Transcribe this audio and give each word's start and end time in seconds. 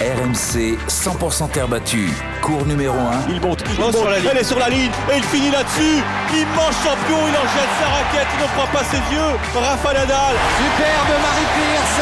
RMC 0.00 0.80
100% 0.88 1.50
terre 1.50 1.68
battue. 1.68 2.08
Cours 2.40 2.64
numéro 2.64 2.96
1. 2.96 3.28
Il 3.28 3.40
monte, 3.40 3.62
il 3.68 3.78
monte, 3.78 3.92
sur 3.92 4.08
la 4.08 4.16
ligne. 4.18 4.28
elle 4.32 4.38
est 4.38 4.44
sur 4.44 4.58
la 4.58 4.70
ligne 4.70 4.90
et 5.12 5.16
il 5.18 5.24
finit 5.24 5.50
là-dessus. 5.50 6.00
Immense 6.32 6.76
champion, 6.80 7.20
il 7.28 7.36
en 7.36 7.44
jette 7.52 7.72
sa 7.76 7.88
raquette, 7.92 8.28
il 8.32 8.40
ne 8.40 8.48
croit 8.48 8.72
pas 8.72 8.84
ses 8.88 9.02
yeux. 9.12 9.32
Rafa 9.52 9.92
Nadal. 9.92 10.34
Superbe 10.56 11.12
Marie 11.20 11.50
Pierce. 11.52 12.00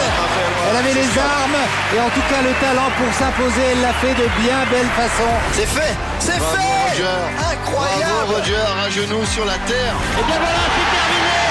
Elle 0.70 0.76
avait 0.78 0.94
les 0.94 1.10
armes 1.18 1.62
et 1.90 2.00
en 2.00 2.10
tout 2.14 2.22
cas 2.30 2.40
le 2.46 2.54
talent 2.62 2.90
pour 3.02 3.10
s'imposer. 3.18 3.66
Elle 3.72 3.82
l'a 3.82 3.94
fait 3.94 4.14
de 4.14 4.28
bien 4.46 4.62
belle 4.70 4.90
façon. 4.94 5.30
C'est 5.54 5.66
fait, 5.66 5.94
c'est 6.20 6.38
fait. 6.38 7.02
Incroyable. 7.02 8.14
Bravo 8.14 8.38
Roger, 8.38 8.62
un 8.86 8.90
genou 8.90 9.26
sur 9.26 9.44
la 9.44 9.58
terre. 9.66 9.94
Et 10.18 10.22
bien 10.22 10.38
voilà, 10.38 10.62
c'est 10.70 10.86
terminé. 10.94 11.47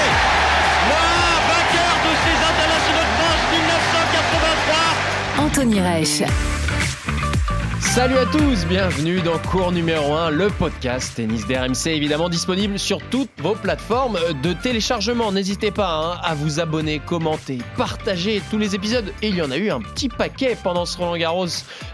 Anthony 5.48 5.80
Reich. 5.80 6.57
Salut 7.94 8.18
à 8.18 8.26
tous, 8.26 8.66
bienvenue 8.66 9.20
dans 9.22 9.38
cours 9.38 9.72
numéro 9.72 10.12
1, 10.12 10.30
le 10.30 10.50
podcast 10.50 11.14
tennis 11.16 11.46
d'RMC, 11.46 11.86
évidemment 11.86 12.28
disponible 12.28 12.78
sur 12.78 13.00
toutes 13.08 13.30
vos 13.38 13.54
plateformes 13.54 14.18
de 14.42 14.52
téléchargement. 14.52 15.32
N'hésitez 15.32 15.70
pas 15.70 15.94
hein, 15.94 16.20
à 16.22 16.34
vous 16.34 16.60
abonner, 16.60 17.00
commenter, 17.00 17.58
partager 17.76 18.42
tous 18.50 18.58
les 18.58 18.74
épisodes. 18.74 19.10
Et 19.22 19.28
il 19.28 19.36
y 19.36 19.42
en 19.42 19.50
a 19.50 19.56
eu 19.56 19.70
un 19.70 19.80
petit 19.80 20.08
paquet 20.08 20.56
pendant 20.62 20.84
ce 20.84 20.98
Roland 20.98 21.16
Garros 21.16 21.46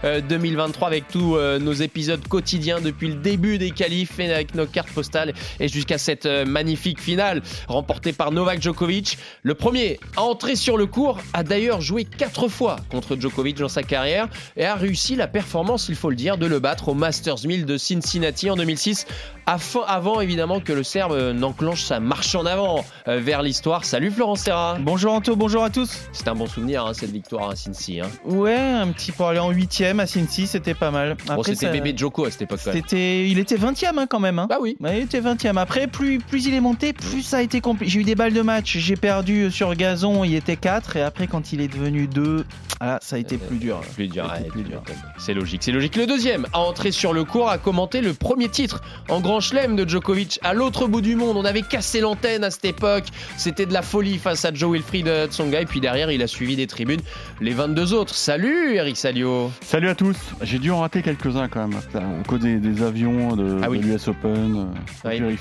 2023 0.03 0.87
avec 0.87 1.07
tous 1.07 1.37
euh, 1.37 1.59
nos 1.59 1.73
épisodes 1.73 2.27
quotidiens 2.27 2.81
depuis 2.81 3.07
le 3.07 3.15
début 3.15 3.57
des 3.57 3.71
qualifs 3.71 4.19
et 4.19 4.31
avec 4.31 4.53
nos 4.53 4.67
cartes 4.67 4.91
postales 4.91 5.33
et 5.59 5.69
jusqu'à 5.69 5.97
cette 5.97 6.25
euh, 6.25 6.45
magnifique 6.45 6.99
finale 6.99 7.41
remportée 7.67 8.13
par 8.13 8.31
Novak 8.31 8.61
Djokovic. 8.61 9.17
Le 9.43 9.55
premier 9.55 9.99
à 10.17 10.23
entrer 10.23 10.55
sur 10.55 10.77
le 10.77 10.85
cours 10.85 11.19
a 11.33 11.43
d'ailleurs 11.43 11.81
joué 11.81 12.03
quatre 12.03 12.47
fois 12.49 12.75
contre 12.91 13.15
Djokovic 13.19 13.57
dans 13.57 13.69
sa 13.69 13.81
carrière 13.81 14.27
et 14.57 14.65
a 14.65 14.75
réussi 14.75 15.15
la 15.15 15.27
performance 15.27 15.84
il 15.89 15.95
faut 15.95 16.09
le 16.09 16.15
dire, 16.15 16.37
de 16.37 16.45
le 16.45 16.59
battre 16.59 16.89
au 16.89 16.93
Masters 16.93 17.45
1000 17.45 17.65
de 17.65 17.77
Cincinnati 17.77 18.49
en 18.49 18.55
2006, 18.55 19.05
avant 19.45 20.21
évidemment 20.21 20.59
que 20.59 20.73
le 20.73 20.83
Serbe 20.83 21.33
n'enclenche 21.33 21.83
sa 21.83 21.99
marche 21.99 22.35
en 22.35 22.45
avant 22.45 22.83
euh, 23.07 23.19
vers 23.19 23.41
l'histoire. 23.41 23.85
Salut 23.85 24.11
Florent 24.11 24.35
Serra. 24.35 24.77
Bonjour 24.79 25.13
Anto, 25.13 25.35
bonjour 25.35 25.63
à 25.63 25.69
tous. 25.69 25.99
C'est 26.13 26.27
un 26.27 26.35
bon 26.35 26.47
souvenir 26.47 26.85
hein, 26.85 26.93
cette 26.93 27.11
victoire 27.11 27.49
à 27.49 27.55
Cincy. 27.55 27.99
Hein. 27.99 28.09
Ouais, 28.23 28.55
un 28.55 28.87
petit 28.91 29.11
pour 29.11 29.27
aller 29.27 29.39
en 29.39 29.51
8 29.51 29.83
à 29.99 30.07
Cincy, 30.07 30.47
c'était 30.47 30.73
pas 30.73 30.91
mal. 30.91 31.15
bon, 31.27 31.43
c'était 31.43 31.69
bébé 31.69 31.93
Joko 31.95 32.25
à 32.25 32.31
cette 32.31 32.43
époque. 32.43 32.59
C'était, 32.59 33.29
il 33.29 33.39
était 33.39 33.57
20 33.57 33.83
e 33.83 33.85
hein, 33.97 34.07
quand 34.09 34.19
même. 34.19 34.45
Bah 34.49 34.57
oui. 34.59 34.77
il 34.81 34.95
était 34.95 35.19
20 35.19 35.45
e 35.45 35.57
Après, 35.57 35.87
plus, 35.87 36.19
plus 36.19 36.45
il 36.45 36.53
est 36.53 36.61
monté, 36.61 36.93
plus 36.93 37.21
ça 37.21 37.37
a 37.37 37.41
été 37.41 37.61
compliqué. 37.61 37.91
J'ai 37.91 37.99
eu 37.99 38.03
des 38.03 38.15
balles 38.15 38.33
de 38.33 38.41
match. 38.41 38.77
J'ai 38.77 38.95
perdu 38.95 39.51
sur 39.51 39.75
gazon, 39.75 40.23
il 40.23 40.35
était 40.35 40.57
4 40.57 40.97
et 40.97 41.01
après 41.01 41.27
quand 41.27 41.53
il 41.53 41.61
est 41.61 41.67
devenu 41.67 42.07
2, 42.07 42.45
ah, 42.79 42.99
ça 43.01 43.15
a 43.15 43.19
été 43.19 43.37
plus 43.37 43.57
dur. 43.57 43.81
Plus 43.95 44.07
dur, 44.07 44.31
dur. 44.55 44.83
C'est 45.17 45.33
logique, 45.33 45.63
c'est 45.63 45.71
logique. 45.75 45.95
Le 45.97 46.07
deuxième 46.07 46.47
à 46.53 46.59
entrer 46.59 46.91
sur 46.91 47.13
le 47.13 47.25
cours 47.25 47.49
a 47.49 47.57
commenté 47.57 47.99
le 47.99 48.13
premier 48.13 48.47
titre 48.47 48.81
en 49.09 49.19
Grand 49.19 49.41
Chelem 49.41 49.75
de 49.75 49.87
Djokovic 49.87 50.39
à 50.41 50.53
l'autre 50.53 50.87
bout 50.87 51.01
du 51.01 51.15
monde. 51.15 51.35
On 51.35 51.43
avait 51.43 51.63
cassé 51.63 51.99
l'antenne 51.99 52.43
à 52.43 52.49
cette 52.49 52.65
époque. 52.65 53.03
C'était 53.37 53.65
de 53.65 53.73
la 53.73 53.81
folie 53.81 54.17
face 54.17 54.45
à 54.45 54.53
Joe 54.53 54.71
Wilfried 54.71 55.09
Tsonga. 55.29 55.61
Et 55.61 55.65
puis 55.65 55.81
derrière, 55.81 56.11
il 56.11 56.21
a 56.23 56.27
suivi 56.27 56.55
des 56.55 56.67
tribunes 56.67 57.01
les 57.41 57.51
22 57.51 57.93
autres. 57.93 58.15
Salut 58.15 58.75
Eric 58.75 58.95
Salio. 58.95 59.51
Salut 59.61 59.89
à 59.89 59.95
tous. 59.95 60.17
J'ai 60.41 60.59
dû 60.59 60.71
en 60.71 60.79
rater 60.79 61.01
quelques-uns 61.01 61.49
quand 61.49 61.67
même. 61.67 61.79
Au 62.21 62.23
cause 62.23 62.39
des, 62.39 62.81
avions 62.81 63.35
de, 63.35 63.59
ah 63.61 63.67
l'US 63.67 64.07
Open. 64.07 64.67
Euh, 65.05 65.31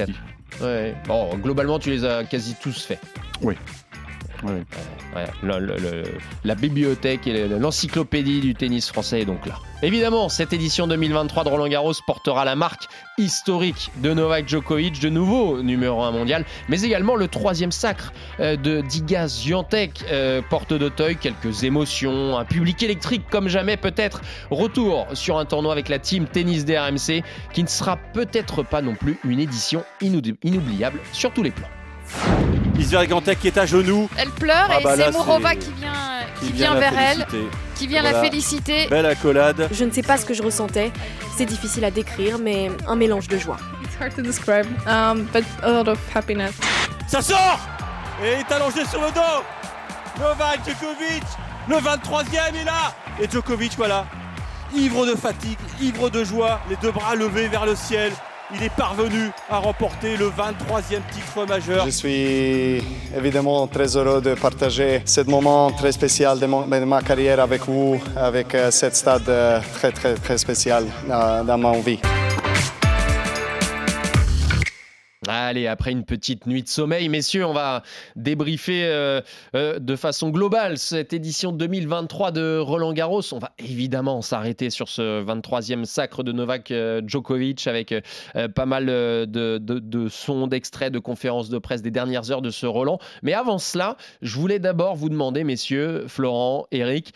ouais, 0.61 0.95
Bon, 1.07 1.37
globalement, 1.37 1.79
tu 1.79 1.91
les 1.91 2.05
as 2.05 2.25
quasi 2.25 2.57
tous 2.61 2.85
faits. 2.85 3.01
Oui. 3.41 3.55
La 6.45 6.55
bibliothèque 6.55 7.27
et 7.27 7.49
l'encyclopédie 7.49 8.41
du 8.41 8.55
tennis 8.55 8.89
français 8.89 9.21
est 9.21 9.25
donc 9.25 9.47
là. 9.47 9.55
Évidemment, 9.83 10.31
cette 10.31 10.55
édition 10.55 10.87
2023 10.87 11.45
de 11.45 11.49
Roland 11.51 11.69
Garros 11.69 11.93
portera 12.07 12.47
la 12.47 12.57
marque 12.57 12.89
historique 13.19 13.91
de 13.99 14.15
Novak 14.15 14.49
Djokovic, 14.49 14.99
de 15.01 15.11
nouveau 15.11 15.63
numéro 15.63 16.03
1 16.03 16.11
mondial, 16.11 16.45
mais 16.69 16.81
également 16.81 17.17
le 17.17 17.29
troisième 17.29 17.73
sacre 17.73 18.13
euh, 18.41 18.57
de 18.57 18.81
Diga 18.81 19.29
Swiatek, 19.29 20.05
euh, 20.11 20.41
porte 20.49 20.73
d'Auteuil, 20.73 21.17
quelques 21.17 21.65
émotions, 21.65 22.39
un 22.39 22.47
public 22.47 22.83
électrique 22.83 23.25
comme 23.31 23.49
jamais 23.49 23.77
peut-être. 23.77 24.23
Retour 24.51 25.07
sur 25.13 25.39
un 25.39 25.45
tournoi 25.45 25.73
avec 25.73 25.91
la 25.91 25.99
team 25.99 26.27
tennis 26.27 26.65
DRMC 26.65 27.23
qui 27.53 27.63
ne 27.63 27.69
sera 27.69 27.99
peut-être 28.15 28.63
pas 28.63 28.81
non 28.81 28.95
plus 28.95 29.19
une 29.25 29.41
édition 29.41 29.85
inoubliable 30.01 30.99
sur 31.13 31.33
tous 31.33 31.43
les 31.43 31.51
plans. 31.51 31.69
Isver 32.79 33.07
Gantek 33.07 33.41
qui 33.41 33.49
est 33.49 33.59
à 33.59 33.67
genoux. 33.67 34.09
Elle 34.17 34.31
pleure 34.31 34.69
ah 34.71 34.81
et 34.81 34.85
bah 34.85 34.95
c'est 34.97 35.13
Mourova 35.13 35.55
qui 35.55 35.73
vient, 35.73 35.93
qui, 36.41 36.53
vient, 36.53 36.75
vers 36.75 36.99
elle, 36.99 37.27
qui 37.77 37.87
vient 37.87 38.03
la 38.03 38.21
féliciter. 38.21 38.89
Belle 38.89 39.07
accolade. 39.07 39.69
Je 39.71 39.85
ne 39.85 39.91
sais 39.91 40.03
pas 40.03 40.17
ce 40.17 40.25
que 40.25 40.35
je 40.35 40.43
ressentais. 40.43 40.93
C'est 41.37 41.45
difficile 41.45 41.85
à 41.85 41.91
décrire, 41.91 42.39
mais 42.39 42.71
un 42.87 42.97
mélange 42.97 43.29
de 43.29 43.39
joie. 43.39 43.57
It's 43.83 43.97
hard 44.01 44.15
to 44.17 44.23
describe, 44.23 44.67
um, 44.87 45.27
but 45.33 45.45
a 45.63 45.71
lot 45.71 45.89
of 45.89 45.99
happiness. 46.15 46.55
Ça 47.07 47.23
sort 47.23 47.61
Et 48.23 48.35
il 48.35 48.41
est 48.41 48.53
allongé 48.53 48.85
sur 48.87 49.01
le 49.01 49.11
dos. 49.13 49.45
Novak 50.21 50.61
Djokovic, 50.65 51.25
le 51.69 51.77
23e 51.77 52.55
est 52.61 52.65
là. 52.65 52.95
Et 53.21 53.29
Djokovic, 53.31 53.77
voilà, 53.77 54.07
ivre 54.75 55.07
de 55.07 55.15
fatigue, 55.15 55.59
ivre 55.81 56.11
de 56.11 56.25
joie, 56.25 56.61
les 56.69 56.77
deux 56.77 56.93
bras 56.93 57.15
levés 57.15 57.49
vers 57.49 57.67
le 57.67 57.75
ciel 57.75 58.13
il 58.53 58.63
est 58.63 58.75
parvenu 58.75 59.31
à 59.49 59.59
remporter 59.59 60.17
le 60.17 60.27
23e 60.27 61.01
titre 61.13 61.47
majeur. 61.47 61.85
Je 61.87 61.91
suis 61.91 62.83
évidemment 63.17 63.67
très 63.67 63.97
heureux 63.97 64.21
de 64.21 64.35
partager 64.35 65.03
ce 65.05 65.21
moment 65.23 65.71
très 65.71 65.93
spécial 65.93 66.39
de, 66.39 66.47
ma 66.47 67.03
carrière 67.03 67.41
avec 67.41 67.63
vous, 67.67 68.01
avec 68.17 68.55
euh, 68.55 68.71
cette 68.71 68.97
stade 68.97 69.29
euh, 69.29 69.61
très 69.75 69.93
très 69.93 70.15
très 70.15 70.39
spécial 70.39 70.85
dans 71.09 71.59
ma 71.59 71.79
vie. 71.79 72.01
Allez, 75.27 75.67
après 75.67 75.91
une 75.91 76.05
petite 76.05 76.47
nuit 76.47 76.63
de 76.63 76.69
sommeil, 76.69 77.09
messieurs, 77.09 77.47
on 77.47 77.55
va 77.55 77.83
débriefer 78.15 78.85
euh, 78.85 79.23
euh, 79.55 79.79
de 79.79 79.97
façon 79.97 80.29
globale 80.29 80.77
cette 80.77 81.15
édition 81.15 81.51
2023 81.53 82.31
de 82.31 82.59
Roland 82.59 82.93
Garros. 82.93 83.23
On 83.33 83.39
va 83.39 83.53
évidemment 83.59 84.21
s'arrêter 84.21 84.69
sur 84.69 84.89
ce 84.89 85.25
23e 85.25 85.85
sacre 85.85 86.25
de 86.25 86.33
Novak 86.33 86.71
euh, 86.71 87.01
Djokovic 87.07 87.67
avec 87.67 87.95
pas 88.55 88.67
mal 88.67 88.87
de, 88.87 89.27
de 89.59 90.09
sons, 90.09 90.47
d'extraits, 90.47 90.93
de 90.93 90.99
conférences 90.99 91.49
de 91.49 91.59
presse 91.59 91.81
des 91.81 91.91
dernières 91.91 92.31
heures 92.31 92.43
de 92.43 92.51
ce 92.51 92.67
Roland. 92.67 92.99
Mais 93.23 93.33
avant 93.33 93.59
cela, 93.59 93.97
je 94.21 94.39
voulais 94.39 94.59
d'abord 94.59 94.95
vous 94.95 95.09
demander, 95.09 95.45
messieurs, 95.45 96.05
Florent, 96.07 96.67
Eric, 96.71 97.15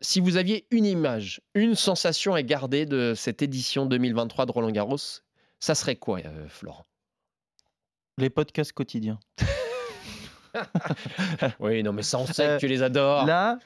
si 0.00 0.20
vous 0.20 0.36
aviez 0.36 0.66
une 0.70 0.86
image, 0.86 1.40
une 1.54 1.74
sensation 1.74 2.34
à 2.34 2.42
garder 2.42 2.86
de 2.86 3.14
cette 3.14 3.42
édition 3.42 3.84
2023 3.86 4.46
de 4.46 4.52
Roland 4.52 4.70
Garros, 4.70 4.96
ça 5.60 5.74
serait 5.74 5.96
quoi, 5.96 6.20
Florent? 6.48 6.84
Les 8.18 8.30
podcasts 8.30 8.72
quotidiens. 8.72 9.18
oui, 11.60 11.82
non, 11.82 11.92
mais 11.92 12.02
ça, 12.02 12.18
on 12.18 12.26
sait 12.26 12.46
que 12.46 12.58
tu 12.58 12.66
les 12.68 12.82
adores. 12.82 13.26
Là, 13.26 13.58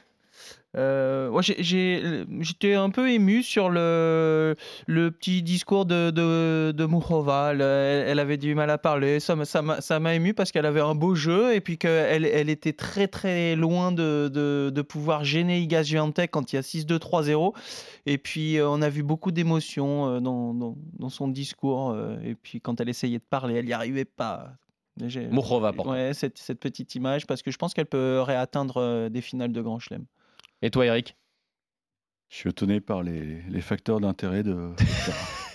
euh, 0.77 1.41
j'étais 1.41 2.75
un 2.75 2.91
peu 2.91 3.11
ému 3.11 3.43
sur 3.43 3.71
le, 3.71 4.57
le 4.87 5.11
petit 5.11 5.43
discours 5.43 5.87
de, 5.87 6.11
de, 6.11 6.73
de 6.73 7.63
Elle, 7.63 8.19
avait 8.19 8.37
du 8.37 8.55
mal 8.55 8.69
à 8.71 8.77
parler. 8.77 9.19
Ça, 9.21 9.37
ça 9.45 10.01
m'a 10.01 10.15
ému 10.15 10.35
parce 10.35 10.53
qu'elle 10.53 10.67
avait 10.67 10.81
un 10.81 10.95
beau 10.95 11.15
jeu 11.15 11.55
et 11.55 11.61
puis 11.61 11.79
qu'elle 11.79 12.27
elle 12.27 12.51
était 12.51 12.75
très 12.75 13.09
très 13.09 13.57
loin 13.57 13.91
de, 13.91 14.31
de, 14.33 14.71
de 14.75 14.83
pouvoir 14.83 15.25
gêner 15.25 15.61
Iga 15.61 15.83
Swiatek 15.83 16.31
quand 16.31 16.53
il 16.53 16.57
y 16.57 16.59
a 16.59 16.63
6-2-3-0. 16.63 17.55
Et 18.05 18.19
puis 18.19 18.59
euh, 18.59 18.69
on 18.69 18.83
a 18.83 18.91
vu 18.91 19.03
beaucoup 19.03 19.33
d'émotions 19.33 20.09
euh, 20.09 20.21
dans, 20.21 20.53
dans, 20.53 20.77
dans, 20.99 21.09
son 21.09 21.29
discours. 21.29 21.97
et 22.23 22.35
puis 22.35 22.61
quand 22.61 22.81
elle 22.81 22.89
essayait 22.91 23.19
de 23.19 23.25
parler, 23.29 23.55
elle 23.55 23.67
n'y 23.67 23.73
arrivait 23.73 24.05
pas. 24.05 24.51
Mouchova, 25.31 25.73
Ouais, 25.85 26.13
cette, 26.15 26.39
cette 26.39 26.59
petite 26.59 26.95
image 26.95 27.27
parce 27.27 27.43
que 27.43 27.51
je 27.51 27.59
pense 27.59 27.75
qu'elle 27.75 27.87
peut 27.87 28.21
réatteindre 28.21 29.11
des 29.11 29.21
finales 29.21 29.53
de 29.53 29.61
Grand 29.61 29.79
Chelem. 29.79 30.07
Et 30.67 30.71
toi, 30.73 30.85
Eric? 30.85 31.17
Je 32.29 32.39
suis 32.39 32.51
étonné 32.51 32.81
par 32.81 33.05
les, 33.05 33.61
facteurs 33.61 34.01
d'intérêt 34.01 34.43
de. 34.43 34.73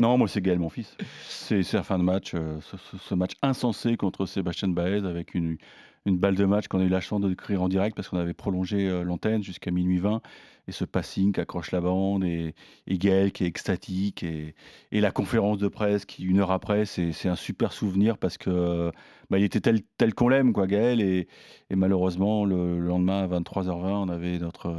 non, 0.00 0.16
moi, 0.16 0.28
c'est 0.28 0.40
Gaël, 0.40 0.58
mon 0.58 0.70
fils. 0.70 0.96
C'est 1.28 1.72
la 1.74 1.82
fin 1.82 1.98
de 1.98 2.02
match, 2.02 2.32
euh, 2.34 2.58
ce, 3.06 3.14
match 3.14 3.32
insensé 3.42 3.96
contre 3.98 4.24
Sébastien 4.24 4.68
Baez 4.68 5.04
avec 5.04 5.34
une, 5.34 5.58
balle 6.06 6.36
de 6.36 6.46
match 6.46 6.68
qu'on 6.68 6.80
a 6.80 6.84
eu 6.84 6.88
la 6.88 7.02
chance 7.02 7.20
de 7.20 7.28
décrire 7.28 7.62
en 7.62 7.68
direct 7.68 7.94
parce 7.94 8.08
qu'on 8.08 8.16
avait 8.16 8.32
prolongé 8.32 8.88
euh, 8.88 9.02
l'antenne 9.02 9.42
jusqu'à 9.42 9.70
minuit 9.70 9.98
20 9.98 10.22
et 10.68 10.72
ce 10.72 10.86
passing 10.86 11.32
qui 11.32 11.40
accroche 11.40 11.70
la 11.72 11.82
bande 11.82 12.24
et, 12.24 12.54
Gaël 12.88 13.30
qui 13.30 13.44
est 13.44 13.46
extatique 13.46 14.22
et, 14.22 14.54
la 14.90 15.10
conférence 15.10 15.58
de 15.58 15.68
presse 15.68 16.06
qui 16.06 16.24
une 16.24 16.40
heure 16.40 16.50
après 16.50 16.86
c'est 16.86 17.28
un 17.28 17.36
super 17.36 17.72
souvenir 17.72 18.16
parce 18.16 18.38
que 18.38 18.90
bah, 19.28 19.38
il 19.38 19.44
était 19.44 19.60
tel, 19.60 19.82
tel 19.98 20.14
qu'on 20.14 20.28
l'aime 20.28 20.54
quoi 20.54 20.66
Gaël 20.66 21.00
et, 21.00 21.28
malheureusement 21.70 22.44
le, 22.46 22.78
lendemain 22.78 23.22
à 23.22 23.28
23h20 23.28 23.86
on 23.86 24.08
avait 24.08 24.38
notre 24.38 24.74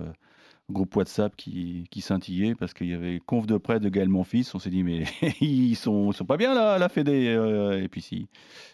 groupe 0.71 0.95
WhatsApp 0.95 1.35
qui, 1.35 1.85
qui 1.91 2.01
scintillait 2.01 2.55
parce 2.55 2.73
qu'il 2.73 2.87
y 2.87 2.93
avait 2.93 3.19
conf 3.19 3.45
de 3.45 3.57
presse 3.57 3.81
de 3.81 3.89
Gaël 3.89 4.09
Monfils. 4.09 4.49
On 4.53 4.59
s'est 4.59 4.69
dit, 4.69 4.83
mais 4.83 5.03
ils 5.41 5.75
sont, 5.75 6.11
sont 6.11 6.25
pas 6.25 6.37
bien 6.37 6.53
là, 6.53 6.77
la 6.77 6.89
Fédé. 6.89 7.27
Euh, 7.27 7.81
et 7.81 7.87
puis 7.87 8.01
si, 8.01 8.27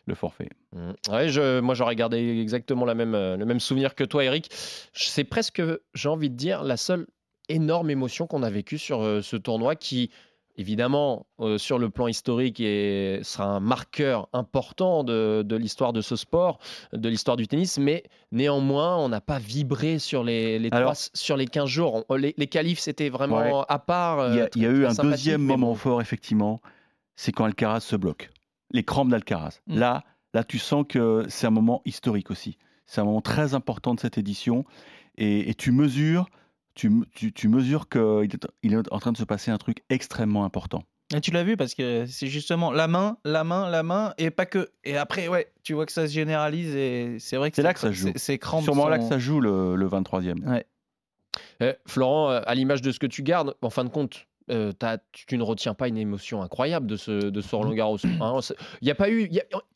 le 0.06 0.16
forfait. 0.16 0.50
Mmh. 0.74 0.92
Je, 1.28 1.60
moi 1.60 1.76
j'aurais 1.76 1.96
gardé 1.96 2.40
exactement 2.40 2.86
la 2.86 2.96
même, 2.96 3.16
euh, 3.16 3.38
le 3.38 3.46
même 3.46 3.60
souvenir 3.60 3.96
que 3.96 4.04
toi, 4.04 4.24
Eric. 4.24 4.50
C'est 4.94 5.24
presque, 5.24 5.62
j'ai 5.94 6.10
envie 6.10 6.30
de 6.30 6.36
dire, 6.36 6.64
la 6.64 6.78
seule 6.78 7.08
énorme 7.50 7.90
émotion 7.90 8.28
qu'on 8.28 8.44
a 8.44 8.50
vécue 8.50 8.78
sur 8.78 9.02
ce 9.24 9.38
tournoi 9.38 9.76
qui, 9.76 10.12
évidemment, 10.57 11.25
sur 11.57 11.80
le 11.80 11.89
plan 11.89 12.07
historique, 12.07 12.59
et 12.59 13.19
sera 13.24 13.45
un 13.45 13.59
marqueur 13.59 14.27
important 14.33 15.04
de, 15.04 15.45
l'histoire 15.56 15.94
de 15.94 16.01
ce 16.01 16.15
sport, 16.15 16.59
de 16.94 17.09
l'histoire 17.09 17.38
du 17.38 17.48
tennis, 17.48 17.77
mais 17.77 18.04
néanmoins, 18.31 18.98
on 18.98 19.09
n'a 19.09 19.21
pas 19.21 19.39
vibré 19.39 20.00
sur 20.00 20.24
les, 20.24 20.59
les, 20.59 20.69
sur 21.13 21.38
les 21.38 21.45
15 21.45 21.69
jours. 21.69 22.04
les, 22.15 22.33
les 22.38 22.48
qualifs, 22.48 22.80
c'était 22.80 23.09
vraiment 23.09 23.63
à 23.63 23.80
part. 23.80 24.33
Il 24.33 24.62
y 24.62 24.65
a, 24.65 24.69
eu 24.69 24.86
un 24.86 24.94
deuxième 24.94 25.42
moment 25.42 25.75
fort, 25.75 26.01
effectivement, 26.01 26.62
c'est 27.15 27.31
quand 27.31 27.45
Alcaraz 27.45 27.81
se 27.81 27.95
bloque. 27.95 28.30
Les 28.71 28.83
crampes 28.83 29.10
d'Alcaraz. 29.10 29.62
Mm. 29.68 29.80
Là, 29.80 30.03
là, 30.33 30.44
tu 30.44 30.60
sens 30.60 30.86
que 30.88 31.25
c'est 31.27 31.48
un 31.48 31.51
moment 31.51 31.81
historique 31.86 32.31
aussi. 32.31 32.57
C'est 32.86 33.01
un 33.01 33.06
moment 33.06 33.21
très 33.21 33.53
important 33.53 33.94
de 33.94 34.00
cette 34.00 34.18
édition. 34.18 34.65
Et, 35.18 35.53
tu 35.56 35.71
mesures, 35.71 36.30
tu, 36.77 37.31
tu, 37.33 37.47
mesures 37.50 37.89
qu'il 37.89 38.01
est, 38.01 38.47
il 38.62 38.74
est 38.74 38.94
en 38.94 39.00
train 39.00 39.12
de 39.12 39.18
se 39.18 39.24
passer 39.24 39.51
un 39.51 39.57
truc 39.57 39.83
extrêmement 39.89 40.45
important. 40.45 40.83
Et 41.15 41.21
tu 41.21 41.31
l'as 41.31 41.44
vu 41.44 41.57
parce 41.57 41.74
que 41.74 42.06
c'est 42.06 42.27
justement 42.27 42.71
la 42.71 42.88
main, 42.88 43.18
la 43.24 43.44
main, 43.44 43.69
la 43.69 43.81
main, 43.81 44.13
et 44.18 44.29
pas 44.29 44.45
que. 44.45 44.69
Et 44.83 44.97
après, 44.97 45.27
ouais, 45.27 45.51
tu 45.63 45.74
vois 45.74 45.85
que 45.85 45.91
ça 45.91 46.07
se 46.07 46.13
généralise 46.13 46.75
et 46.75 47.18
c'est 47.19 47.38
vrai 47.38 47.50
que 47.50 47.56
c'est 47.56 47.63
là 47.63 47.74
que 47.74 47.79
ça 47.79 47.91
joue. 47.91 48.12
C'est 48.15 48.39
Sûrement 48.62 48.89
là 48.89 49.00
que 49.00 49.06
ça 49.06 49.18
joue 49.18 49.39
le, 49.39 49.75
le 49.75 49.88
23e. 49.88 50.45
Ouais. 50.45 50.65
Eh, 51.62 51.74
Florent, 51.85 52.29
à 52.29 52.56
l'image 52.56 52.81
de 52.81 52.91
ce 52.91 53.00
que 53.00 53.07
tu 53.07 53.24
gardes, 53.24 53.56
en 53.62 53.69
fin 53.69 53.83
de 53.83 53.89
compte, 53.89 54.27
euh, 54.51 54.71
tu 55.12 55.38
ne 55.38 55.44
retiens 55.44 55.74
pas 55.74 55.88
une 55.88 55.97
émotion 55.97 56.41
incroyable 56.41 56.88
de 56.88 56.95
ce, 56.95 57.12
de 57.12 57.41
ce 57.41 57.56
Roland 57.56 57.74
Garros. 57.74 57.97
Hein. 58.06 58.39
Il 58.81 58.88
y 58.88 58.91
a 58.91 58.95
pas 58.95 59.09
eu. 59.09 59.29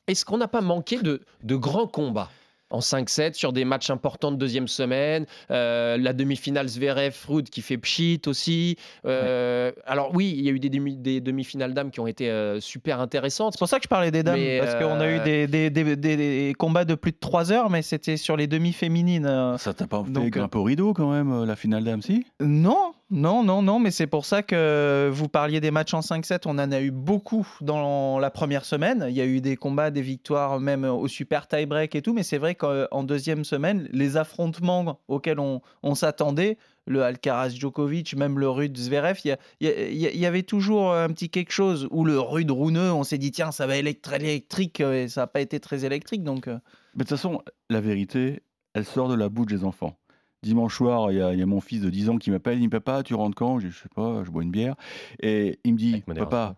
Est-ce 0.07 0.25
qu'on 0.25 0.38
n'a 0.38 0.48
pas 0.48 0.62
manqué 0.62 1.01
de, 1.01 1.21
de 1.44 1.56
grands 1.56 1.88
combats? 1.88 2.30
En 2.72 2.80
5-7 2.80 3.34
sur 3.34 3.54
des 3.54 3.66
matchs 3.66 3.90
importants 3.90 4.32
de 4.32 4.38
deuxième 4.38 4.68
semaine. 4.68 5.26
Euh, 5.50 5.98
la 5.98 6.14
demi-finale 6.14 6.68
Zverev-Ruud 6.68 7.50
qui 7.50 7.62
fait 7.62 7.78
pchit 7.78 8.22
aussi. 8.26 8.78
Euh, 9.06 9.72
alors 9.86 10.12
oui, 10.14 10.34
il 10.36 10.44
y 10.44 10.50
a 10.50 10.52
eu 10.52 10.60
des, 10.60 10.70
demi, 10.70 10.98
des 10.98 11.22
demi-finales 11.22 11.74
dames 11.74 11.92
qui 11.92 12.00
ont 12.00 12.08
été 12.08 12.30
euh, 12.30 12.60
super 12.60 13.00
intéressantes. 13.00 13.54
C'est 13.54 13.60
pour 13.60 13.68
ça 13.68 13.78
que 13.78 13.84
je 13.84 13.90
parlais 13.90 14.12
des 14.12 14.24
dames, 14.24 14.40
parce 14.60 14.76
qu'on 14.76 15.00
a 15.00 15.10
eu 15.10 15.20
des, 15.20 15.48
des, 15.48 15.70
des, 15.70 16.54
combats 16.58 16.86
de 16.86 16.96
plus 16.96 17.12
de 17.12 17.18
3 17.20 17.52
heures, 17.52 17.70
mais 17.70 17.82
c'était 17.82 18.18
sur 18.18 18.38
les 18.38 18.48
demi-féminines. 18.48 19.56
Ça 19.58 19.74
t'a 19.74 19.88
pas 19.88 20.04
fait 20.04 20.40
un 20.40 20.48
peu 20.48 20.60
rideau 20.60 20.94
quand 20.94 21.12
même, 21.12 21.44
la 21.44 21.56
finale 21.56 21.84
dames, 21.84 22.02
si? 22.02 22.26
Non, 22.40 22.94
non, 23.12 23.44
non, 23.44 23.62
non, 23.62 23.78
mais 23.78 23.92
c'est 23.92 24.08
pour 24.08 24.24
ça 24.24 24.42
que 24.42 25.10
vous 25.12 25.28
parliez 25.28 25.60
des 25.60 25.70
matchs 25.70 25.94
en 25.94 26.00
5-7. 26.00 26.44
On 26.46 26.52
en 26.52 26.72
a 26.72 26.80
eu 26.80 26.92
beaucoup 26.92 27.46
dans 27.60 28.20
la 28.20 28.30
première 28.30 28.64
semaine. 28.64 29.06
Il 29.10 29.16
y 29.16 29.20
a 29.20 29.26
eu 29.26 29.42
des 29.42 29.58
combats, 29.58 29.92
des 29.92 30.02
victoires, 30.02 30.62
même 30.62 30.86
au 30.86 31.10
super 31.10 31.48
tie-break 31.48 31.94
et 31.94 32.02
tout. 32.02 32.14
Mais 32.14 32.24
c'est 32.24 32.38
vrai 32.38 32.56
qu'en 32.62 33.04
deuxième 33.04 33.44
semaine, 33.44 33.90
les 33.92 34.18
affrontements 34.18 35.00
auxquels 35.08 35.40
on, 35.40 35.96
s'attendait, 35.96 36.58
le 36.86 37.04
Alcaraz-Djokovic, 37.04 38.16
même 38.16 38.40
le 38.40 38.50
Rude 38.50 38.78
Zverev, 38.78 39.19
il 39.24 39.38
y, 39.62 40.25
avait 40.25 40.44
toujours 40.44 40.94
un 40.94 41.10
petit 41.10 41.30
quelque 41.30 41.52
chose. 41.52 41.88
Ou 41.92 42.06
le 42.06 42.19
Rude 42.19 42.52
Rouneux, 42.52 42.92
on 42.92 43.04
s'est 43.04 43.18
dit, 43.18 43.31
tiens, 43.31 43.52
ça 43.52 43.68
va 43.68 43.78
être 43.78 44.13
électrique. 44.13 44.80
Et 44.80 45.08
ça 45.08 45.22
n'a 45.22 45.28
pas 45.28 45.42
été 45.42 45.60
très 45.60 45.86
électrique. 45.86 46.24
Donc... 46.24 46.48
Euh. 46.48 46.60
Mais 46.96 47.04
de 47.04 47.10
toute 47.10 47.18
façon, 47.18 47.42
la 47.69 47.81
vérité, 47.81 48.42
elle 48.74 48.86
sort 48.86 49.08
de 49.08 49.16
la 49.16 49.30
bouche 49.30 49.48
des 49.48 49.63
enfants 49.63 49.98
dimanche 50.44 50.75
soir, 50.75 51.12
il 51.12 51.18
y, 51.18 51.22
a, 51.22 51.46
mon 51.46 51.62
fils 51.62 51.81
de 51.81 51.90
10 51.90 52.10
ans 52.10 52.18
qui 52.18 52.31
m'appelle. 52.31 52.58
Il 52.58 52.62
me 52.62 52.66
dit 52.66 52.69
Papa, 52.69 53.04
tu 53.04 53.13
rentres 53.13 53.36
quand? 53.36 53.60
Je 53.60 53.68
dis 53.68 53.74
Je 53.74 53.80
sais 53.80 53.90
pas, 53.90 54.24
je 54.24 54.31
bois 54.31 54.44
une 54.44 54.52
bière. 54.52 54.75
Et 55.19 55.60
il 55.63 55.74
me 55.74 55.78
dit 55.78 56.02
Papa, 56.02 56.56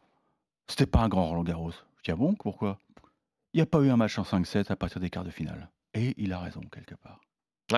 c'était 0.67 0.85
pas 0.85 1.01
un 1.01 1.09
grand 1.09 1.27
Roland 1.27 1.43
Garros. 1.43 1.71
Je 1.71 2.03
dis 2.03 2.11
Ah 2.11 2.15
bon 2.15 2.33
Pourquoi? 2.35 2.79
Il 3.53 3.57
n'y 3.57 3.61
a 3.61 3.65
pas 3.65 3.79
eu 3.81 3.89
un 3.89 3.97
match 3.97 4.17
en 4.17 4.23
5-7 4.23 4.71
à 4.71 4.75
partir 4.75 4.99
des 4.99 5.09
quarts 5.09 5.23
de 5.23 5.29
finale. 5.29 5.69
Et 5.93 6.13
il 6.17 6.33
a 6.33 6.39
raison, 6.39 6.61
quelque 6.71 6.95
part 6.95 7.21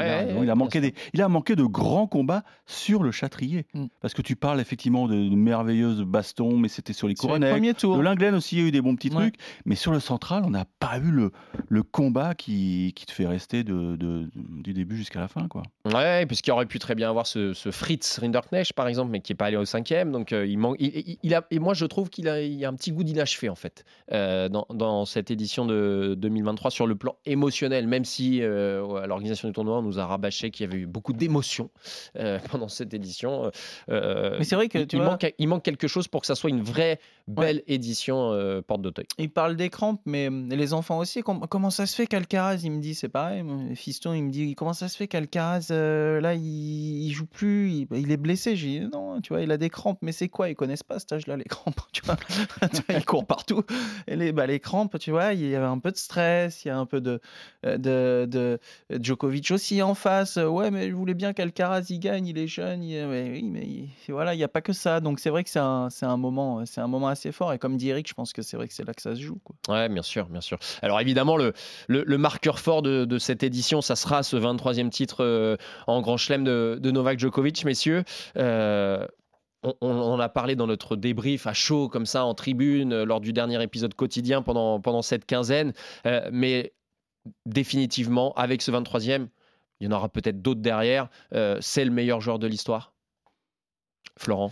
il, 0.01 0.50
a, 0.50 0.56
manqué 0.56 0.81
des, 0.81 0.94
il 1.13 1.21
a 1.21 1.27
manqué 1.27 1.56
de 1.56 1.63
grands 1.63 2.07
combats 2.07 2.44
sur 2.65 3.03
le 3.03 3.12
Châtrier. 3.12 3.65
Mm. 3.74 3.86
Parce 4.01 4.13
que 4.13 4.21
tu 4.21 4.36
parles 4.36 4.59
effectivement 4.59 5.07
de, 5.07 5.15
merveilleuses 5.15 6.01
bastons, 6.01 6.57
mais 6.57 6.68
c'était 6.68 6.94
sur 6.94 7.07
les 7.07 7.15
couronnets. 7.15 7.59
De 7.59 8.01
l'Inglaine 8.01 8.36
aussi, 8.36 8.57
il 8.57 8.62
y 8.62 8.65
a 8.65 8.68
eu 8.68 8.71
des 8.71 8.81
bons 8.81 8.95
petits 8.95 9.09
trucs. 9.09 9.36
Mais 9.65 9.75
sur 9.75 9.92
le 9.92 10.00
central, 10.00 10.44
on 10.45 10.50
n'a 10.50 10.65
pas 10.80 10.97
eu 10.97 11.12
le, 11.12 11.31
le 11.68 11.83
combat 11.83 12.36
qui, 12.36 12.94
qui 12.95 13.06
te 13.06 13.12
fait 13.12 13.27
rester 13.27 13.63
de, 13.63 13.95
du 13.95 14.74
début 14.74 14.97
jusqu'à 14.97 15.19
la 15.19 15.27
fin. 15.27 15.47
Quoi. 15.47 15.63
Ouais, 15.86 16.25
puisqu'il 16.25 16.51
aurait 16.51 16.65
pu 16.65 16.80
très 16.80 16.95
bien 16.95 17.09
avoir 17.09 17.27
ce, 17.27 17.53
Fritz 17.71 18.19
Rinderknecht, 18.19 18.74
par 18.74 18.88
exemple, 18.88 19.12
mais 19.12 19.21
qui 19.21 19.31
n'est 19.31 19.38
pas 19.38 19.45
allé 19.45 19.57
au 19.57 19.65
cinquième. 19.65 20.12
Donc, 20.12 20.33
euh, 20.33 20.45
il, 20.45 20.57
manque, 20.57 20.77
il, 20.80 21.33
a, 21.33 21.45
et 21.51 21.59
moi, 21.59 21.74
je 21.74 21.86
trouve 21.86 22.09
qu'il 22.09 22.27
a, 22.30 22.41
il 22.41 22.63
a 22.65 22.69
un 22.69 22.74
petit 22.74 22.91
goût 22.91 23.03
d'inachevé, 23.03 23.50
en 23.50 23.56
fait, 23.56 23.86
euh, 24.12 24.50
dans, 24.50 24.65
dans, 24.74 25.06
cette 25.06 25.31
édition 25.31 25.65
de 25.65 26.15
2023 26.18 26.71
sur 26.71 26.88
le 26.88 26.95
plan 26.95 27.15
émotionnel, 27.25 27.88
même 27.88 28.06
si 28.06 28.41
euh, 28.41 28.95
à 28.95 29.07
l'organisation 29.07 29.48
du 29.48 29.53
tournoi, 29.53 29.81
nous 29.86 30.00
a 30.00 30.06
rabâché 30.06 30.52
qu'il 30.52 30.66
y 30.66 30.70
avait 30.70 30.82
eu 30.82 30.86
beaucoup 30.86 31.14
d'émotions 31.14 31.70
euh, 32.18 32.40
pendant 32.52 32.68
cette 32.68 32.94
édition. 32.94 33.52
Euh, 33.90 34.36
Mais 34.38 34.44
c'est 34.44 34.56
vrai 34.56 34.68
que 34.68 34.86
il, 34.92 35.02
manque, 35.02 35.34
il 35.38 35.48
manque 35.48 35.64
quelque 35.64 35.88
chose 35.88 36.08
pour 36.08 36.22
que 36.22 36.28
ça 36.28 36.36
soit 36.36 36.50
une 36.50 36.62
vraie 36.62 37.00
belle 37.28 37.64
édition 37.68 38.32
euh, 38.32 38.62
porte 38.62 38.82
d'Auteuil. 38.82 39.06
Il 39.18 39.30
parle 39.30 39.56
des 39.56 39.70
crampes, 39.70 40.02
mais 40.06 40.30
les 40.30 40.74
enfants 40.74 41.00
aussi. 41.00 41.22
comment 41.24 41.70
ça 41.70 41.86
se 41.86 41.96
fait 41.96 42.08
qu'Alcaraz, 42.08 42.60
il 42.64 42.72
me 42.72 42.82
dit, 42.82 42.96
c'est 42.96 43.10
pareil. 43.10 43.44
Fiston, 43.76 44.14
il 44.14 44.24
me 44.24 44.32
dit, 44.32 44.56
comment 44.56 44.74
ça 44.74 44.88
se 44.88 44.98
fait 44.98 45.08
qu'Alcaraz, 45.08 45.68
là, 45.70 46.34
il, 46.36 47.12
joue 47.12 47.26
plus, 47.26 47.88
il, 47.92 48.12
est 48.12 48.18
blessé. 48.18 48.56
J'ai 48.56 48.80
dit, 48.80 48.88
non, 48.92 49.22
tu 49.22 49.34
vois, 49.34 49.42
il 49.42 49.52
a 49.52 49.58
des 49.58 49.70
crampes. 49.70 50.00
Mais 50.02 50.12
c'est 50.12 50.30
quoi? 50.30 50.50
Ils 50.50 50.56
connaissent 50.56 50.84
pas 50.84 51.00
cet 51.00 51.14
âge-là, 51.14 51.38
les 51.38 51.44
crampes. 51.50 51.82
Tu 51.92 52.02
vois, 52.04 52.18
il 52.90 53.06
court 53.06 53.26
partout. 53.26 53.64
Et 54.08 54.16
les, 54.16 54.32
bah, 54.32 54.46
les 54.46 54.60
crampes, 54.60 54.98
tu 55.00 55.12
vois, 55.12 55.34
il 55.34 55.48
y 55.48 55.56
avait 55.56 55.66
un 55.66 55.80
peu 55.80 55.92
de 55.92 55.98
stress, 55.98 56.64
il 56.66 56.68
y 56.68 56.72
a 56.72 56.78
un 56.78 56.86
peu 56.86 57.02
de, 57.02 57.20
de, 57.64 58.28
de 58.30 58.60
Djokovic 59.02 59.52
aussi 59.52 59.64
en 59.81 59.95
face, 59.95 60.38
euh, 60.38 60.47
ouais, 60.47 60.71
mais 60.71 60.89
je 60.89 60.95
voulais 60.95 61.13
bien 61.13 61.33
qu'Alcaraz 61.33 61.85
y 61.89 62.00
gagne, 62.00 62.27
il 62.27 62.38
est 62.38 62.47
jeune. 62.47 62.81
oui, 62.81 63.44
mais 63.44 63.88
voilà, 64.09 64.33
il 64.33 64.38
n'y 64.38 64.44
a 64.44 64.47
pas 64.47 64.62
que 64.62 64.73
ça. 64.73 65.00
Donc 65.00 65.19
c'est 65.19 65.29
vrai 65.29 65.44
que 65.44 65.50
c'est 65.50 65.59
un, 65.59 65.89
un, 66.01 66.17
moment, 66.17 66.65
c'est 66.65 66.81
un 66.81 66.88
moment 66.88 67.07
assez 67.07 67.31
fort. 67.31 67.53
Et 67.53 67.59
comme 67.59 67.77
dit 67.77 67.89
Eric, 67.89 68.07
je 68.07 68.13
pense 68.13 68.33
que 68.33 68.41
c'est 68.41 68.57
vrai 68.57 68.67
que 68.67 68.73
c'est 68.73 68.85
là 68.85 68.94
que 68.94 69.01
ça 69.01 69.15
se 69.15 69.21
joue. 69.21 69.39
Quoi. 69.44 69.56
Ouais, 69.69 69.89
bien 69.89 70.01
sûr, 70.01 70.27
bien 70.27 70.41
sûr. 70.41 70.57
Alors 70.81 71.00
évidemment, 71.00 71.38
le, 71.38 71.53
le, 71.88 72.17
marqueur 72.17 72.59
fort 72.59 72.81
de, 72.81 73.17
cette 73.17 73.44
édition, 73.44 73.81
ça 73.81 73.95
sera 73.95 74.23
ce 74.23 74.35
23e 74.35 74.89
titre 74.89 75.23
euh, 75.23 75.57
en 75.88 76.01
Grand 76.01 76.17
Chelem 76.17 76.44
de, 76.44 76.91
Novak 76.91 77.19
Djokovic, 77.19 77.65
messieurs. 77.65 78.03
Euh, 78.38 79.06
on, 79.81 79.89
en 79.89 80.19
a 80.19 80.29
parlé 80.29 80.56
dans 80.56 80.67
notre 80.67 80.95
débrief 80.95 81.47
à 81.47 81.53
chaud, 81.53 81.89
comme 81.89 82.06
ça, 82.06 82.23
en 82.25 82.35
tribune, 82.35 83.03
lors 83.03 83.19
du 83.19 83.33
dernier 83.33 83.62
épisode 83.63 83.95
quotidien 83.95 84.44
pendant, 84.44 84.79
pendant 84.79 85.01
cette 85.01 85.25
quinzaine. 85.25 85.73
mais 86.31 86.73
définitivement, 87.45 88.33
avec 88.33 88.62
ce 88.62 88.71
23e, 88.71 89.27
il 89.80 89.86
y 89.86 89.88
en 89.88 89.95
aura 89.95 90.10
peut-être 90.10 90.42
d'autres 90.42 90.62
derrière. 90.62 91.10
Euh, 91.33 91.57
c'est 91.62 91.86
le 91.86 91.92
meilleur 91.92 92.22
joueur 92.22 92.39
de 92.39 92.48
l'histoire? 92.48 92.94
Florent? 94.18 94.51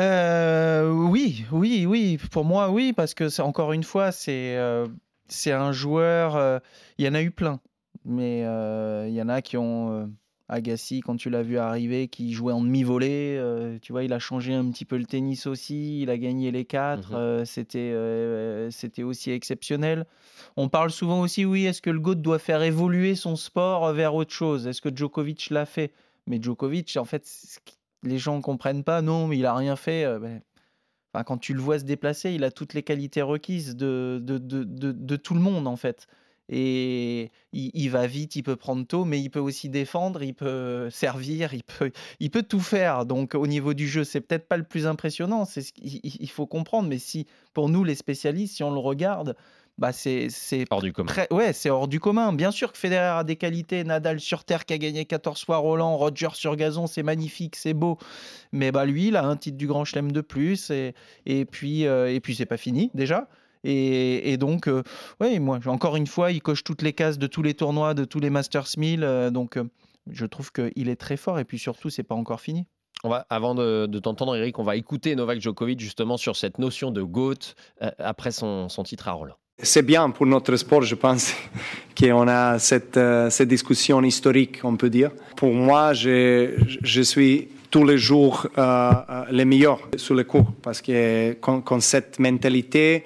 Euh, 0.00 0.90
Oui, 0.90 1.44
oui, 1.52 1.86
oui. 1.86 2.18
Pour 2.30 2.44
moi, 2.44 2.70
oui, 2.70 2.92
parce 2.92 3.14
que 3.14 3.40
encore 3.40 3.72
une 3.72 3.84
fois, 3.84 4.12
c'est 4.12 4.56
euh, 4.56 4.88
c'est 5.28 5.52
un 5.52 5.72
joueur. 5.72 6.60
il 6.98 7.04
y 7.04 7.08
en 7.08 7.14
a 7.14 7.22
eu 7.22 7.30
plein, 7.30 7.60
mais 8.04 8.40
il 8.40 9.14
y 9.14 9.22
en 9.22 9.28
a 9.28 9.42
qui 9.42 9.56
ont 9.56 10.10
Agassi, 10.50 11.00
quand 11.00 11.14
tu 11.14 11.30
l'as 11.30 11.42
vu 11.42 11.58
arriver, 11.58 12.08
qui 12.08 12.32
jouait 12.32 12.52
en 12.52 12.60
demi-volée, 12.60 13.36
euh, 13.38 13.78
tu 13.80 13.92
vois, 13.92 14.02
il 14.02 14.12
a 14.12 14.18
changé 14.18 14.52
un 14.52 14.68
petit 14.70 14.84
peu 14.84 14.96
le 14.96 15.04
tennis 15.04 15.46
aussi, 15.46 16.02
il 16.02 16.10
a 16.10 16.18
gagné 16.18 16.50
les 16.50 16.64
quatre, 16.64 17.12
mhm. 17.12 17.16
euh, 17.16 17.44
c'était, 17.44 17.78
euh, 17.78 18.68
c'était 18.72 19.04
aussi 19.04 19.30
exceptionnel. 19.30 20.06
On 20.56 20.68
parle 20.68 20.90
souvent 20.90 21.20
aussi, 21.20 21.44
oui, 21.44 21.66
est-ce 21.66 21.80
que 21.80 21.90
le 21.90 22.00
GOAT 22.00 22.16
doit 22.16 22.40
faire 22.40 22.62
évoluer 22.62 23.14
son 23.14 23.36
sport 23.36 23.92
vers 23.92 24.16
autre 24.16 24.32
chose? 24.32 24.66
Est-ce 24.66 24.80
que 24.80 24.94
Djokovic 24.94 25.50
l'a 25.50 25.66
fait? 25.66 25.92
Mais 26.26 26.42
Djokovic, 26.42 26.96
en 26.96 27.04
fait, 27.04 27.30
les 28.02 28.18
gens 28.18 28.36
ne 28.36 28.42
comprennent 28.42 28.82
pas, 28.82 29.02
non, 29.02 29.28
mais 29.28 29.38
il 29.38 29.46
a 29.46 29.54
rien 29.54 29.76
fait. 29.76 30.04
Ben, 30.18 31.22
quand 31.24 31.38
tu 31.38 31.54
le 31.54 31.60
vois 31.60 31.78
se 31.78 31.84
déplacer, 31.84 32.32
il 32.32 32.42
a 32.42 32.50
toutes 32.50 32.74
les 32.74 32.82
qualités 32.82 33.22
requises 33.22 33.76
de, 33.76 34.20
de, 34.20 34.38
de, 34.38 34.64
de 34.64 35.16
tout 35.16 35.34
le 35.34 35.40
monde, 35.40 35.68
en 35.68 35.76
fait 35.76 36.08
et 36.52 37.30
il, 37.52 37.88
va 37.90 38.08
vite, 38.08 38.34
il 38.34 38.42
peut 38.42 38.56
prendre 38.56 38.84
tôt, 38.84 39.04
mais 39.04 39.20
il 39.20 39.30
peut 39.30 39.40
aussi 39.40 39.68
défendre, 39.68 40.22
il 40.24 40.34
peut 40.34 40.90
servir, 40.90 41.54
il 41.54 41.62
peut, 41.62 41.92
il 42.18 42.30
peut 42.30 42.42
tout 42.42 42.60
faire. 42.60 43.06
Donc 43.06 43.36
au 43.36 43.46
niveau 43.46 43.72
du 43.72 43.88
jeu, 43.88 44.02
c'est 44.02 44.20
peut-être 44.20 44.48
pas 44.48 44.56
le 44.56 44.64
plus 44.64 44.86
impressionnant, 44.88 45.44
c'est 45.44 45.62
ce 45.62 45.72
qu'il 45.72 46.30
faut 46.30 46.46
comprendre. 46.46 46.88
Mais 46.88 46.98
si 46.98 47.26
pour 47.54 47.68
nous 47.68 47.84
les 47.84 47.94
spécialistes, 47.94 48.56
si 48.56 48.64
on 48.64 48.72
le 48.72 48.80
regarde, 48.80 49.36
bah 49.78 49.92
c'est 49.92 50.28
hors 50.70 50.82
du 50.82 50.92
commun. 50.92 51.12
ouais, 51.30 51.52
c'est 51.52 51.70
hors 51.70 51.86
du 51.86 52.00
commun. 52.00 52.32
Bien 52.32 52.50
sûr 52.50 52.72
que 52.72 52.78
Federer 52.78 53.18
a 53.18 53.24
des 53.24 53.36
qualités, 53.36 53.84
Nadal 53.84 54.18
sur 54.18 54.44
terre 54.44 54.66
qui 54.66 54.74
a 54.74 54.78
gagné 54.78 55.04
14 55.04 55.44
fois 55.44 55.58
Roland, 55.58 55.96
Roger 55.96 56.28
sur 56.34 56.56
gazon, 56.56 56.88
c'est 56.88 57.04
magnifique, 57.04 57.54
c'est 57.54 57.74
beau. 57.74 57.96
Mais 58.50 58.72
bah 58.72 58.84
lui, 58.84 59.08
il 59.08 59.16
a 59.16 59.24
un 59.24 59.36
titre 59.36 59.56
du 59.56 59.68
Grand 59.68 59.84
Chelem 59.84 60.10
de 60.10 60.20
plus 60.20 60.70
et, 60.70 60.94
et 61.26 61.44
puis 61.44 61.86
euh, 61.86 62.12
et 62.12 62.18
puis 62.18 62.34
c'est 62.34 62.44
pas 62.44 62.56
fini 62.56 62.90
déjà. 62.92 63.28
Et, 63.64 64.36
donc, 64.38 64.68
euh, 64.68 64.82
oui, 65.20 65.38
moi, 65.38 65.58
encore 65.66 65.96
une 65.96 66.06
fois, 66.06 66.32
il 66.32 66.40
coche 66.40 66.64
toutes 66.64 66.82
les 66.82 66.92
cases 66.92 67.18
de 67.18 67.26
tous 67.26 67.42
les 67.42 67.54
tournois, 67.54 67.94
de 67.94 68.04
tous 68.04 68.20
les 68.20 68.30
Masters 68.30 68.68
1000. 68.76 69.04
Euh, 69.04 69.30
donc, 69.30 69.56
euh, 69.56 69.64
je 70.10 70.26
trouve 70.26 70.50
qu'il 70.52 70.88
est 70.88 70.96
très 70.96 71.16
fort. 71.16 71.38
Et 71.38 71.44
puis 71.44 71.58
surtout, 71.58 71.90
c'est 71.90 72.02
pas 72.02 72.14
encore 72.14 72.40
fini. 72.40 72.66
On 73.04 73.08
va, 73.08 73.26
avant 73.30 73.54
de, 73.54 73.86
t'entendre, 73.98 74.36
Eric, 74.36 74.58
on 74.58 74.62
va 74.62 74.76
écouter 74.76 75.14
Novak 75.16 75.40
Djokovic 75.40 75.80
justement 75.80 76.16
sur 76.16 76.36
cette 76.36 76.58
notion 76.58 76.90
de 76.90 77.02
GOAT 77.02 77.54
après 77.98 78.30
son, 78.30 78.68
son 78.68 78.82
titre 78.82 79.08
à 79.08 79.12
Roland. 79.12 79.36
C'est 79.62 79.82
bien 79.82 80.08
pour 80.08 80.26
notre 80.26 80.56
sport, 80.56 80.82
je 80.82 80.94
pense, 80.94 81.34
qu'on 81.98 82.28
a 82.28 82.58
cette, 82.58 82.96
euh, 82.96 83.28
cette 83.28 83.48
discussion 83.48 84.02
historique, 84.02 84.60
on 84.64 84.76
peut 84.76 84.88
dire. 84.88 85.10
Pour 85.36 85.52
moi, 85.52 85.92
je, 85.92 86.52
je 86.82 87.02
suis 87.02 87.48
tous 87.70 87.84
les 87.84 87.98
jours 87.98 88.46
euh, 88.58 88.92
euh 89.08 89.24
le 89.30 89.44
meilleur 89.44 89.78
sur 89.96 90.14
le 90.14 90.24
cours 90.24 90.50
parce 90.62 90.80
que 90.80 91.34
quand, 91.34 91.80
cette 91.80 92.18
mentalité, 92.18 93.04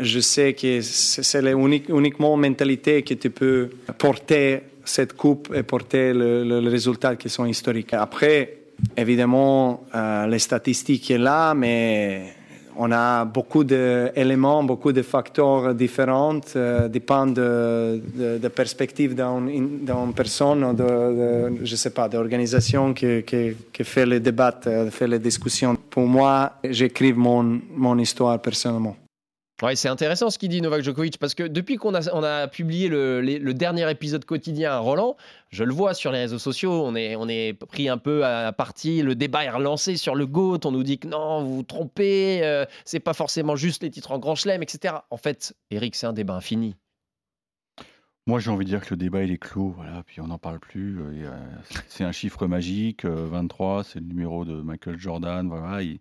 je 0.00 0.20
sais 0.20 0.54
que 0.54 0.80
c'est 0.80 1.42
uniquement 1.52 2.36
mentalité 2.36 3.02
que 3.02 3.14
tu 3.14 3.30
peux 3.30 3.70
porter 3.98 4.60
cette 4.84 5.14
coupe 5.14 5.52
et 5.54 5.62
porter 5.62 6.12
le, 6.12 6.44
le, 6.44 6.68
résultat 6.68 7.16
qui 7.16 7.28
sont 7.28 7.44
historiques. 7.46 7.92
Après, 7.94 8.58
évidemment, 8.96 9.84
euh, 9.94 10.26
les 10.26 10.38
statistiques 10.38 11.08
sont 11.08 11.18
là, 11.18 11.54
mais 11.54 12.34
on 12.80 12.92
a 12.92 13.24
beaucoup 13.24 13.64
d'éléments, 13.64 14.62
beaucoup 14.62 14.92
de 14.92 15.02
facteurs 15.02 15.74
différents, 15.74 16.40
euh, 16.54 16.88
dépend 16.88 17.26
de, 17.26 18.00
de, 18.14 18.38
de 18.38 18.48
perspective 18.48 19.14
d'une 19.16 20.12
personne, 20.14 20.74
de, 20.74 20.84
de, 20.84 21.64
je 21.64 21.76
sais 21.76 21.90
pas, 21.90 22.08
d'organisation 22.08 22.94
qui, 22.94 23.24
fait 23.82 24.06
les 24.06 24.20
débats, 24.20 24.60
euh, 24.66 24.90
fait 24.90 25.08
les 25.08 25.18
discussions. 25.18 25.76
Pour 25.90 26.06
moi, 26.06 26.52
j'écris 26.64 27.12
mon, 27.12 27.60
mon 27.74 27.98
histoire 27.98 28.40
personnellement. 28.40 28.96
Ouais, 29.60 29.74
c'est 29.74 29.88
intéressant 29.88 30.30
ce 30.30 30.38
qu'il 30.38 30.50
dit 30.50 30.62
Novak 30.62 30.82
Djokovic 30.82 31.18
parce 31.18 31.34
que 31.34 31.42
depuis 31.42 31.78
qu'on 31.78 31.92
a, 31.94 32.14
on 32.14 32.22
a 32.22 32.46
publié 32.46 32.88
le, 32.88 33.52
dernier 33.54 33.90
épisode 33.90 34.24
quotidien 34.24 34.70
à 34.70 34.78
Roland, 34.78 35.16
je 35.50 35.64
le 35.64 35.72
vois 35.72 35.94
sur 35.94 36.12
les 36.12 36.20
réseaux 36.20 36.38
sociaux, 36.38 36.84
on 36.84 36.94
est, 36.94 37.16
on 37.16 37.28
est 37.28 37.54
pris 37.54 37.88
un 37.88 37.98
peu 37.98 38.24
à 38.24 38.52
partie, 38.52 39.02
le 39.02 39.16
débat 39.16 39.44
est 39.44 39.50
relancé 39.50 39.96
sur 39.96 40.14
le 40.14 40.26
GOAT, 40.26 40.60
on 40.64 40.70
nous 40.70 40.84
dit 40.84 41.00
que 41.00 41.08
non, 41.08 41.42
vous 41.42 41.56
vous 41.56 41.62
trompez, 41.64 42.44
euh, 42.44 42.66
c'est 42.84 43.00
pas 43.00 43.14
forcément 43.14 43.56
juste 43.56 43.82
les 43.82 43.90
titres 43.90 44.12
en 44.12 44.20
Grand 44.20 44.36
Chelem, 44.36 44.62
etc. 44.62 44.94
En 45.10 45.16
fait, 45.16 45.56
Eric, 45.72 45.96
c'est 45.96 46.06
un 46.06 46.12
débat 46.12 46.34
infini. 46.34 46.76
Moi, 48.28 48.38
j'ai 48.38 48.50
envie 48.50 48.64
de 48.64 48.70
dire 48.70 48.82
que 48.82 48.90
le 48.90 48.98
débat, 48.98 49.24
il 49.24 49.32
est 49.32 49.38
clos, 49.38 49.70
voilà, 49.70 50.04
puis 50.06 50.20
on 50.20 50.28
n'en 50.28 50.38
parle 50.38 50.60
plus. 50.60 51.00
Euh, 51.00 51.36
c'est 51.88 52.04
un 52.04 52.12
chiffre 52.12 52.46
magique, 52.46 53.04
23, 53.04 53.80
euh, 53.80 53.82
c'est 53.82 53.98
le 53.98 54.06
numéro 54.06 54.44
de 54.44 54.62
Michael 54.62 54.98
Jordan, 54.98 55.48
voilà, 55.48 55.82
il, 55.82 55.98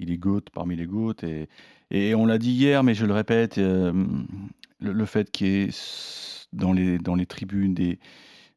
il 0.00 0.10
est 0.10 0.18
GOAT 0.18 0.42
parmi 0.52 0.74
les 0.74 0.86
GOAT, 0.86 1.22
et 1.22 1.48
et 1.90 2.14
on 2.14 2.26
l'a 2.26 2.38
dit 2.38 2.52
hier, 2.52 2.84
mais 2.84 2.94
je 2.94 3.04
le 3.04 3.12
répète, 3.12 3.58
euh, 3.58 3.92
le, 4.80 5.04
fait 5.06 5.30
qu'il 5.30 5.46
y 5.46 5.62
ait 5.62 5.70
dans 6.52 6.72
les, 6.72 6.98
dans 6.98 7.16
les 7.16 7.26
tribunes 7.26 7.74
des, 7.74 7.98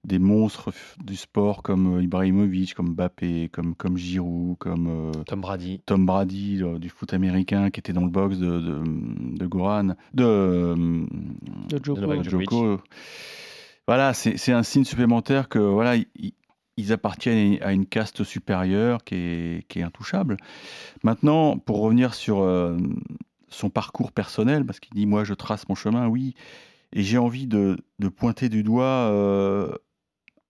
des 0.04 0.20
monstres 0.20 0.72
du 1.04 1.16
sport 1.16 1.64
comme 1.64 1.98
euh, 1.98 2.04
Ibrahimovic, 2.04 2.76
comme 2.76 2.94
Mbappé, 2.94 3.50
comme, 3.52 3.74
comme 3.74 3.98
Giroud, 3.98 4.58
comme 4.60 4.88
euh, 4.88 5.24
Tom 5.26 5.42
Brady, 5.42 5.82
Tom 5.86 6.06
Brady 6.06 6.62
du 6.80 6.90
foot 6.90 7.12
américain 7.14 7.72
qui 7.72 7.80
était 7.80 7.94
dans 7.94 8.04
le 8.04 8.12
box 8.12 8.38
de, 8.38 8.60
de, 8.60 9.46
Goran, 9.48 9.96
de, 10.14 10.76
de 11.70 11.84
Djoko. 11.84 12.82
Voilà, 13.88 14.14
c'est 14.14 14.54
un 14.54 14.64
signe 14.64 14.86
supplémentaire 14.86 15.50
que 15.50 15.60
voilà, 15.60 15.96
ils 16.78 16.92
appartiennent 16.92 17.62
à 17.62 17.72
une 17.74 17.86
caste 17.86 18.24
supérieure 18.24 19.04
qui 19.04 19.16
est, 19.16 19.68
qui 19.68 19.80
est 19.80 19.84
intouchable. 19.84 20.38
Maintenant, 21.04 21.58
pour 21.58 21.82
revenir 21.82 22.14
sur 22.14 22.42
euh, 22.42 22.78
son 23.50 23.70
parcours 23.70 24.12
personnel, 24.12 24.66
parce 24.66 24.80
qu'il 24.80 24.94
dit 24.94 25.06
Moi, 25.06 25.24
je 25.24 25.34
trace 25.34 25.68
mon 25.70 25.76
chemin, 25.76 26.08
oui, 26.08 26.34
et 26.92 27.04
j'ai 27.04 27.18
envie 27.18 27.48
de, 27.48 27.78
de, 28.00 28.08
pointer 28.08 28.50
du 28.50 28.64
doigt 28.64 28.84
euh, 28.86 29.74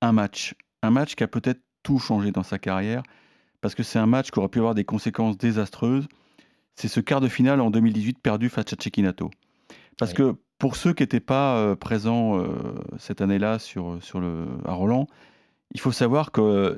un 0.01 0.11
match. 0.11 0.55
Un 0.81 0.91
match 0.91 1.15
qui 1.15 1.23
a 1.23 1.27
peut-être 1.27 1.61
tout 1.83 1.99
changé 1.99 2.31
dans 2.31 2.43
sa 2.43 2.59
carrière, 2.59 3.03
parce 3.61 3.75
que 3.75 3.83
c'est 3.83 3.99
un 3.99 4.07
match 4.07 4.31
qui 4.31 4.39
aurait 4.39 4.49
pu 4.49 4.59
avoir 4.59 4.75
des 4.75 4.85
conséquences 4.85 5.37
désastreuses. 5.37 6.07
C'est 6.75 6.87
ce 6.87 6.99
quart 6.99 7.21
de 7.21 7.27
finale 7.27 7.61
en 7.61 7.69
2018 7.69 8.19
perdu 8.19 8.49
face 8.49 8.73
à 8.73 8.75
Cecchinato. 8.81 9.29
Parce 9.97 10.13
que 10.13 10.35
pour 10.57 10.75
ceux 10.75 10.93
qui 10.93 11.03
n'étaient 11.03 11.19
pas 11.19 11.57
euh, 11.57 11.75
présents 11.75 12.43
cette 12.97 13.21
année-là 13.21 13.59
sur, 13.59 14.01
sur 14.01 14.19
le, 14.19 14.47
à 14.65 14.73
Roland, 14.73 15.07
il 15.73 15.79
faut 15.79 15.91
savoir 15.91 16.31
qu'on 16.31 16.77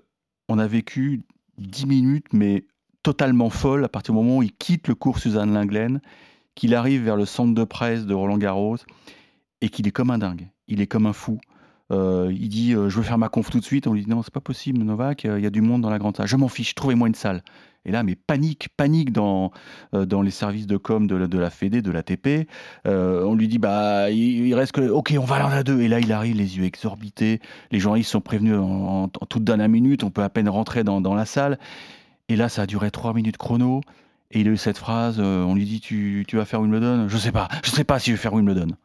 a 0.58 0.68
vécu 0.68 1.24
10 1.58 1.86
minutes, 1.86 2.28
mais 2.34 2.66
totalement 3.04 3.50
folles 3.50 3.86
à 3.86 3.90
partir 3.90 4.14
du 4.14 4.20
moment 4.20 4.38
où 4.38 4.44
il 4.44 4.52
quitte 4.52 4.88
le 4.88 4.96
cours 4.96 5.20
Suzanne 5.20 5.54
Linglen, 5.54 6.02
qu'il 6.56 6.74
arrive 6.74 7.04
vers 7.04 7.18
le 7.18 7.26
centre 7.26 7.54
de 7.54 7.64
presse 7.64 8.06
de 8.06 8.14
Roland 8.14 8.38
Garros 8.38 8.78
et 9.62 9.70
qu'il 9.70 9.88
est 9.88 9.92
comme 9.92 10.10
un 10.10 10.18
dingue. 10.18 10.50
Il 10.68 10.82
est 10.82 10.88
comme 10.88 11.06
un 11.06 11.14
fou. 11.14 11.40
Euh, 11.92 12.32
il 12.34 12.50
dit 12.50 12.74
euh, 12.74 12.90
Je 12.90 12.98
veux 12.98 13.04
faire 13.04 13.18
ma 13.18 13.30
conf 13.30 13.52
tout 13.52 13.60
de 13.60 13.66
suite. 13.66 13.86
On 13.86 13.94
lui 13.94 14.04
dit 14.04 14.10
Non, 14.10 14.24
c'est 14.24 14.34
pas 14.34 14.42
possible, 14.42 14.82
Novak, 14.82 15.26
euh, 15.26 15.40
il 15.40 15.44
y 15.44 15.48
a 15.48 15.52
du 15.52 15.62
monde 15.62 15.82
dans 15.82 15.90
la 15.90 16.00
grande 16.00 16.18
salle. 16.18 16.28
Je 16.28 16.36
m'en 16.36 16.48
fiche, 16.48 16.74
trouvez-moi 16.74 17.08
une 17.08 17.16
salle. 17.16 17.44
Et 17.86 17.92
là, 17.92 18.04
mais 18.04 18.16
panique, 18.16 18.70
panique 18.76 19.12
dans, 19.12 19.52
dans 19.94 20.22
les 20.22 20.32
services 20.32 20.68
de 20.68 20.78
com 20.78 21.08
de, 21.08 21.26
de 21.28 21.38
la 21.38 21.50
Fédé, 21.50 21.82
de 21.82 21.92
l'ATP. 21.92 22.48
on 22.86 23.36
lui 23.36 23.48
dit 23.48 23.60
Bah, 23.60 24.10
il, 24.10 24.54
reste 24.56 24.72
que. 24.72 24.90
Ok, 24.90 25.14
on 25.20 25.26
va 25.26 25.36
aller 25.36 25.46
en 25.46 25.52
a 25.52 25.64
deux. 25.64 25.82
Et 25.82 25.88
là, 25.88 26.00
il 26.00 26.12
arrive, 26.12 26.36
les 26.36 26.58
yeux 26.58 26.64
exorbités. 26.64 27.40
Les 27.72 27.80
journalistes 27.80 28.12
sont 28.12 28.22
prévenus 28.22 28.58
en, 28.58 29.08
toute 29.08 29.44
dernière 29.44 29.70
minute. 29.70 30.04
On 30.04 30.10
peut 30.10 30.24
à 30.24 30.30
peine 30.30 30.50
rentrer 30.50 30.84
dans, 30.84 31.14
la 31.14 31.26
salle. 31.26 31.60
Et 32.30 32.36
là, 32.36 32.50
ça 32.50 32.64
a 32.64 32.66
duré 32.66 32.92
trois 32.92 33.14
minutes 33.14 33.38
chrono. 33.38 33.82
Et 34.32 34.42
il 34.42 34.48
a 34.48 34.52
eu 34.52 34.58
cette 34.58 34.78
phrase 34.78 35.20
On 35.20 35.54
lui 35.54 35.66
dit 35.66 35.80
Tu, 35.80 36.26
tu 36.28 36.38
vas 36.38 36.46
faire 36.46 36.62
Wimbledon? 36.62 37.08
Je 37.08 37.18
sais 37.18 37.32
pas, 37.32 37.48
je 37.64 37.70
sais 37.70 37.84
pas 37.84 38.00
si 38.00 38.10
je 38.10 38.16
vais 38.16 38.22
faire 38.22 38.34
Wimbledon. 38.34 38.76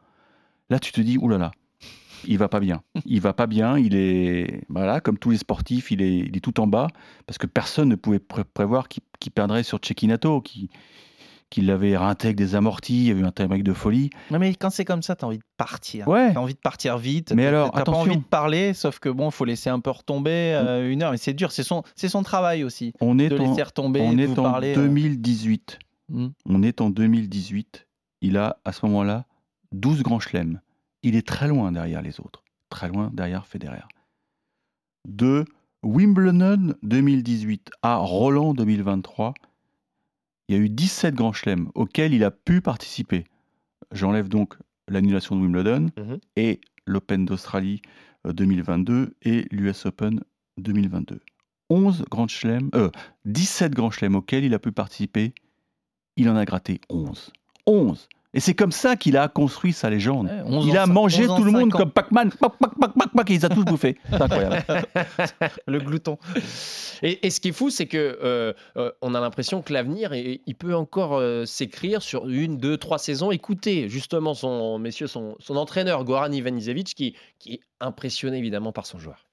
Là, 0.69 0.79
tu 0.79 0.91
te 0.91 1.01
dis 1.01 1.17
Oulala. 1.17 1.51
Il 2.27 2.37
va 2.37 2.49
pas 2.49 2.59
bien. 2.59 2.81
Il 3.05 3.21
va 3.21 3.33
pas 3.33 3.47
bien. 3.47 3.77
Il 3.77 3.95
est, 3.95 4.63
voilà, 4.69 4.99
comme 4.99 5.17
tous 5.17 5.31
les 5.31 5.37
sportifs, 5.37 5.91
il 5.91 6.01
est, 6.01 6.17
il 6.19 6.37
est 6.37 6.41
tout 6.41 6.59
en 6.59 6.67
bas 6.67 6.87
parce 7.25 7.37
que 7.37 7.47
personne 7.47 7.89
ne 7.89 7.95
pouvait 7.95 8.19
prévoir 8.19 8.87
qu'il 8.87 9.31
perdrait 9.31 9.63
sur 9.63 9.79
Cecchinato, 9.83 10.41
qui, 10.41 10.69
qui 11.51 11.61
l'avait 11.61 11.97
réintégré 11.97 12.33
des 12.33 12.55
amortis, 12.55 12.95
il 12.95 13.07
y 13.07 13.11
avait 13.11 13.21
eu 13.21 13.25
un 13.25 13.31
timing 13.31 13.61
de 13.61 13.73
folie. 13.73 14.09
Non 14.31 14.39
mais 14.39 14.55
quand 14.55 14.69
c'est 14.69 14.85
comme 14.85 15.03
ça, 15.03 15.15
tu 15.15 15.25
as 15.25 15.27
envie 15.27 15.37
de 15.37 15.43
partir. 15.57 16.07
Ouais. 16.07 16.31
Tu 16.31 16.37
as 16.37 16.41
envie 16.41 16.53
de 16.53 16.59
partir 16.59 16.97
vite. 16.97 17.33
Mais 17.33 17.45
alors, 17.45 17.71
t'as 17.71 17.83
pas 17.83 17.91
envie 17.91 18.17
de 18.17 18.23
parler, 18.23 18.73
sauf 18.73 18.99
que 18.99 19.09
bon, 19.09 19.29
faut 19.29 19.45
laisser 19.45 19.69
un 19.69 19.81
peu 19.81 19.91
retomber 19.91 20.53
euh, 20.55 20.89
une 20.89 21.03
heure. 21.03 21.13
Et 21.13 21.17
c'est 21.17 21.33
dur, 21.33 21.51
c'est 21.51 21.63
son, 21.63 21.83
c'est 21.95 22.07
son 22.07 22.23
travail 22.23 22.63
aussi. 22.63 22.93
On 23.01 23.19
est 23.19 23.27
de 23.27 23.37
en, 23.37 23.49
laisser 23.49 23.63
retomber. 23.63 23.99
On 24.01 24.17
est 24.17 24.39
en 24.39 24.59
2018. 24.59 25.77
Euh. 26.11 26.15
Hmm. 26.15 26.29
On 26.45 26.63
est 26.63 26.79
en 26.79 26.89
2018. 26.89 27.85
Il 28.21 28.37
a 28.37 28.57
à 28.63 28.71
ce 28.71 28.85
moment-là 28.85 29.25
12 29.73 30.03
grands 30.03 30.19
chelems. 30.19 30.61
Il 31.03 31.15
est 31.15 31.27
très 31.27 31.47
loin 31.47 31.71
derrière 31.71 32.01
les 32.01 32.19
autres 32.19 32.43
très 32.71 32.87
loin 32.87 33.11
derrière 33.13 33.45
Federer. 33.45 33.83
De 35.07 35.45
Wimbledon 35.83 36.73
2018 36.81 37.69
à 37.83 37.97
Roland 37.97 38.55
2023, 38.55 39.35
il 40.47 40.55
y 40.55 40.57
a 40.57 40.61
eu 40.61 40.69
17 40.69 41.13
grands 41.13 41.33
chelems 41.33 41.69
auxquels 41.75 42.13
il 42.13 42.23
a 42.23 42.31
pu 42.31 42.61
participer. 42.61 43.25
J'enlève 43.91 44.29
donc 44.29 44.55
l'annulation 44.87 45.35
de 45.35 45.41
Wimbledon 45.41 45.89
mhm. 45.97 46.19
et 46.35 46.61
l'Open 46.87 47.25
d'Australie 47.25 47.81
2022 48.25 48.93
euh, 48.93 49.13
et 49.21 49.47
l'US 49.51 49.85
Open 49.85 50.21
2022. 50.57 51.19
11 51.69 52.05
grands 52.09 52.27
chelems, 52.27 52.69
euh, 52.75 52.89
17 53.25 53.73
grands 53.73 53.91
chelems 53.91 54.15
auxquels 54.15 54.43
il 54.43 54.53
a 54.53 54.59
pu 54.59 54.71
participer, 54.71 55.33
il 56.17 56.29
en 56.29 56.35
a 56.35 56.45
gratté 56.45 56.81
11. 56.89 57.31
11 57.65 58.09
et 58.33 58.39
c'est 58.39 58.53
comme 58.53 58.71
ça 58.71 58.95
qu'il 58.95 59.17
a 59.17 59.27
construit 59.27 59.73
sa 59.73 59.89
légende. 59.89 60.31
il 60.63 60.77
a 60.77 60.85
mangé 60.85 61.27
tout 61.27 61.43
le 61.43 61.51
monde 61.51 61.71
comme 61.71 61.91
Pac-Man, 61.91 62.31
pac, 62.31 62.53
pac, 62.57 62.71
pac, 62.79 62.93
pac, 62.93 63.09
pac, 63.13 63.29
et 63.29 63.33
il 63.35 63.45
a 63.45 63.49
tous 63.49 63.65
bouffé. 63.65 63.97
C'est 64.09 64.21
incroyable. 64.21 64.63
le 65.67 65.79
glouton. 65.79 66.17
Et, 67.01 67.29
ce 67.29 67.41
qui 67.41 67.49
est 67.49 67.53
fou, 67.53 67.69
c'est 67.69 67.87
que 67.87 68.19
euh, 68.23 68.53
euh, 68.77 68.91
on 69.01 69.15
a 69.15 69.19
l'impression 69.19 69.61
que 69.61 69.73
l'avenir, 69.73 70.13
il 70.13 70.55
peut 70.55 70.75
encore 70.75 71.17
euh, 71.17 71.45
s'écrire 71.45 72.01
sur 72.01 72.29
une, 72.29 72.57
deux, 72.57 72.77
trois 72.77 72.99
saisons. 72.99 73.31
Écoutez, 73.31 73.89
justement, 73.89 74.33
son, 74.33 74.79
messieurs, 74.79 75.07
son, 75.07 75.35
son 75.39 75.57
entraîneur, 75.57 76.03
Goran 76.05 76.31
Ivanisevic, 76.31 76.95
qui, 76.95 77.15
qui 77.39 77.53
est 77.55 77.61
impressionné 77.79 78.37
évidemment 78.37 78.71
par 78.71 78.85
son 78.85 78.99
joueur. 78.99 79.25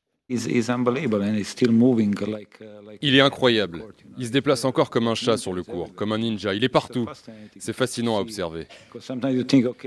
Il 3.02 3.14
est 3.14 3.20
incroyable. 3.20 3.82
Il 4.18 4.26
se 4.26 4.30
déplace 4.30 4.64
encore 4.66 4.90
comme 4.90 5.08
un 5.08 5.14
chat 5.14 5.38
sur 5.38 5.54
le 5.54 5.62
court, 5.62 5.94
comme 5.94 6.12
un 6.12 6.18
ninja. 6.18 6.54
Il 6.54 6.64
est 6.64 6.68
partout. 6.68 7.06
C'est 7.58 7.72
fascinant 7.72 8.18
à 8.18 8.20
observer. 8.20 8.66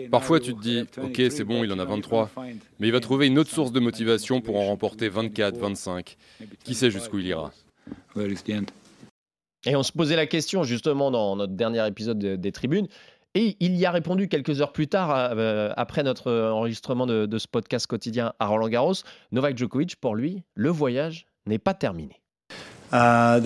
Parfois, 0.09 0.39
tu 0.39 0.55
te 0.55 0.61
dis, 0.61 0.83
ok, 0.97 1.21
c'est 1.29 1.43
bon, 1.43 1.63
il 1.63 1.71
en 1.71 1.77
a 1.77 1.85
23, 1.85 2.31
mais 2.79 2.87
il 2.87 2.91
va 2.91 2.99
trouver 2.99 3.27
une 3.27 3.37
autre 3.37 3.51
source 3.51 3.71
de 3.71 3.79
motivation 3.79 4.41
pour 4.41 4.59
en 4.59 4.65
remporter 4.65 5.09
24, 5.09 5.57
25. 5.57 6.17
Qui 6.63 6.73
sait 6.73 6.89
jusqu'où 6.89 7.19
il 7.19 7.27
ira 7.27 7.51
Et 9.65 9.75
on 9.75 9.83
se 9.83 9.91
posait 9.91 10.15
la 10.15 10.25
question 10.25 10.63
justement 10.63 11.11
dans 11.11 11.35
notre 11.35 11.53
dernier 11.53 11.85
épisode 11.87 12.17
des 12.17 12.51
tribunes. 12.51 12.87
Et 13.33 13.55
il 13.61 13.77
y 13.77 13.85
a 13.85 13.91
répondu 13.91 14.27
quelques 14.27 14.59
heures 14.59 14.73
plus 14.73 14.87
tard, 14.87 15.11
euh, 15.15 15.71
après 15.77 16.03
notre 16.03 16.31
enregistrement 16.31 17.05
de, 17.05 17.37
ce 17.37 17.47
podcast 17.47 17.87
quotidien 17.87 18.33
à 18.39 18.47
Roland 18.47 18.67
Garros. 18.67 18.93
Novak 19.31 19.57
Djokovic, 19.57 19.95
pour 19.95 20.15
lui, 20.15 20.43
le 20.53 20.69
voyage 20.69 21.27
n'est 21.45 21.59
pas 21.59 21.73
terminé. 21.73 22.21
Uh, 22.93 23.39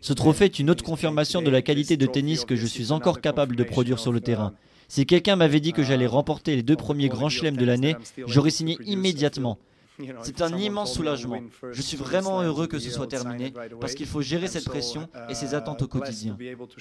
Ce 0.00 0.12
trophée 0.12 0.44
est 0.46 0.58
une 0.58 0.70
autre 0.70 0.82
confirmation 0.82 1.40
de 1.40 1.50
la 1.50 1.62
qualité 1.62 1.96
de 1.96 2.06
tennis 2.06 2.44
que 2.44 2.56
je 2.56 2.66
suis 2.66 2.90
encore 2.90 3.20
capable 3.20 3.54
de 3.54 3.62
produire 3.62 4.00
sur 4.00 4.10
le 4.10 4.20
terrain. 4.20 4.54
Si 4.88 5.06
quelqu'un 5.06 5.36
m'avait 5.36 5.60
dit 5.60 5.72
que 5.72 5.84
j'allais 5.84 6.08
remporter 6.08 6.56
les 6.56 6.64
deux 6.64 6.74
premiers 6.74 7.08
grands 7.08 7.28
chelems 7.28 7.56
de 7.56 7.64
l'année, 7.64 7.94
j'aurais 8.26 8.50
signé 8.50 8.76
immédiatement. 8.86 9.58
C'est 10.22 10.42
un 10.42 10.56
immense 10.56 10.94
soulagement. 10.94 11.40
Je 11.72 11.82
suis 11.82 11.96
vraiment 11.96 12.42
heureux 12.42 12.66
que 12.66 12.78
ce 12.78 12.90
soit 12.90 13.06
terminé 13.06 13.52
parce 13.80 13.94
qu'il 13.94 14.06
faut 14.06 14.22
gérer 14.22 14.46
cette 14.46 14.64
pression 14.64 15.08
et 15.28 15.34
ces 15.34 15.54
attentes 15.54 15.82
au 15.82 15.88
quotidien. 15.88 16.36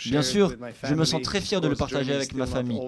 Bien 0.06 0.22
sûr, 0.22 0.54
je 0.84 0.94
me 0.94 1.06
sens 1.06 1.22
très 1.22 1.42
fier 1.42 1.62
de 1.62 1.68
le 1.68 1.76
partager 1.76 2.14
avec 2.14 2.34
ma 2.34 2.46
famille. 2.46 2.82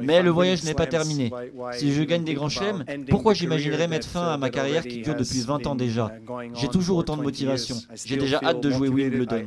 Mais 0.00 0.22
le 0.22 0.30
voyage 0.30 0.64
n'est 0.64 0.74
pas 0.74 0.86
terminé. 0.86 1.30
Si 1.72 1.92
je 1.92 2.02
gagne 2.02 2.24
des 2.24 2.34
grands 2.34 2.48
chelems, 2.48 2.84
pourquoi 3.08 3.34
j'imaginerais 3.34 3.88
mettre 3.88 4.08
fin 4.08 4.32
à 4.32 4.36
ma 4.36 4.50
carrière 4.50 4.82
qui 4.82 5.02
dure 5.02 5.16
depuis 5.16 5.40
20 5.40 5.66
ans 5.66 5.74
déjà? 5.74 6.12
J'ai 6.54 6.68
toujours 6.68 6.98
autant 6.98 7.16
de 7.16 7.22
motivation. 7.22 7.76
J'ai 8.06 8.16
déjà 8.16 8.40
hâte 8.42 8.60
de 8.60 8.70
jouer 8.70 8.88
Wimbledon. 8.88 9.46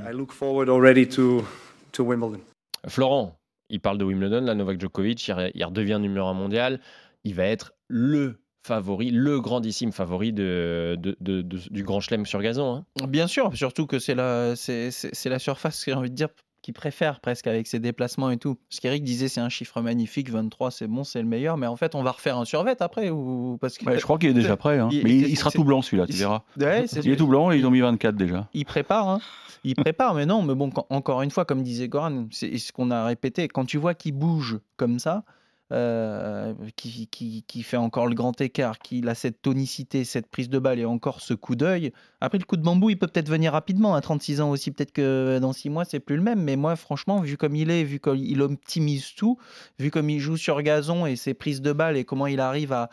Florent, 2.87 3.39
il 3.69 3.79
parle 3.79 3.97
de 3.97 4.05
Wimbledon, 4.05 4.41
la 4.41 4.53
Novak 4.53 4.79
Djokovic, 4.79 5.31
il 5.53 5.65
redevient 5.65 5.97
numéro 5.99 6.27
un 6.27 6.33
mondial. 6.33 6.79
Il 7.23 7.33
va 7.33 7.45
être 7.45 7.73
le 7.87 8.39
favori, 8.65 9.11
le 9.11 9.39
grandissime 9.39 9.91
favori 9.91 10.33
de, 10.33 10.97
du 11.21 11.83
Grand 11.83 11.99
Chelem 11.99 12.25
sur 12.25 12.41
gazon. 12.41 12.83
Hein. 12.99 13.05
Bien 13.07 13.27
sûr, 13.27 13.55
surtout 13.55 13.85
que 13.85 13.99
c'est 13.99 14.15
la, 14.15 14.55
c'est, 14.55 14.89
la 15.25 15.39
surface, 15.39 15.83
j'ai 15.85 15.93
envie 15.93 16.09
de 16.09 16.15
dire, 16.15 16.29
qu'il 16.63 16.73
préfère 16.73 17.19
presque 17.19 17.45
avec 17.45 17.67
ses 17.67 17.77
déplacements 17.77 18.31
et 18.31 18.37
tout. 18.37 18.57
Ce 18.69 18.81
qu'Eric 18.81 19.03
disait, 19.03 19.27
c'est 19.27 19.39
un 19.39 19.49
chiffre 19.49 19.81
magnifique, 19.81 20.31
23, 20.31 20.71
c'est 20.71 20.87
bon, 20.87 21.03
c'est 21.03 21.21
le 21.21 21.27
meilleur, 21.27 21.57
mais 21.57 21.67
en 21.67 21.75
fait, 21.75 21.93
on 21.93 22.01
va 22.01 22.09
refaire 22.09 22.39
un 22.39 22.45
survêt 22.45 22.75
après 22.79 23.11
ou 23.11 23.59
parce 23.61 23.77
que... 23.77 23.85
je 23.95 24.01
crois 24.01 24.17
qu'il 24.17 24.29
est 24.29 24.33
déjà 24.33 24.57
prêt, 24.57 24.79
hein. 24.79 24.89
mais 24.91 25.15
il, 25.15 25.37
sera 25.37 25.51
tout 25.51 25.63
blanc 25.63 25.83
celui-là, 25.83 26.07
tu 26.07 26.13
verras. 26.13 26.41
il 26.57 27.11
est 27.11 27.15
tout 27.17 27.27
blanc 27.27 27.51
et 27.51 27.57
ils 27.57 27.67
ont 27.67 27.71
mis 27.71 27.81
24 27.81 28.15
déjà. 28.15 28.49
Il 28.55 28.65
prépare, 28.65 29.07
hein. 29.07 29.19
il 29.63 29.75
prépare, 29.75 30.15
mais 30.15 30.25
non, 30.25 30.41
mais 30.41 30.55
bon, 30.55 30.71
encore 30.89 31.21
une 31.21 31.29
fois, 31.29 31.45
comme 31.45 31.61
disait 31.61 31.87
Goran, 31.87 32.25
c'est 32.31 32.57
ce 32.57 32.71
qu'on 32.71 32.89
a 32.89 33.05
répété, 33.05 33.47
quand 33.47 33.65
tu 33.65 33.77
vois 33.77 33.93
qu'il 33.93 34.13
bouge 34.13 34.57
comme 34.75 34.97
ça, 34.97 35.23
euh, 35.71 36.53
qui, 36.75 37.07
qui, 37.07 37.63
fait 37.63 37.77
encore 37.77 38.05
le 38.05 38.13
grand 38.13 38.39
écart, 38.39 38.77
qui 38.77 39.07
a 39.07 39.15
cette 39.15 39.41
tonicité, 39.41 40.03
cette 40.03 40.27
prise 40.27 40.47
de 40.47 40.59
balle 40.59 40.77
et 40.77 40.85
encore 40.85 41.21
ce 41.21 41.33
coup 41.33 41.55
d'œil. 41.55 41.91
Après, 42.21 42.37
le 42.37 42.43
coup 42.43 42.55
de 42.55 42.61
bambou, 42.61 42.91
il 42.91 42.99
peut 42.99 43.07
peut-être 43.07 43.29
venir 43.29 43.51
rapidement 43.51 43.95
à 43.95 44.01
36 44.01 44.41
ans 44.41 44.51
aussi. 44.51 44.69
Peut-être 44.69 44.91
que 44.91 45.39
dans 45.39 45.53
6 45.53 45.71
mois, 45.71 45.83
c'est 45.83 45.99
plus 45.99 46.17
le 46.17 46.21
même. 46.21 46.39
Mais 46.43 46.55
moi, 46.55 46.75
franchement, 46.75 47.19
vu 47.19 47.35
comme 47.35 47.55
il 47.55 47.71
est, 47.71 47.83
vu 47.83 47.99
qu'il 47.99 48.41
optimise 48.43 49.15
tout, 49.15 49.39
vu 49.79 49.89
comme 49.89 50.09
il 50.11 50.19
joue 50.19 50.37
sur 50.37 50.61
gazon 50.61 51.07
et 51.07 51.15
ses 51.15 51.33
prises 51.33 51.61
de 51.63 51.73
balle 51.73 51.97
et 51.97 52.05
comment 52.05 52.27
il 52.27 52.39
arrive 52.39 52.71
à, 52.71 52.89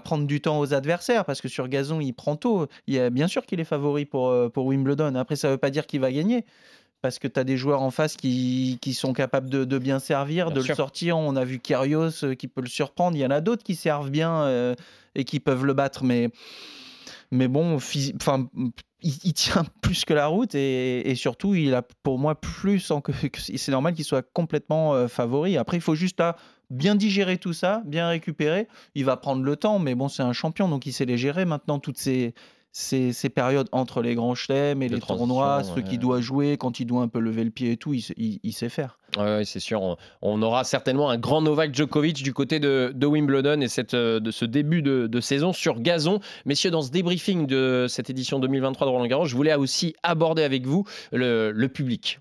prendre 0.00 0.26
du 0.26 0.40
temps 0.40 0.58
aux 0.58 0.74
adversaires, 0.74 1.24
parce 1.24 1.40
que 1.40 1.48
sur 1.48 1.68
gazon, 1.68 2.00
il 2.00 2.14
prend 2.14 2.36
tôt. 2.36 2.66
Il 2.86 2.96
est, 2.96 3.10
bien 3.10 3.28
sûr 3.28 3.44
qu'il 3.46 3.60
est 3.60 3.64
favori 3.64 4.06
pour, 4.06 4.28
euh, 4.28 4.48
pour 4.48 4.66
Wimbledon. 4.66 5.14
Après, 5.14 5.36
ça 5.36 5.48
ne 5.48 5.52
veut 5.52 5.58
pas 5.58 5.70
dire 5.70 5.86
qu'il 5.86 6.00
va 6.00 6.10
gagner 6.10 6.44
parce 7.04 7.18
que 7.18 7.28
tu 7.28 7.38
as 7.38 7.44
des 7.44 7.58
joueurs 7.58 7.82
en 7.82 7.90
face 7.90 8.16
qui, 8.16 8.78
qui 8.80 8.94
sont 8.94 9.12
capables 9.12 9.50
de, 9.50 9.78
bien 9.78 9.98
servir, 9.98 10.50
de 10.50 10.62
le 10.62 10.74
sortir. 10.74 11.18
On 11.18 11.36
a 11.36 11.44
vu 11.44 11.58
Kyrgios 11.58 12.24
euh, 12.24 12.34
qui 12.34 12.48
peut 12.48 12.62
le 12.62 12.66
surprendre. 12.66 13.14
Il 13.14 13.20
y 13.20 13.26
en 13.26 13.30
a 13.30 13.42
d'autres 13.42 13.62
qui 13.62 13.74
servent 13.74 14.08
bien 14.08 14.44
euh, 14.44 14.74
et 15.14 15.24
qui 15.24 15.38
peuvent 15.38 15.66
le 15.66 15.74
battre. 15.74 16.02
Mais, 16.02 16.30
mais 17.30 17.46
bon, 17.46 17.76
enfin, 17.76 18.48
il, 19.02 19.34
tient 19.34 19.66
plus 19.82 20.06
que 20.06 20.14
la 20.14 20.28
route 20.28 20.54
et, 20.54 21.14
surtout, 21.14 21.54
il 21.54 21.74
a 21.74 21.82
pour 21.82 22.18
moi 22.18 22.40
plus. 22.40 22.90
En 22.90 23.02
que, 23.02 23.12
c'est 23.36 23.70
normal 23.70 23.92
qu'il 23.92 24.06
soit 24.06 24.26
complètement 24.32 24.94
euh, 24.94 25.06
favori. 25.06 25.58
Après, 25.58 25.76
il 25.76 25.82
faut 25.82 25.94
juste 25.94 26.22
bien 26.70 26.94
digérer 26.94 27.36
tout 27.36 27.52
ça, 27.52 27.82
bien 27.84 28.08
récupérer. 28.08 28.66
Il 28.94 29.04
va 29.04 29.18
prendre 29.18 29.42
le 29.42 29.56
temps, 29.56 29.78
mais 29.78 29.94
bon, 29.94 30.08
c'est 30.08 30.22
un 30.22 30.32
champion, 30.32 30.70
donc 30.70 30.86
il 30.86 30.94
sait 30.94 31.04
les 31.04 31.18
gérer 31.18 31.44
maintenant, 31.44 31.80
toutes 31.80 31.98
ces, 31.98 32.32
ces, 32.76 33.12
ces, 33.12 33.28
périodes 33.28 33.68
entre 33.70 34.02
les 34.02 34.16
grands 34.16 34.34
chelems 34.34 34.82
et 34.82 34.88
les 34.88 34.98
tournois, 34.98 35.62
ce 35.62 35.78
qu'il 35.78 36.00
doit 36.00 36.20
jouer, 36.20 36.56
quand 36.56 36.80
il 36.80 36.86
doit 36.86 37.02
un 37.02 37.08
peu 37.08 37.20
lever 37.20 37.44
le 37.44 37.50
pied 37.50 37.70
et 37.70 37.76
tout, 37.76 37.94
il, 37.94 38.52
sait 38.52 38.68
faire. 38.68 38.98
Oui, 39.16 39.46
c'est 39.46 39.60
sûr. 39.60 39.96
On, 40.22 40.42
aura 40.42 40.64
certainement 40.64 41.08
un 41.08 41.16
grand 41.16 41.40
Novak 41.40 41.72
Djokovic 41.72 42.24
du 42.24 42.34
côté 42.34 42.58
de, 42.58 43.06
Wimbledon 43.06 43.60
et 43.60 43.68
cette, 43.68 43.94
de 43.94 44.30
ce 44.32 44.44
début 44.44 44.82
de, 44.82 45.20
saison 45.20 45.52
sur 45.52 45.80
gazon. 45.80 46.18
Messieurs, 46.46 46.72
dans 46.72 46.82
ce 46.82 46.90
débriefing 46.90 47.46
de 47.46 47.86
cette 47.88 48.10
édition 48.10 48.40
2023 48.40 48.88
de 48.88 48.90
Roland 48.90 49.06
Garros, 49.06 49.26
je 49.26 49.36
voulais 49.36 49.54
aussi 49.54 49.94
aborder 50.02 50.42
avec 50.42 50.66
vous 50.66 50.84
le, 51.12 51.52
le 51.52 51.68
public. 51.68 52.18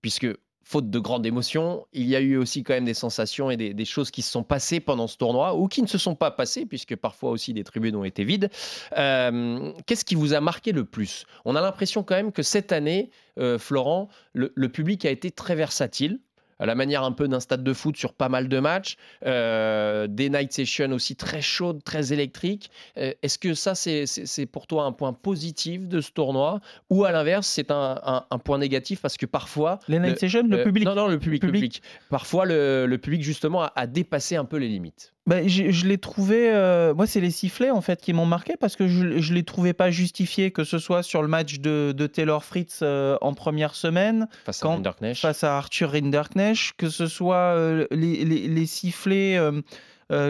Puisque 0.00 0.28
faute 0.70 0.88
de 0.88 0.98
grande 1.00 1.26
émotion, 1.26 1.84
il 1.92 2.06
y 2.06 2.14
a 2.14 2.20
eu 2.20 2.36
aussi 2.36 2.62
quand 2.62 2.74
même 2.74 2.84
des 2.84 2.94
sensations 2.94 3.50
et 3.50 3.56
des, 3.56 3.84
choses 3.84 4.12
qui 4.12 4.22
se 4.22 4.30
sont 4.30 4.44
passées 4.44 4.78
pendant 4.78 5.08
ce 5.08 5.16
tournoi 5.16 5.56
ou 5.56 5.66
qui 5.66 5.82
ne 5.82 5.88
se 5.88 5.98
sont 5.98 6.14
pas 6.14 6.30
passées, 6.30 6.64
puisque 6.64 6.94
parfois 6.94 7.30
aussi 7.30 7.52
des 7.52 7.64
tribunes 7.64 7.96
ont 7.96 8.04
été 8.04 8.22
vides. 8.22 8.50
Euh, 8.96 9.72
qu'est-ce 9.86 10.04
qui 10.04 10.14
vous 10.14 10.32
a 10.32 10.40
marqué 10.40 10.70
le 10.70 10.84
plus? 10.84 11.26
On 11.44 11.56
a 11.56 11.60
l'impression 11.60 12.04
quand 12.04 12.14
même 12.14 12.30
que 12.30 12.44
cette 12.44 12.70
année, 12.70 13.10
euh, 13.40 13.58
Florent, 13.58 14.10
le, 14.32 14.68
public 14.68 15.04
a 15.06 15.10
été 15.10 15.32
très 15.32 15.56
versatile 15.56 16.20
à 16.60 16.66
la 16.66 16.74
manière 16.74 17.02
un 17.02 17.12
peu 17.12 17.26
d'un 17.26 17.40
stade 17.40 17.64
de 17.64 17.72
foot 17.72 17.96
sur 17.96 18.12
pas 18.12 18.28
mal 18.28 18.48
de 18.48 18.58
matchs, 18.60 18.96
euh, 19.26 20.06
des 20.06 20.28
night 20.28 20.52
sessions 20.52 20.92
aussi 20.92 21.16
très 21.16 21.40
chaudes, 21.40 21.82
très 21.82 22.12
électriques. 22.12 22.70
Euh, 22.98 23.12
est-ce 23.22 23.38
que 23.38 23.54
ça, 23.54 23.74
c'est 23.74 24.46
pour 24.46 24.66
toi 24.66 24.84
un 24.84 24.92
point 24.92 25.14
positif 25.14 25.88
de 25.88 26.00
ce 26.00 26.12
tournoi? 26.12 26.60
Ou 26.90 27.04
à 27.04 27.12
l'inverse, 27.12 27.48
c'est 27.48 27.70
un, 27.70 28.24
point 28.44 28.58
négatif 28.58 29.00
parce 29.00 29.16
que 29.16 29.26
parfois... 29.26 29.78
Les 29.88 29.98
night 29.98 30.18
sessions, 30.18 30.46
le 30.46 30.58
euh, 30.58 30.64
public 30.64 30.84
Non, 30.84 30.94
non, 30.94 31.08
le 31.08 31.18
public. 31.18 31.40
public. 31.40 31.82
Parfois, 32.10 32.44
le, 32.44 32.96
public, 32.96 33.22
justement, 33.22 33.62
a 33.74 33.86
dépassé 33.86 34.36
un 34.36 34.44
peu 34.44 34.58
les 34.58 34.68
limites. 34.68 35.14
Bah, 35.26 35.46
je, 35.46 35.86
l'ai 35.86 35.98
trouvé. 35.98 36.50
Euh, 36.50 36.94
moi, 36.94 37.06
c'est 37.06 37.20
les 37.20 37.30
sifflets 37.30 37.70
en 37.70 37.82
fait 37.82 38.00
qui 38.00 38.12
m'ont 38.12 38.26
marqué 38.26 38.54
parce 38.58 38.74
que 38.74 38.88
je 38.88 39.04
ne 39.04 39.34
les 39.34 39.42
trouvais 39.44 39.74
pas 39.74 39.90
justifiés, 39.90 40.50
que 40.50 40.64
ce 40.64 40.78
soit 40.78 41.02
sur 41.02 41.22
le 41.22 41.28
match 41.28 41.60
de, 41.60 42.06
Taylor 42.06 42.42
Fritz 42.42 42.80
euh, 42.82 43.16
en 43.20 43.34
première 43.34 43.74
semaine, 43.74 44.28
face, 44.44 44.64
à 44.64 45.14
face 45.14 45.44
à 45.44 45.56
Arthur 45.58 45.90
Rinderknecht, 45.90 46.72
que 46.76 46.88
ce 46.88 47.06
soit 47.06 47.36
euh, 47.36 47.86
les, 47.90 48.24
les, 48.24 48.66
sifflets 48.66 49.38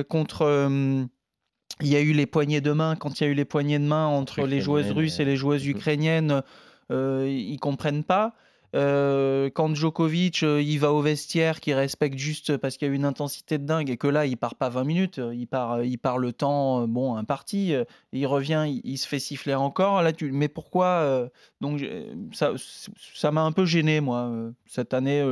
contre. 0.09 0.69
il 1.81 1.89
y 1.89 1.97
a 1.97 2.01
eu 2.01 2.13
les 2.13 2.27
poignées 2.27 2.61
de 2.61 2.73
main, 2.73 2.97
quand 2.97 3.21
il 3.21 3.25
y 3.25 3.27
a 3.27 3.31
eu 3.31 3.35
les 3.35 3.45
poignées 3.45 3.79
de 3.79 3.85
main 3.85 4.07
entre 4.07 4.45
les 4.45 4.61
joueuses 4.61 4.91
russes 4.91 5.21
et 5.21 5.25
les 5.25 5.37
joueuses 5.37 5.67
ukrainiennes, 5.67 6.43
ils 6.91 7.59
comprennent 7.61 8.05
pas. 8.05 8.35
Euh, 8.77 9.51
quand 9.53 9.75
Djokovic 9.75 10.45
euh, 10.45 10.63
il 10.63 10.79
va 10.79 10.93
au 10.93 11.01
vestiaire, 11.01 11.61
qui 11.61 11.75
respecte 11.75 12.19
juste 12.19 12.57
parce 12.57 12.77
qu'il 12.77 12.87
y 12.87 12.91
a 12.91 12.95
une 12.95 13.05
intensité 13.05 13.59
de 13.59 13.65
dingue 13.65 13.91
et 13.91 13.97
que 13.97 14.07
là 14.07 14.27
il 14.27 14.37
part 14.37 14.55
pas 14.55 14.69
20 14.69 14.85
minutes, 14.85 15.19
euh, 15.19 15.35
il 15.35 15.47
part, 15.47 15.83
il 15.83 15.99
part 15.99 16.19
le 16.19 16.33
temps, 16.33 16.87
bon 16.87 17.17
un 17.17 17.25
parti, 17.25 17.75
il 18.13 18.27
revient, 18.27 18.81
il, 18.85 18.99
se 18.99 19.09
fait 19.09 19.19
siffler 19.19 19.55
encore. 19.55 20.03
Là, 20.03 20.13
tu, 20.13 20.31
mais 20.31 20.49
pourquoi 20.49 21.31
Donc 21.61 21.85
ça, 22.33 22.53
ça 23.15 23.31
m'a 23.31 23.43
un 23.43 23.53
peu 23.53 23.65
gêné 23.65 24.01
moi 24.01 24.31
cette 24.67 24.95
année. 24.95 25.25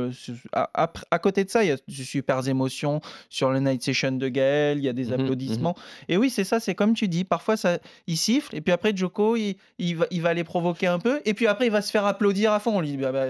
À, 0.53 1.19
côté 1.19 1.43
de 1.43 1.49
ça, 1.49 1.63
il 1.63 1.69
y 1.69 1.71
a 1.71 1.75
de 1.75 1.81
super 1.87 2.47
émotions 2.47 3.01
sur 3.29 3.51
le 3.51 3.59
night 3.59 3.83
session 3.83 4.11
de 4.11 4.27
Gaël, 4.27 4.79
il 4.79 4.83
y 4.83 4.89
a 4.89 4.93
des 4.93 5.07
mmh 5.07 5.13
applaudissements. 5.13 5.75
Mmh 5.77 6.05
et 6.09 6.17
oui, 6.17 6.29
c'est 6.29 6.43
ça, 6.43 6.59
c'est 6.59 6.75
comme 6.75 6.93
tu 6.93 7.07
dis. 7.07 7.23
Parfois 7.23 7.57
ça, 7.57 7.79
il 8.07 8.17
siffle 8.17 8.55
et 8.55 8.61
puis 8.61 8.73
après 8.73 8.95
Djoko 8.95 9.35
il, 9.35 9.55
il, 9.77 9.97
va, 9.97 10.07
il 10.11 10.21
va 10.21 10.33
les 10.33 10.43
provoquer 10.43 10.87
un 10.87 10.99
peu 10.99 11.21
et 11.25 11.33
puis 11.33 11.47
après 11.47 11.67
il 11.67 11.71
va 11.71 11.81
se 11.81 11.91
faire 11.91 12.05
applaudir 12.05 12.53
à 12.53 12.59
fond. 12.59 12.77
On 12.77 12.81
lui 12.81 12.89
dit 12.89 12.97
bah, 12.97 13.11
bah 13.11 13.28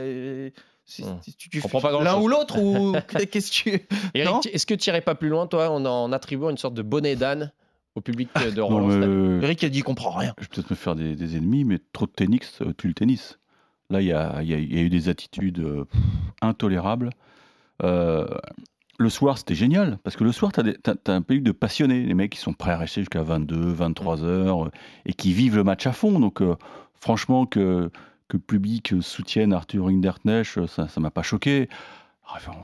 si, 0.85 1.03
hum. 1.03 1.19
tu, 1.37 1.61
l'un 2.01 2.19
ou 2.19 2.27
l'autre 2.27 2.59
ou 2.59 2.93
qu'est-ce 3.31 3.51
que 3.51 3.69
tu 3.69 3.87
est-ce 4.15 4.65
que 4.65 4.73
tu 4.73 4.89
irais 4.89 5.01
pas 5.01 5.13
plus 5.13 5.29
loin 5.29 5.45
toi 5.45 5.69
en, 5.69 5.85
en 5.85 6.11
attribuant 6.11 6.49
une 6.49 6.57
sorte 6.57 6.73
de 6.73 6.81
bonnet 6.81 7.15
d'âne 7.15 7.51
au 7.95 8.01
public 8.01 8.29
de 8.55 8.61
Roland 8.61 9.41
Eric 9.41 9.63
a 9.63 9.69
dit 9.69 9.77
qu'il 9.77 9.83
comprend 9.83 10.11
rien. 10.11 10.33
Je 10.37 10.43
vais 10.43 10.49
peut-être 10.49 10.69
me 10.69 10.75
faire 10.75 10.95
des, 10.95 11.37
ennemis, 11.37 11.63
mais 11.63 11.79
trop 11.93 12.05
de 12.05 12.11
tennis 12.11 12.59
tue 12.77 12.87
le 12.87 12.93
tennis. 12.93 13.39
Là, 13.89 14.01
il 14.01 14.07
y 14.07 14.13
a, 14.13 14.41
eu 14.43 14.89
des 14.89 15.09
attitudes 15.09 15.59
euh, 15.59 15.85
intolérables. 16.41 17.09
Euh, 17.83 18.27
le 18.99 19.09
soir, 19.09 19.37
c'était 19.37 19.55
génial, 19.55 19.97
parce 20.03 20.15
que 20.15 20.23
le 20.23 20.31
soir, 20.31 20.51
tu 20.51 20.59
as, 20.61 21.11
un 21.11 21.21
pays 21.21 21.41
de 21.41 21.51
passionnés, 21.51 22.03
les 22.03 22.13
mecs 22.13 22.31
qui 22.33 22.39
sont 22.39 22.53
prêts 22.53 22.71
à 22.71 22.77
rester 22.77 23.01
jusqu'à 23.01 23.23
22, 23.23 23.71
23 23.71 24.23
heures, 24.23 24.65
euh, 24.65 24.71
et 25.05 25.13
qui 25.13 25.33
vivent 25.33 25.55
le 25.55 25.63
match 25.63 25.87
à 25.87 25.91
fond. 25.91 26.19
Donc, 26.19 26.43
franchement, 26.99 27.47
que 27.47 27.89
que 28.29 28.37
le 28.37 28.43
public 28.43 28.93
soutienne 29.01 29.51
Arthur 29.51 29.87
Rinderknecht, 29.87 30.65
ça 30.67 30.87
ne 30.95 31.01
m'a 31.01 31.11
pas 31.11 31.23
choqué. 31.23 31.67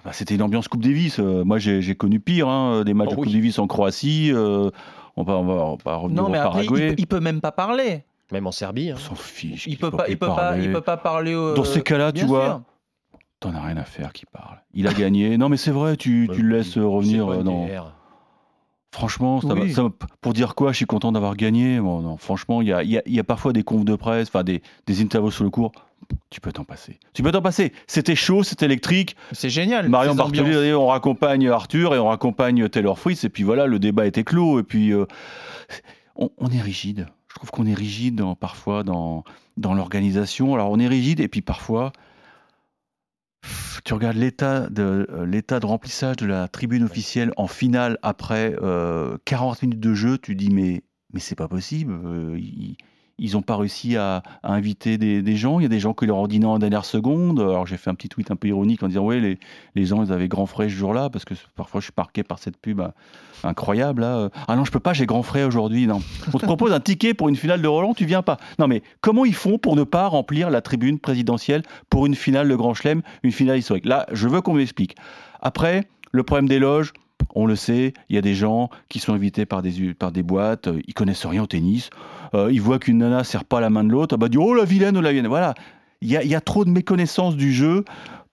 Bah, 0.03 0.11
c'était 0.13 0.35
une 0.35 0.43
ambiance 0.43 0.67
Coupe 0.67 0.83
Davis. 0.83 1.19
Euh, 1.19 1.43
moi, 1.43 1.57
j'ai 1.57 1.95
connu 1.95 2.19
pire, 2.19 2.47
hein, 2.47 2.83
des 2.83 2.93
matchs 2.93 3.09
oh 3.09 3.15
de 3.15 3.15
Coupe 3.15 3.33
Davis 3.33 3.57
en 3.57 3.67
Croatie. 3.67 4.31
Euh, 4.31 4.69
on 5.17 5.23
va, 5.23 5.33
on 5.33 5.77
va, 5.83 5.95
revenir 5.95 6.21
non, 6.21 6.29
mais 6.29 6.39
au 6.39 6.43
Paraguay. 6.43 6.93
il, 6.97 7.01
ne 7.01 7.05
peut 7.07 7.19
même 7.19 7.41
pas 7.41 7.51
parler. 7.51 8.03
Même 8.31 8.45
en 8.45 8.51
Serbie. 8.51 8.91
Hein. 8.91 8.95
On 8.97 8.99
s'en 8.99 9.15
fiche. 9.15 9.65
Il 9.65 9.77
peut 9.77 9.91
pas, 9.91 10.07
il 10.07 10.17
peut 10.17 10.27
pas, 10.27 10.57
il 10.57 10.71
peut 10.71 10.81
pas 10.81 10.97
parler. 10.97 11.33
Dans 11.33 11.63
ces 11.63 11.81
cas-là, 11.81 12.11
tu 12.11 12.25
vois, 12.25 12.63
t'en 13.39 13.55
as 13.55 13.61
rien 13.61 13.77
à 13.77 13.85
faire 13.85 14.13
qu'il 14.13 14.27
parle. 14.27 14.59
Il 14.73 14.87
a 14.87 14.93
gagné. 14.93 15.37
non, 15.37 15.49
mais 15.49 15.57
c'est 15.57 15.71
vrai, 15.71 15.97
tu, 15.97 16.29
tu 16.31 16.41
le 16.43 16.57
laisses 16.57 16.77
revenir 16.77 17.27
euh, 17.31 17.43
dans. 17.43 17.67
Franchement, 18.95 19.41
ça, 19.41 19.89
pour 20.21 20.31
dire 20.31 20.55
quoi, 20.55 20.71
je 20.71 20.77
suis 20.77 20.85
content 20.85 21.11
d'avoir 21.11 21.35
gagné. 21.35 21.81
Bon, 21.81 21.99
non, 21.99 22.15
franchement, 22.15 22.61
il 22.61 22.69
y 22.69 22.71
a, 22.71 22.81
y 22.81 23.19
a, 23.19 23.23
parfois 23.25 23.51
des 23.51 23.61
confs 23.61 23.83
de 23.83 23.95
presse, 23.97 24.29
enfin 24.29 24.45
des, 24.45 24.61
des 24.87 25.01
interviews 25.01 25.31
sur 25.31 25.43
le 25.43 25.49
cours. 25.49 25.73
Tu 26.29 26.39
peux 26.39 26.53
t'en 26.53 26.63
passer. 26.63 26.97
Tu 27.13 27.21
peux 27.21 27.33
t'en 27.33 27.41
passer. 27.41 27.73
C'était 27.87 28.15
chaud, 28.15 28.43
c'était 28.43 28.63
électrique. 28.63 29.17
C'est 29.33 29.49
génial. 29.49 29.89
Marion 29.89 30.15
Bartoli, 30.15 30.73
on 30.73 30.87
raccompagne 30.87 31.49
Arthur 31.49 31.93
et 31.93 31.99
on 31.99 32.07
raccompagne 32.07 32.69
Taylor 32.69 32.97
Fritz. 32.97 33.25
Et 33.25 33.29
puis 33.29 33.43
voilà, 33.43 33.67
le 33.67 33.79
débat 33.79 34.05
était 34.05 34.23
clos. 34.23 34.61
Et 34.61 34.63
puis, 34.63 34.93
euh, 34.93 35.05
on, 36.15 36.47
est 36.47 36.61
rigide. 36.61 37.07
Je 37.27 37.35
trouve 37.35 37.51
qu'on 37.51 37.65
est 37.65 37.73
rigide 37.73 38.23
parfois 38.39 38.83
dans, 38.83 39.25
dans 39.57 39.73
l'organisation. 39.73 40.53
Alors, 40.55 40.71
on 40.71 40.79
est 40.79 40.87
rigide 40.87 41.19
et 41.19 41.27
puis 41.27 41.41
parfois, 41.41 41.91
tu 43.83 43.93
regardes 43.93 44.17
l'état 44.17 44.69
de, 44.69 45.07
euh, 45.09 45.25
l'état 45.25 45.59
de 45.59 45.65
remplissage 45.65 46.17
de 46.17 46.25
la 46.25 46.47
tribune 46.47 46.83
officielle 46.83 47.31
en 47.37 47.47
finale 47.47 47.97
après 48.01 48.55
40 48.55 48.63
euh, 48.63 49.17
minutes 49.61 49.79
de 49.79 49.93
jeu, 49.93 50.17
tu 50.17 50.35
dis 50.35 50.49
mais, 50.49 50.83
mais 51.13 51.19
c'est 51.19 51.35
pas 51.35 51.47
possible. 51.47 51.93
ils 52.37 52.77
n'ont 53.19 53.41
pas 53.41 53.55
réussi 53.55 53.95
à, 53.95 54.23
inviter 54.43 54.97
des, 54.97 55.35
gens. 55.35 55.59
Il 55.59 55.63
y 55.63 55.65
a 55.65 55.69
des 55.69 55.79
gens 55.79 55.93
qui 55.93 56.05
leur 56.05 56.17
ont 56.17 56.27
dit 56.27 56.39
non 56.39 56.51
en 56.51 56.59
dernière 56.59 56.85
seconde. 56.85 57.39
Alors 57.39 57.65
j'ai 57.65 57.77
fait 57.77 57.89
un 57.89 57.95
petit 57.95 58.09
tweet 58.09 58.31
un 58.31 58.35
peu 58.35 58.47
ironique 58.47 58.83
en 58.83 58.87
disant 58.87 59.05
ouais 59.05 59.19
les, 59.19 59.39
les 59.75 59.85
gens 59.85 60.03
ils 60.03 60.11
avaient 60.11 60.27
grand 60.27 60.45
frais 60.45 60.65
ce 60.65 60.73
jour-là 60.73 61.09
parce 61.09 61.25
que 61.25 61.33
parfois 61.55 61.81
je 61.81 61.85
suis 61.85 61.93
marqué 61.97 62.23
par 62.23 62.39
cette 62.39 62.57
pub 62.57 62.81
hein, 62.81 62.93
incroyable 63.43 64.01
là. 64.01 64.29
Ah 64.47 64.55
non 64.55 64.65
je 64.65 64.71
peux 64.71 64.79
pas 64.79 64.93
j'ai 64.93 65.05
grand 65.05 65.23
frais 65.23 65.43
aujourd'hui. 65.43 65.87
Non. 65.87 66.01
On 66.33 66.37
te 66.37 66.45
propose 66.45 66.73
un 66.73 66.79
ticket 66.79 67.13
pour 67.13 67.29
une 67.29 67.35
finale 67.35 67.61
de 67.61 67.67
Roland 67.67 67.93
tu 67.93 68.05
viens 68.05 68.21
pas. 68.21 68.37
Non 68.59 68.67
mais 68.67 68.83
comment 69.01 69.25
ils 69.25 69.35
font 69.35 69.57
pour 69.57 69.75
ne 69.75 69.83
pas 69.83 70.07
remplir 70.07 70.49
la 70.49 70.61
tribune 70.61 70.99
présidentielle 70.99 71.63
pour 71.89 72.05
une 72.05 72.15
finale 72.15 72.49
de 72.49 72.55
Grand 72.55 72.73
Chelem, 72.73 73.01
une 73.23 73.31
finale 73.31 73.57
historique? 73.57 73.85
Là 73.85 74.05
je 74.11 74.27
veux 74.27 74.41
qu'on 74.41 74.53
m'explique. 74.53 74.95
Après 75.41 75.87
le 76.11 76.23
problème 76.23 76.47
des 76.47 76.59
loges 76.59 76.93
on 77.35 77.45
le 77.45 77.55
sait, 77.55 77.93
il 78.09 78.15
y 78.15 78.17
a 78.17 78.21
des 78.21 78.33
gens 78.33 78.69
qui 78.89 78.99
sont 78.99 79.13
invités 79.13 79.45
par 79.45 79.61
des, 79.61 79.93
par 79.93 80.11
des 80.11 80.23
boîtes, 80.23 80.67
euh, 80.67 80.81
ils 80.87 80.93
connaissent 80.93 81.25
rien 81.25 81.43
au 81.43 81.47
tennis, 81.47 81.89
euh, 82.33 82.49
ils 82.51 82.61
voient 82.61 82.79
qu'une 82.79 82.99
nana 82.99 83.19
ne 83.19 83.23
serre 83.23 83.45
pas 83.45 83.59
la 83.59 83.69
main 83.69 83.83
de 83.83 83.89
l'autre, 83.89 84.17
bah, 84.17 84.29
dit 84.29 84.37
oh 84.37 84.53
la 84.53 84.65
vilaine, 84.65 84.97
oh 84.97 85.01
la 85.01 85.11
vilaine. 85.11 85.27
Voilà, 85.27 85.53
il 86.01 86.09
y 86.09 86.17
a, 86.17 86.23
y 86.23 86.33
a, 86.33 86.41
trop 86.41 86.65
de 86.65 86.69
méconnaissance 86.69 87.35
du 87.35 87.53
jeu. 87.53 87.83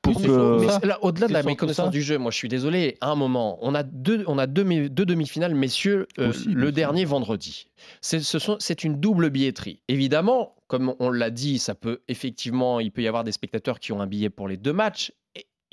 Pour 0.03 0.21
que... 0.21 0.99
au-delin 1.03 1.29
de 1.29 1.33
la 1.33 1.45
méconnaissance 1.45 1.90
du 1.90 2.03
jeu, 2.03 2.18
moi 2.18 2.33
je 2.33 2.37
suis 2.37 2.49
désolé, 2.49 2.97
à 3.01 3.11
un 3.11 3.14
moment, 3.14 3.59
on 3.62 3.73
a 3.73 3.85
deux, 3.85 4.25
on 4.27 4.37
a 4.37 4.49
deux, 4.49 4.88
deux 4.88 5.07
demi-finales, 5.07 5.55
messieurs, 5.55 6.09
euh, 6.18 6.33
le 6.47 6.73
dernier 6.73 7.05
vendredi. 7.05 7.68
C'est, 8.01 8.18
ce 8.18 8.40
sont, 8.40 8.57
c'est 8.59 8.83
une 8.83 8.99
double 8.99 9.31
billetterie. 9.31 9.81
Évidemment, 9.87 10.57
comme 10.66 10.95
on 10.99 11.11
l'a 11.11 11.31
dit, 11.31 11.61
ça 11.61 11.77
peut 11.77 12.01
effectivement, 12.09 12.81
il 12.81 12.90
peut 12.90 13.03
y 13.03 13.07
avoir 13.07 13.23
des 13.23 13.31
spectateurs 13.31 13.79
qui 13.79 13.92
ont 13.92 14.01
un 14.01 14.09
billet 14.09 14.29
pour 14.29 14.49
les 14.49 14.57
deux 14.57 14.73
matchs 14.73 15.12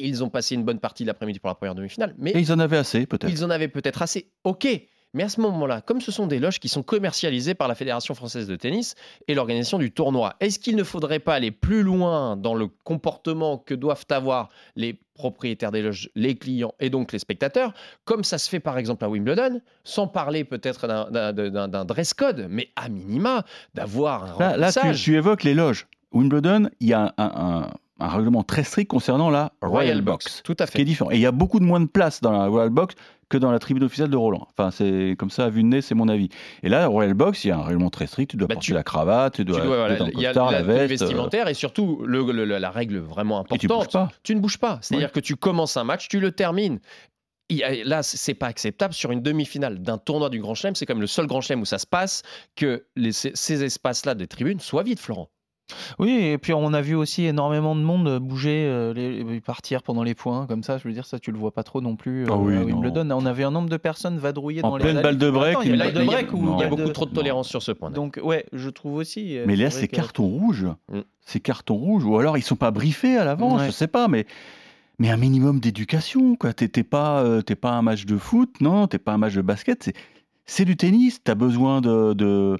ils 0.07 0.23
ont 0.23 0.29
passé 0.29 0.55
une 0.55 0.63
bonne 0.63 0.79
partie 0.79 1.03
de 1.03 1.07
l'après-midi 1.07 1.39
pour 1.39 1.49
la 1.49 1.55
première 1.55 1.75
demi-finale. 1.75 2.15
Mais 2.17 2.31
Et 2.31 2.39
ils 2.39 2.51
en 2.51 2.59
avaient 2.59 2.77
assez, 2.77 3.05
peut-être. 3.05 3.31
Ils 3.31 3.43
en 3.43 3.49
avaient 3.49 3.67
peut-être 3.67 4.01
assez. 4.01 4.31
Ok. 4.43 4.67
Mais 5.13 5.23
à 5.23 5.29
ce 5.29 5.41
moment-là, 5.41 5.81
comme 5.81 6.01
ce 6.01 6.11
sont 6.11 6.27
des 6.27 6.37
loges 6.37 6.59
qui 6.59 6.69
sont 6.69 6.83
commercialisées 6.83 7.55
par 7.55 7.67
la 7.67 7.73
Fédération 7.73 8.13
française 8.13 8.47
de 8.47 8.55
tennis 8.55 8.93
et 9.27 9.33
l'organisation 9.33 9.79
du 9.79 9.91
tournoi, 9.91 10.35
est-ce 10.39 10.59
qu'il 10.59 10.75
ne 10.75 10.83
faudrait 10.83 11.19
pas 11.19 11.33
aller 11.33 11.49
plus 11.49 11.81
loin 11.81 12.37
dans 12.37 12.53
le 12.53 12.67
comportement 12.67 13.57
que 13.57 13.73
doivent 13.73 14.05
avoir 14.11 14.49
les 14.75 14.99
propriétaires 15.15 15.71
des 15.71 15.81
loges, 15.81 16.11
les 16.13 16.35
clients 16.35 16.75
et 16.79 16.91
donc 16.91 17.11
les 17.11 17.17
spectateurs, 17.17 17.73
comme 18.05 18.23
ça 18.23 18.37
se 18.37 18.47
fait 18.49 18.59
par 18.59 18.77
exemple 18.77 19.03
à 19.03 19.09
Wimbledon, 19.09 19.61
sans 19.83 20.07
parler 20.07 20.43
peut-être 20.43 20.87
d'un 20.87 21.85
dress 21.85 22.13
code, 22.13 22.45
mais 22.47 22.69
à 22.75 22.87
minima 22.87 23.45
d'avoir 23.73 24.39
un 24.39 24.57
Là, 24.57 24.57
là 24.57 24.93
tu, 24.93 25.15
évoques 25.15 25.43
les 25.43 25.55
loges. 25.55 25.87
Wimbledon, 26.11 26.69
il 26.79 26.89
y 26.89 26.93
a 26.93 27.13
un 27.17 27.31
un 27.63 27.71
règlement 28.07 28.43
très 28.43 28.63
strict 28.63 28.89
concernant 28.89 29.29
la 29.29 29.51
Royal, 29.61 30.01
Box, 30.01 30.41
Tout 30.43 30.55
à 30.59 30.65
fait. 30.65 30.77
Qui 30.77 30.81
est 30.83 30.85
différent. 30.85 31.11
Et 31.11 31.15
il 31.15 31.21
y 31.21 31.25
a 31.25 31.31
beaucoup 31.31 31.59
de 31.59 31.65
moins 31.65 31.81
de 31.81 31.87
place 31.87 32.21
dans 32.21 32.31
la 32.31 32.47
Royal 32.47 32.69
Box 32.69 32.95
que 33.29 33.37
dans 33.37 33.51
la 33.51 33.59
tribune 33.59 33.83
officielle 33.83 34.09
de 34.09 34.17
Roland. 34.17 34.47
Enfin, 34.51 34.71
c'est 34.71 35.15
comme 35.17 35.29
ça, 35.29 35.45
à 35.45 35.49
vue 35.49 35.61
de 35.61 35.67
nez, 35.67 35.81
c'est 35.81 35.95
mon 35.95 36.07
avis. 36.07 36.29
Et 36.63 36.69
là, 36.69 36.79
la 36.79 36.87
Royal 36.87 37.13
Box, 37.13 37.45
il 37.45 37.49
y 37.49 37.51
a 37.51 37.57
un 37.57 37.63
règlement 37.63 37.89
très 37.89 38.07
strict. 38.07 38.31
Tu 38.31 38.37
dois 38.37 38.47
bah, 38.47 38.55
porter 38.55 38.73
la 38.73 38.83
cravate, 38.83 39.35
tu 39.35 39.45
dois. 39.45 39.61
il 40.13 40.19
y 40.19 40.25
a 40.25 40.33
la, 40.33 40.63
veste, 40.63 40.89
vestimentaire 40.89 41.47
et 41.47 41.53
surtout 41.53 42.01
le, 42.05 42.21
la 42.45 42.71
règle 42.71 42.97
vraiment 42.97 43.39
importante. 43.39 44.11
tu, 44.23 44.35
ne 44.35 44.39
bouges 44.39 44.57
pas. 44.57 44.79
C'est-à-dire 44.81 45.11
que 45.11 45.19
tu 45.19 45.35
commences 45.35 45.77
un 45.77 45.83
match, 45.83 46.07
tu 46.07 46.19
le 46.19 46.31
termines. 46.31 46.79
Là, 47.85 48.03
c'est 48.03 48.33
pas 48.33 48.47
acceptable 48.47 48.93
sur 48.93 49.11
une 49.11 49.21
demi-finale 49.21 49.79
d'un 49.79 49.97
tournoi 49.97 50.29
du 50.29 50.39
Grand 50.39 50.55
Chelem. 50.55 50.75
C'est 50.75 50.85
comme 50.85 51.01
le 51.01 51.07
seul 51.07 51.27
Grand 51.27 51.41
Chelem 51.41 51.61
où 51.61 51.65
ça 51.65 51.79
se 51.79 51.87
passe 51.87 52.23
que 52.55 52.85
les, 52.95 53.11
ces 53.11 53.63
espaces-là 53.63 54.15
des 54.15 54.27
tribunes 54.27 54.59
soient 54.59 54.83
vides, 54.83 54.99
Florent. 54.99 55.29
Oui, 55.99 56.11
et 56.11 56.37
puis 56.37 56.53
on 56.53 56.73
a 56.73 56.81
vu 56.81 56.95
aussi 56.95 57.25
énormément 57.25 57.75
de 57.75 57.81
monde 57.81 58.19
bouger, 58.19 58.65
euh, 58.67 58.93
les, 58.93 59.41
partir 59.41 59.83
pendant 59.83 60.03
les 60.03 60.15
points, 60.15 60.45
comme 60.47 60.63
ça. 60.63 60.77
Je 60.77 60.87
veux 60.87 60.93
dire, 60.93 61.05
ça, 61.05 61.19
tu 61.19 61.31
le 61.31 61.37
vois 61.37 61.51
pas 61.51 61.63
trop 61.63 61.81
non 61.81 61.95
plus 61.95 62.23
euh, 62.23 62.29
ah 62.31 62.37
oui, 62.37 62.55
à 62.55 62.63
Wimbledon. 62.63 63.09
On 63.11 63.25
avait 63.25 63.43
un 63.43 63.51
nombre 63.51 63.69
de 63.69 63.77
personnes 63.77 64.17
vadrouillées 64.17 64.63
en 64.63 64.71
dans 64.71 64.77
pleine 64.77 65.01
balle 65.01 65.17
de 65.17 65.29
break. 65.29 65.57
il 65.63 65.75
y 65.75 65.81
a, 65.81 65.89
il 65.89 66.59
y 66.59 66.63
a 66.63 66.67
beaucoup 66.67 66.89
trop 66.89 67.05
de 67.05 67.13
tolérance 67.13 67.47
sur 67.47 67.61
ce 67.61 67.71
point. 67.71 67.91
Donc, 67.91 68.19
ouais, 68.23 68.45
je 68.53 68.69
trouve 68.69 68.95
aussi. 68.95 69.37
Euh, 69.37 69.45
mais 69.47 69.55
là, 69.55 69.69
c'est 69.69 69.87
carton 69.87 70.25
rouge. 70.25 70.65
Mm. 70.91 70.99
C'est 71.21 71.39
carton 71.39 71.75
rouge. 71.75 72.03
Ou 72.03 72.17
alors, 72.17 72.37
ils 72.37 72.43
sont 72.43 72.55
pas 72.55 72.71
briefés 72.71 73.17
à 73.17 73.23
l'avance, 73.23 73.61
je 73.65 73.71
sais 73.71 73.87
pas, 73.87 74.07
mais. 74.07 74.25
Mais 75.01 75.09
un 75.09 75.17
minimum 75.17 75.61
d'éducation, 75.61 76.35
quoi. 76.35 76.51
T'es 76.51 76.83
pas, 76.83 77.23
pas 77.61 77.71
un 77.71 77.81
match 77.81 78.05
de 78.05 78.17
foot, 78.17 78.59
non, 78.59 78.87
t'es 78.87 78.99
pas 78.99 79.13
un 79.13 79.17
match 79.17 79.33
de 79.33 79.41
basket, 79.41 79.93
c'est 80.45 80.65
du 80.65 80.75
tennis. 80.75 81.23
T'as 81.23 81.35
besoin 81.35 81.79
de 81.79 82.13
de, 82.13 82.57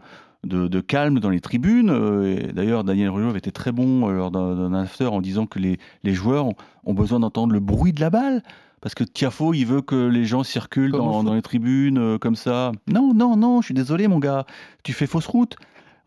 calme 0.87 1.19
dans 1.19 1.29
les 1.29 1.41
tribunes. 1.41 1.89
Euh, 1.89 2.51
d'ailleurs, 2.53 2.83
Daniel 2.83 3.09
Rulot 3.09 3.29
avait 3.29 3.39
été 3.39 3.51
très 3.51 3.71
bon 3.71 4.09
euh, 4.09 4.13
lors 4.13 4.31
d'un 4.31 4.73
after 4.73 5.05
en 5.05 5.21
disant 5.21 5.45
que 5.45 5.59
les, 5.59 5.77
joueurs 6.13 6.45
ont, 6.85 6.93
besoin 6.93 7.19
d'entendre 7.19 7.53
le 7.53 7.59
bruit 7.59 7.93
de 7.93 8.01
la 8.01 8.09
balle. 8.09 8.43
Parce 8.81 8.95
que 8.95 9.03
Tiafo, 9.03 9.53
il 9.53 9.65
veut 9.65 9.81
que 9.81 10.07
les 10.07 10.23
gens 10.23 10.43
circulent 10.43 10.91
dans, 10.91 11.33
les 11.33 11.41
tribunes 11.41 11.97
euh, 11.97 12.17
comme 12.17 12.35
ça. 12.35 12.71
Non, 12.87 13.13
non, 13.13 13.35
non, 13.35 13.61
je 13.61 13.65
suis 13.65 13.73
désolé, 13.73 14.07
mon 14.07 14.19
gars. 14.19 14.45
Tu 14.83 14.93
fais 14.93 15.05
fausse 15.05 15.27
route 15.27 15.57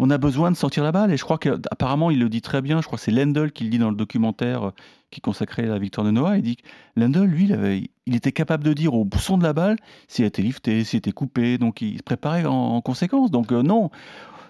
on 0.02 0.10
a 0.10 0.18
besoin 0.18 0.50
de 0.50 0.56
sentir 0.56 0.82
la 0.82 0.90
balle. 0.90 1.12
Et 1.12 1.16
je 1.16 1.22
crois 1.22 1.38
qu'apparemment, 1.38 2.10
il 2.10 2.18
le 2.18 2.28
dit 2.28 2.42
très 2.42 2.60
bien. 2.60 2.80
Je 2.80 2.86
crois 2.86 2.98
que 2.98 3.04
c'est 3.04 3.12
Lendl 3.12 3.52
qui 3.52 3.62
le 3.62 3.70
dit 3.70 3.78
dans 3.78 3.88
le 3.88 3.94
documentaire 3.94 4.68
euh, 4.68 4.70
qui 5.12 5.20
consacrait 5.20 5.62
la 5.62 5.78
victoire 5.78 6.04
de 6.04 6.10
Noah. 6.10 6.38
Il 6.38 6.42
dit 6.42 6.56
que 6.56 6.62
Lendl, 6.96 7.22
lui, 7.22 7.44
il, 7.44 7.88
il, 8.06 8.16
était 8.16 8.32
capable 8.32 8.64
de 8.64 8.72
dire 8.72 8.94
au 8.94 9.08
son 9.20 9.38
de 9.38 9.44
la 9.44 9.52
balle 9.52 9.76
s'il 10.08 10.24
était 10.24 10.42
lifté, 10.42 10.82
s'il 10.82 10.98
était 10.98 11.12
coupé. 11.12 11.56
Donc, 11.56 11.82
il 11.82 11.98
se 11.98 12.02
préparait 12.02 12.44
en, 12.44 12.80
conséquence. 12.80 13.30
Donc, 13.30 13.52
euh, 13.52 13.62
non, 13.62 13.90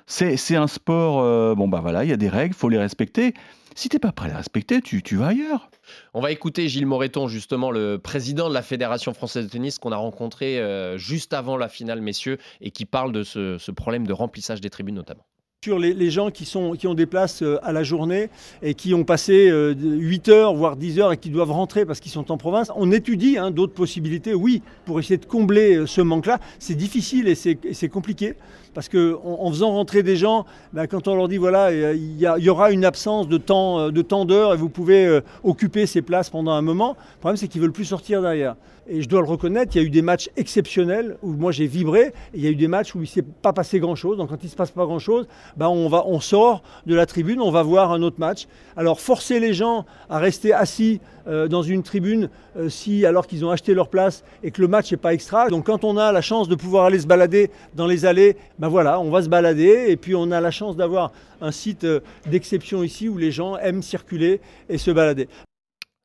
c'est 0.06 0.56
un 0.56 0.68
sport. 0.68 1.20
Euh, 1.20 1.54
bon, 1.54 1.68
bah 1.68 1.80
voilà, 1.82 2.02
il 2.04 2.08
y 2.08 2.14
a 2.14 2.16
des 2.16 2.30
règles, 2.30 2.54
faut 2.54 2.70
les 2.70 2.78
respecter. 2.78 3.34
Si 3.74 3.90
tu 3.90 3.96
n'es 3.96 4.00
pas 4.00 4.12
prêt 4.12 4.28
à 4.28 4.30
les 4.30 4.36
respecter, 4.36 4.80
tu, 4.80 5.02
tu, 5.02 5.16
vas 5.16 5.28
ailleurs. 5.28 5.68
On 6.14 6.22
va 6.22 6.30
écouter 6.30 6.66
Gilles 6.70 6.86
Moreton, 6.86 7.28
justement, 7.28 7.70
le 7.70 7.98
président 7.98 8.48
de 8.48 8.54
la 8.54 8.62
Fédération 8.62 9.12
française 9.12 9.44
de 9.44 9.50
tennis 9.50 9.78
qu'on 9.78 9.92
a 9.92 9.96
rencontré 9.96 10.62
juste 10.96 11.34
avant 11.34 11.58
la 11.58 11.68
finale, 11.68 12.00
messieurs, 12.00 12.38
et 12.62 12.70
qui 12.70 12.86
parle 12.86 13.12
de 13.12 13.22
ce 13.22 13.70
problème 13.70 14.06
de 14.06 14.14
remplissage 14.14 14.62
des 14.62 14.70
tribunes 14.70 14.94
notamment 14.94 15.24
sur 15.64 15.78
les, 15.78 16.10
gens 16.10 16.32
qui, 16.32 16.56
ont 16.56 16.94
des 16.94 17.06
places 17.06 17.40
euh, 17.40 17.56
à 17.62 17.72
la 17.72 17.84
journée 17.84 18.30
et 18.62 18.74
qui 18.74 18.94
ont 18.94 19.04
passé 19.04 19.48
8 19.48 20.28
euh, 20.28 20.32
heures, 20.32 20.54
voire 20.54 20.74
10 20.74 20.98
heures 20.98 21.12
et 21.12 21.16
qui 21.16 21.30
doivent 21.30 21.52
rentrer 21.52 21.86
parce 21.86 22.00
qu'ils 22.00 22.10
sont 22.10 22.32
en 22.32 22.36
province. 22.36 22.72
On 22.74 22.90
étudie 22.90 23.38
hein, 23.38 23.52
d'autres 23.52 23.72
possibilités, 23.72 24.34
oui, 24.34 24.60
pour 24.84 24.98
essayer 24.98 25.18
de 25.18 25.24
combler 25.24 25.76
euh, 25.76 25.86
ce 25.86 26.00
manque-là. 26.00 26.40
C'est 26.58 26.74
difficile 26.74 27.28
et 27.28 27.36
c'est 27.36 27.88
compliqué 27.88 28.34
parce 28.74 28.88
qu'en 28.88 29.20
en, 29.22 29.50
faisant 29.52 29.70
rentrer 29.70 30.02
des 30.02 30.16
gens, 30.16 30.46
ben, 30.72 30.88
quand 30.88 31.06
on 31.06 31.14
leur 31.14 31.28
dit 31.28 31.36
voilà, 31.36 31.72
il 31.72 32.18
y, 32.18 32.48
aura 32.48 32.72
une 32.72 32.84
absence 32.84 33.28
de 33.28 33.38
temps 33.38 33.90
de 33.90 34.02
temps 34.02 34.24
d'heure 34.24 34.54
et 34.54 34.56
vous 34.56 34.68
pouvez 34.70 35.20
occuper 35.44 35.86
ces 35.86 36.02
places 36.02 36.28
pendant 36.28 36.52
un 36.52 36.62
moment, 36.62 36.96
le 36.98 37.20
problème 37.20 37.36
c'est 37.36 37.46
qu'ils 37.46 37.60
veulent 37.60 37.70
plus 37.70 37.84
sortir 37.84 38.20
derrière. 38.20 38.56
Et 38.88 39.00
je 39.00 39.08
dois 39.08 39.20
le 39.20 39.28
reconnaître, 39.28 39.76
il 39.76 39.82
y 39.82 39.84
a 39.84 39.86
eu 39.86 39.90
des 39.90 40.02
matchs 40.02 40.28
exceptionnels 40.36 41.16
où 41.22 41.32
moi 41.32 41.52
j'ai 41.52 41.66
vibré, 41.66 42.06
et 42.06 42.12
il 42.34 42.44
y 42.44 42.46
a 42.46 42.50
eu 42.50 42.56
des 42.56 42.68
matchs 42.68 42.94
où 42.94 42.98
il 42.98 43.02
ne 43.02 43.06
s'est 43.06 43.22
pas 43.22 43.52
passé 43.52 43.78
grand-chose. 43.78 44.16
Donc 44.16 44.30
quand 44.30 44.42
il 44.42 44.46
ne 44.46 44.50
se 44.50 44.56
passe 44.56 44.72
pas 44.72 44.84
grand-chose, 44.84 45.28
ben 45.56 45.68
on, 45.68 45.88
va, 45.88 46.04
on 46.06 46.20
sort 46.20 46.62
de 46.86 46.94
la 46.94 47.06
tribune, 47.06 47.40
on 47.40 47.50
va 47.50 47.62
voir 47.62 47.92
un 47.92 48.02
autre 48.02 48.18
match. 48.18 48.48
Alors 48.76 49.00
forcer 49.00 49.38
les 49.38 49.54
gens 49.54 49.86
à 50.10 50.18
rester 50.18 50.52
assis 50.52 51.00
euh, 51.28 51.46
dans 51.46 51.62
une 51.62 51.84
tribune 51.84 52.28
euh, 52.56 52.68
si 52.68 53.06
alors 53.06 53.28
qu'ils 53.28 53.44
ont 53.44 53.50
acheté 53.50 53.74
leur 53.74 53.88
place 53.88 54.24
et 54.42 54.50
que 54.50 54.60
le 54.60 54.66
match 54.66 54.90
n'est 54.90 54.96
pas 54.96 55.14
extra. 55.14 55.48
Donc 55.48 55.66
quand 55.66 55.84
on 55.84 55.96
a 55.96 56.10
la 56.10 56.20
chance 56.20 56.48
de 56.48 56.56
pouvoir 56.56 56.86
aller 56.86 56.98
se 56.98 57.06
balader 57.06 57.50
dans 57.76 57.86
les 57.86 58.04
allées, 58.04 58.36
ben 58.58 58.68
voilà, 58.68 58.98
on 58.98 59.10
va 59.10 59.22
se 59.22 59.28
balader 59.28 59.86
et 59.88 59.96
puis 59.96 60.16
on 60.16 60.32
a 60.32 60.40
la 60.40 60.50
chance 60.50 60.76
d'avoir 60.76 61.12
un 61.40 61.52
site 61.52 61.84
euh, 61.84 62.00
d'exception 62.28 62.82
ici 62.82 63.08
où 63.08 63.16
les 63.16 63.30
gens 63.30 63.56
aiment 63.58 63.82
circuler 63.82 64.40
et 64.68 64.78
se 64.78 64.90
balader. 64.90 65.28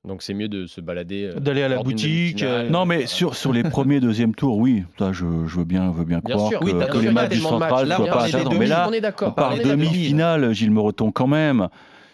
Donc 0.07 0.23
c'est 0.23 0.33
mieux 0.33 0.47
de 0.47 0.65
se 0.67 0.79
balader. 0.79 1.25
Euh, 1.25 1.39
D'aller 1.39 1.63
à 1.63 1.67
la 1.67 1.83
boutique. 1.83 2.41
Euh, 2.41 2.69
non, 2.69 2.85
mais 2.85 3.05
sur, 3.05 3.35
sur 3.35 3.51
les 3.51 3.63
premiers, 3.69 3.99
deuxième 3.99 4.33
tours, 4.33 4.57
oui. 4.57 4.83
Ça, 4.97 5.11
je, 5.11 5.25
je 5.45 5.57
veux 5.57 5.65
bien, 5.65 5.91
veux 5.91 6.05
bien, 6.05 6.21
croire 6.21 6.49
que, 6.49 6.97
les 6.99 7.11
matchs 7.11 7.33
du 7.33 7.39
central 7.39 7.87
ne 7.87 7.93
soient 7.93 8.05
pas. 8.07 8.27
Mais 8.57 8.67
là, 8.67 8.89
on, 9.21 9.31
parle 9.31 9.61
demi-finale, 9.61 10.53
Gilles 10.53 10.71
Mereton, 10.71 11.11
quand 11.11 11.27
même. 11.27 11.67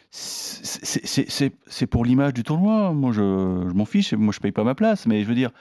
C'est 0.09 1.87
pour 1.87 2.03
l'image 2.03 2.33
du 2.33 2.43
tournoi. 2.43 2.91
Moi, 2.93 3.11
je, 3.11 3.21
je 3.21 3.73
m'en 3.73 3.85
fiche. 3.85 4.13
Moi, 4.13 4.33
je 4.33 4.39
paye 4.39 4.51
pas 4.51 4.63
ma 4.63 4.75
place. 4.75 5.05
Mais 5.05 5.21
je 5.21 5.27
veux 5.27 5.35
dire, 5.35 5.51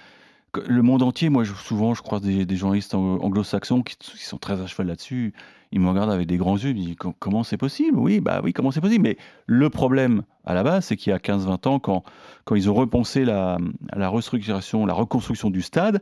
le 0.67 0.83
monde 0.83 1.03
entier, 1.03 1.29
moi, 1.29 1.45
souvent, 1.45 1.95
je 1.95 2.03
croise 2.03 2.23
des, 2.23 2.47
des 2.47 2.57
journalistes 2.57 2.95
anglo-saxons 2.95 3.83
qui, 3.83 3.97
sont 4.19 4.39
très 4.39 4.61
à 4.61 4.67
cheval 4.67 4.87
là-dessus. 4.87 5.33
Ils 5.73 5.81
me 5.81 5.89
regardent 5.89 6.11
avec 6.11 6.27
des 6.27 6.37
grands 6.37 6.57
yeux, 6.57 6.71
ils 6.71 6.77
me 6.77 6.81
disent 6.81 6.97
comment 7.19 7.43
c'est 7.43 7.57
possible? 7.57 7.99
Oui, 7.99 8.21
bah 8.21 8.41
oui, 8.45 8.53
comment 8.53 8.71
c'est 8.71 8.81
possible 8.81 9.03
Mais 9.03 9.17
le 9.47 9.71
problème 9.71 10.23
à 10.45 10.55
la 10.55 10.63
base, 10.63 10.87
c'est 10.87 10.97
qu'il 10.97 11.11
y 11.11 11.15
a 11.15 11.19
15-20 11.19 11.69
ans, 11.69 11.79
quand, 11.79 12.05
quand 12.45 12.55
ils 12.55 12.71
ont 12.71 12.75
repensé 12.75 13.25
la, 13.25 13.59
la 13.95 14.09
restructuration, 14.09 14.87
la 14.87 14.95
reconstruction 14.95 15.51
du 15.51 15.63
stade, 15.63 16.01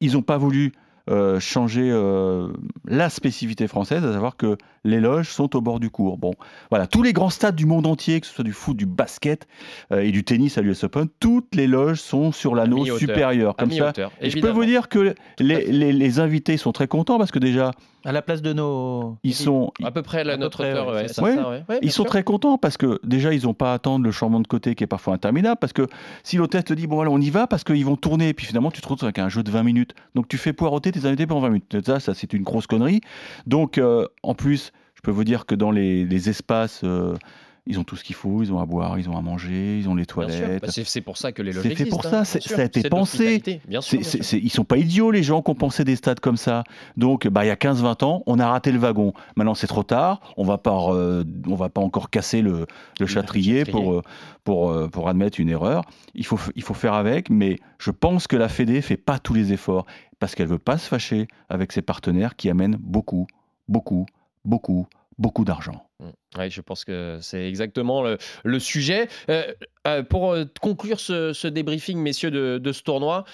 ils 0.00 0.12
n'ont 0.12 0.22
pas 0.22 0.38
voulu 0.38 0.72
euh, 1.10 1.40
changer 1.40 1.90
euh, 1.90 2.52
la 2.86 3.10
spécificité 3.10 3.66
française, 3.66 4.04
à 4.04 4.12
savoir 4.12 4.36
que 4.36 4.56
les 4.84 5.00
loges 5.00 5.28
sont 5.28 5.56
au 5.56 5.60
bord 5.60 5.80
du 5.80 5.90
cours. 5.90 6.16
Bon, 6.16 6.32
voilà, 6.70 6.86
tous 6.86 7.02
les 7.02 7.12
grands 7.12 7.28
stades 7.28 7.56
du 7.56 7.66
monde 7.66 7.88
entier, 7.88 8.20
que 8.20 8.26
ce 8.28 8.32
soit 8.32 8.44
du 8.44 8.52
foot, 8.52 8.76
du 8.76 8.86
basket 8.86 9.48
euh, 9.90 9.98
et 9.98 10.12
du 10.12 10.22
tennis 10.22 10.58
à 10.58 10.60
l'US 10.60 10.84
Open, 10.84 11.08
toutes 11.18 11.56
les 11.56 11.66
loges 11.66 11.98
sont 11.98 12.30
sur 12.30 12.54
l'anneau 12.54 12.84
supérieur, 12.96 13.56
comme 13.56 13.72
ça. 13.72 13.92
Et 14.20 14.30
je 14.30 14.38
peux 14.38 14.50
vous 14.50 14.64
dire 14.64 14.88
que 14.88 15.16
les, 15.40 15.66
les, 15.66 15.92
les, 15.92 16.20
invités 16.20 16.56
sont 16.56 16.70
très 16.70 16.86
contents 16.86 17.18
parce 17.18 17.32
que 17.32 17.40
déjà, 17.40 17.72
À 18.04 18.12
la 18.12 18.22
place 18.22 18.42
de 18.42 18.52
nos. 18.52 19.16
Ils 19.22 19.34
sont. 19.34 19.72
À 19.82 19.90
peu 19.90 20.02
près 20.02 20.28
à 20.28 20.36
notre 20.36 20.58
près, 20.58 20.72
hauteur, 20.72 20.88
ouais, 20.88 21.02
ouais, 21.02 21.08
ça. 21.08 21.22
ouais. 21.22 21.64
Ils 21.82 21.90
sont 21.92 22.02
sûr. 22.02 22.10
très 22.10 22.22
contents 22.24 22.58
parce 22.58 22.76
que 22.76 22.98
déjà, 23.04 23.32
ils 23.32 23.44
n'ont 23.44 23.54
pas 23.54 23.72
à 23.72 23.74
attendre 23.74 24.04
le 24.04 24.10
changement 24.10 24.40
de 24.40 24.46
côté 24.46 24.74
qui 24.74 24.84
est 24.84 24.88
parfois 24.88 25.14
interminable. 25.14 25.58
Parce 25.60 25.72
que 25.72 25.86
si 26.24 26.36
l'hôtesse 26.36 26.64
te 26.64 26.74
dit, 26.74 26.86
bon, 26.86 26.96
voilà, 26.96 27.10
on 27.10 27.20
y 27.20 27.30
va 27.30 27.46
parce 27.46 27.64
qu'ils 27.64 27.84
vont 27.84 27.96
tourner, 27.96 28.30
et 28.30 28.34
puis 28.34 28.46
finalement, 28.46 28.70
tu 28.70 28.80
te 28.80 28.88
retrouves 28.88 29.06
avec 29.06 29.18
un 29.18 29.28
jeu 29.28 29.42
de 29.42 29.50
20 29.50 29.62
minutes. 29.62 29.94
Donc, 30.14 30.28
tu 30.28 30.38
fais 30.38 30.52
poireauter 30.52 30.90
tes 30.92 31.06
invités 31.06 31.26
pendant 31.26 31.40
20 31.42 31.48
minutes. 31.48 31.86
Ça, 31.86 32.00
ça 32.00 32.14
c'est 32.14 32.32
une 32.32 32.42
grosse 32.42 32.66
connerie. 32.66 33.00
Donc, 33.46 33.78
euh, 33.78 34.06
en 34.22 34.34
plus, 34.34 34.72
je 34.94 35.00
peux 35.02 35.10
vous 35.10 35.24
dire 35.24 35.46
que 35.46 35.54
dans 35.54 35.70
les, 35.70 36.04
les 36.04 36.28
espaces. 36.28 36.80
euh, 36.84 37.14
ils 37.64 37.78
ont 37.78 37.84
tout 37.84 37.94
ce 37.94 38.02
qu'il 38.02 38.16
faut, 38.16 38.42
ils 38.42 38.52
ont 38.52 38.58
à 38.58 38.66
boire, 38.66 38.98
ils 38.98 39.08
ont 39.08 39.16
à 39.16 39.20
manger, 39.20 39.78
ils 39.78 39.88
ont 39.88 39.94
les 39.94 40.04
toilettes. 40.04 40.62
Bah, 40.62 40.68
c'est 40.68 41.00
pour 41.00 41.16
ça 41.16 41.30
que 41.30 41.42
les 41.42 41.52
loges 41.52 41.62
C'est 41.62 41.76
fait 41.76 41.86
pour 41.86 42.02
ça, 42.02 42.20
hein, 42.20 42.24
sûr. 42.24 42.42
ça 42.42 42.60
a 42.60 42.64
été 42.64 42.88
pensé. 42.88 43.40
Bien 43.68 43.80
sûr. 43.80 44.00
Bien 44.00 44.20
ils 44.32 44.50
sont 44.50 44.64
pas 44.64 44.78
idiots 44.78 45.12
les 45.12 45.22
gens 45.22 45.42
qui 45.42 45.50
ont 45.52 45.54
pensé 45.54 45.84
des 45.84 45.94
stades 45.94 46.18
comme 46.18 46.36
ça. 46.36 46.64
Donc 46.96 47.28
bah 47.28 47.44
il 47.44 47.48
y 47.48 47.50
a 47.50 47.54
15-20 47.54 48.04
ans, 48.04 48.22
on 48.26 48.40
a 48.40 48.48
raté 48.48 48.72
le 48.72 48.78
wagon. 48.78 49.12
Maintenant 49.36 49.54
c'est 49.54 49.68
trop 49.68 49.84
tard. 49.84 50.20
On 50.36 50.44
va 50.44 50.58
pas 50.58 50.76
euh, 50.92 51.22
on 51.46 51.54
va 51.54 51.68
pas 51.68 51.80
encore 51.80 52.10
casser 52.10 52.42
le, 52.42 52.66
le 52.98 53.06
châtrier 53.06 53.64
pour 53.64 53.92
euh, 53.92 54.02
pour 54.42 54.70
euh, 54.70 54.88
pour 54.88 55.08
admettre 55.08 55.38
une 55.38 55.48
erreur. 55.48 55.84
Il 56.14 56.26
faut 56.26 56.40
il 56.56 56.62
faut 56.64 56.74
faire 56.74 56.94
avec. 56.94 57.30
Mais 57.30 57.60
je 57.78 57.92
pense 57.92 58.26
que 58.26 58.36
la 58.36 58.48
Fédé 58.48 58.82
fait 58.82 58.96
pas 58.96 59.20
tous 59.20 59.34
les 59.34 59.52
efforts 59.52 59.86
parce 60.18 60.34
qu'elle 60.34 60.48
veut 60.48 60.58
pas 60.58 60.78
se 60.78 60.88
fâcher 60.88 61.28
avec 61.48 61.70
ses 61.70 61.82
partenaires 61.82 62.34
qui 62.34 62.50
amènent 62.50 62.76
beaucoup 62.80 63.28
beaucoup 63.68 64.06
beaucoup 64.44 64.88
beaucoup 65.22 65.44
d'argent. 65.44 65.88
Oui, 66.36 66.50
je 66.50 66.60
pense 66.60 66.84
que 66.84 67.18
c'est 67.22 67.48
exactement 67.48 68.04
le, 68.44 68.58
sujet. 68.58 69.08
Euh, 69.30 69.54
euh, 69.86 70.02
pour 70.02 70.32
euh, 70.32 70.44
conclure 70.60 71.00
ce, 71.00 71.46
débriefing, 71.46 71.98
messieurs, 71.98 72.30
de, 72.30 72.72
ce 72.72 72.82
tournoi, 72.82 73.24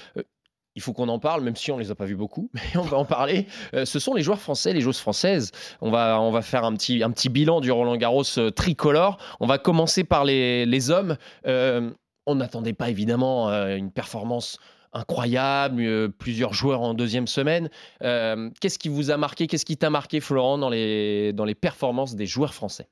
il 0.76 0.82
faut 0.82 0.92
qu'on 0.92 1.08
en 1.08 1.18
parle, 1.18 1.42
même 1.42 1.56
si 1.56 1.72
on 1.72 1.78
les 1.78 1.90
a 1.90 1.96
pas 1.96 2.04
vus 2.04 2.14
beaucoup, 2.14 2.50
mais 2.54 2.76
on 2.76 2.82
va 2.82 2.98
en 2.98 3.04
parler. 3.04 3.46
Ce 3.72 3.98
sont 3.98 4.14
les 4.14 4.22
joueurs 4.22 4.40
français, 4.40 4.72
les 4.72 4.80
joueuses 4.80 5.00
françaises. 5.00 5.50
On 5.80 5.90
va, 5.90 6.20
on 6.20 6.30
va 6.30 6.42
faire 6.42 6.64
un 6.64 6.74
petit, 6.74 7.02
un 7.02 7.10
petit 7.10 7.30
bilan 7.30 7.60
du 7.60 7.72
Roland 7.72 7.96
Garros 7.96 8.24
tricolore. 8.54 9.18
On 9.40 9.46
va 9.46 9.58
commencer 9.58 10.04
par 10.04 10.24
les, 10.24 10.66
les 10.66 10.90
hommes. 10.90 11.16
On 11.44 12.34
n'attendait 12.34 12.74
pas 12.74 12.90
évidemment 12.90 13.48
une 13.48 13.90
performance 13.90 14.58
incroyable, 14.92 15.82
euh, 15.82 16.08
plusieurs 16.08 16.54
joueurs 16.54 16.80
en 16.82 16.94
deuxième 16.94 17.26
semaine. 17.26 17.70
Euh, 18.02 18.50
Qu'est-ce 18.60 18.78
qui 18.78 18.88
vous 18.88 19.10
a 19.10 19.16
marqué 19.16 19.46
Qu'est-ce 19.46 19.64
qui 19.64 19.76
t'a 19.76 19.90
marqué, 19.90 20.20
Florent, 20.20 20.58
dans 20.58 20.70
les, 20.70 21.32
dans 21.32 21.44
les 21.44 21.54
performances 21.54 22.14
des 22.14 22.26
joueurs 22.26 22.54
français? 22.54 22.88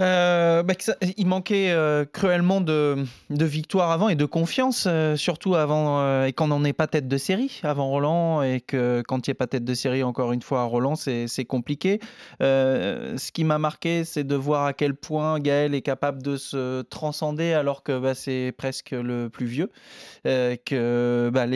Euh, 0.00 0.62
bah, 0.62 0.74
il 1.16 1.26
manquait 1.26 1.70
euh, 1.70 2.04
cruellement 2.04 2.60
de, 2.60 3.04
de 3.30 3.44
victoires 3.44 3.90
avant 3.90 4.08
et 4.08 4.14
de 4.14 4.24
confiance, 4.26 4.84
euh, 4.86 5.16
surtout 5.16 5.56
avant 5.56 6.24
et 6.24 6.32
quand 6.32 6.52
on 6.52 6.60
n'est 6.60 6.72
pas 6.72 6.86
tête 6.86 7.08
de 7.08 7.16
série 7.16 7.60
avant 7.64 7.88
Roland 7.88 8.42
et 8.42 8.60
que 8.60 9.02
quand 9.06 9.26
il 9.26 9.30
n'y 9.30 9.32
a 9.32 9.34
pas 9.34 9.48
tête 9.48 9.64
de 9.64 9.74
série 9.74 10.04
encore 10.04 10.32
une 10.32 10.42
fois 10.42 10.60
à 10.60 10.64
Roland, 10.64 10.94
c'est 10.94 11.44
compliqué. 11.44 11.98
Ce 12.40 13.32
qui 13.32 13.42
m'a 13.42 13.58
marqué, 13.58 14.04
c'est 14.04 14.24
de 14.24 14.36
voir 14.36 14.66
à 14.66 14.72
quel 14.72 14.94
point 14.94 15.40
Gaël 15.40 15.74
est 15.74 15.82
capable 15.82 16.22
de 16.22 16.36
se 16.36 16.82
transcender 16.82 17.52
alors 17.52 17.82
que 17.82 17.98
bah, 17.98 18.14
c'est 18.14 18.52
presque 18.56 18.92
le 18.92 19.28
plus 19.28 19.46
vieux, 19.46 19.70
que 20.24 21.30
bah, 21.32 21.46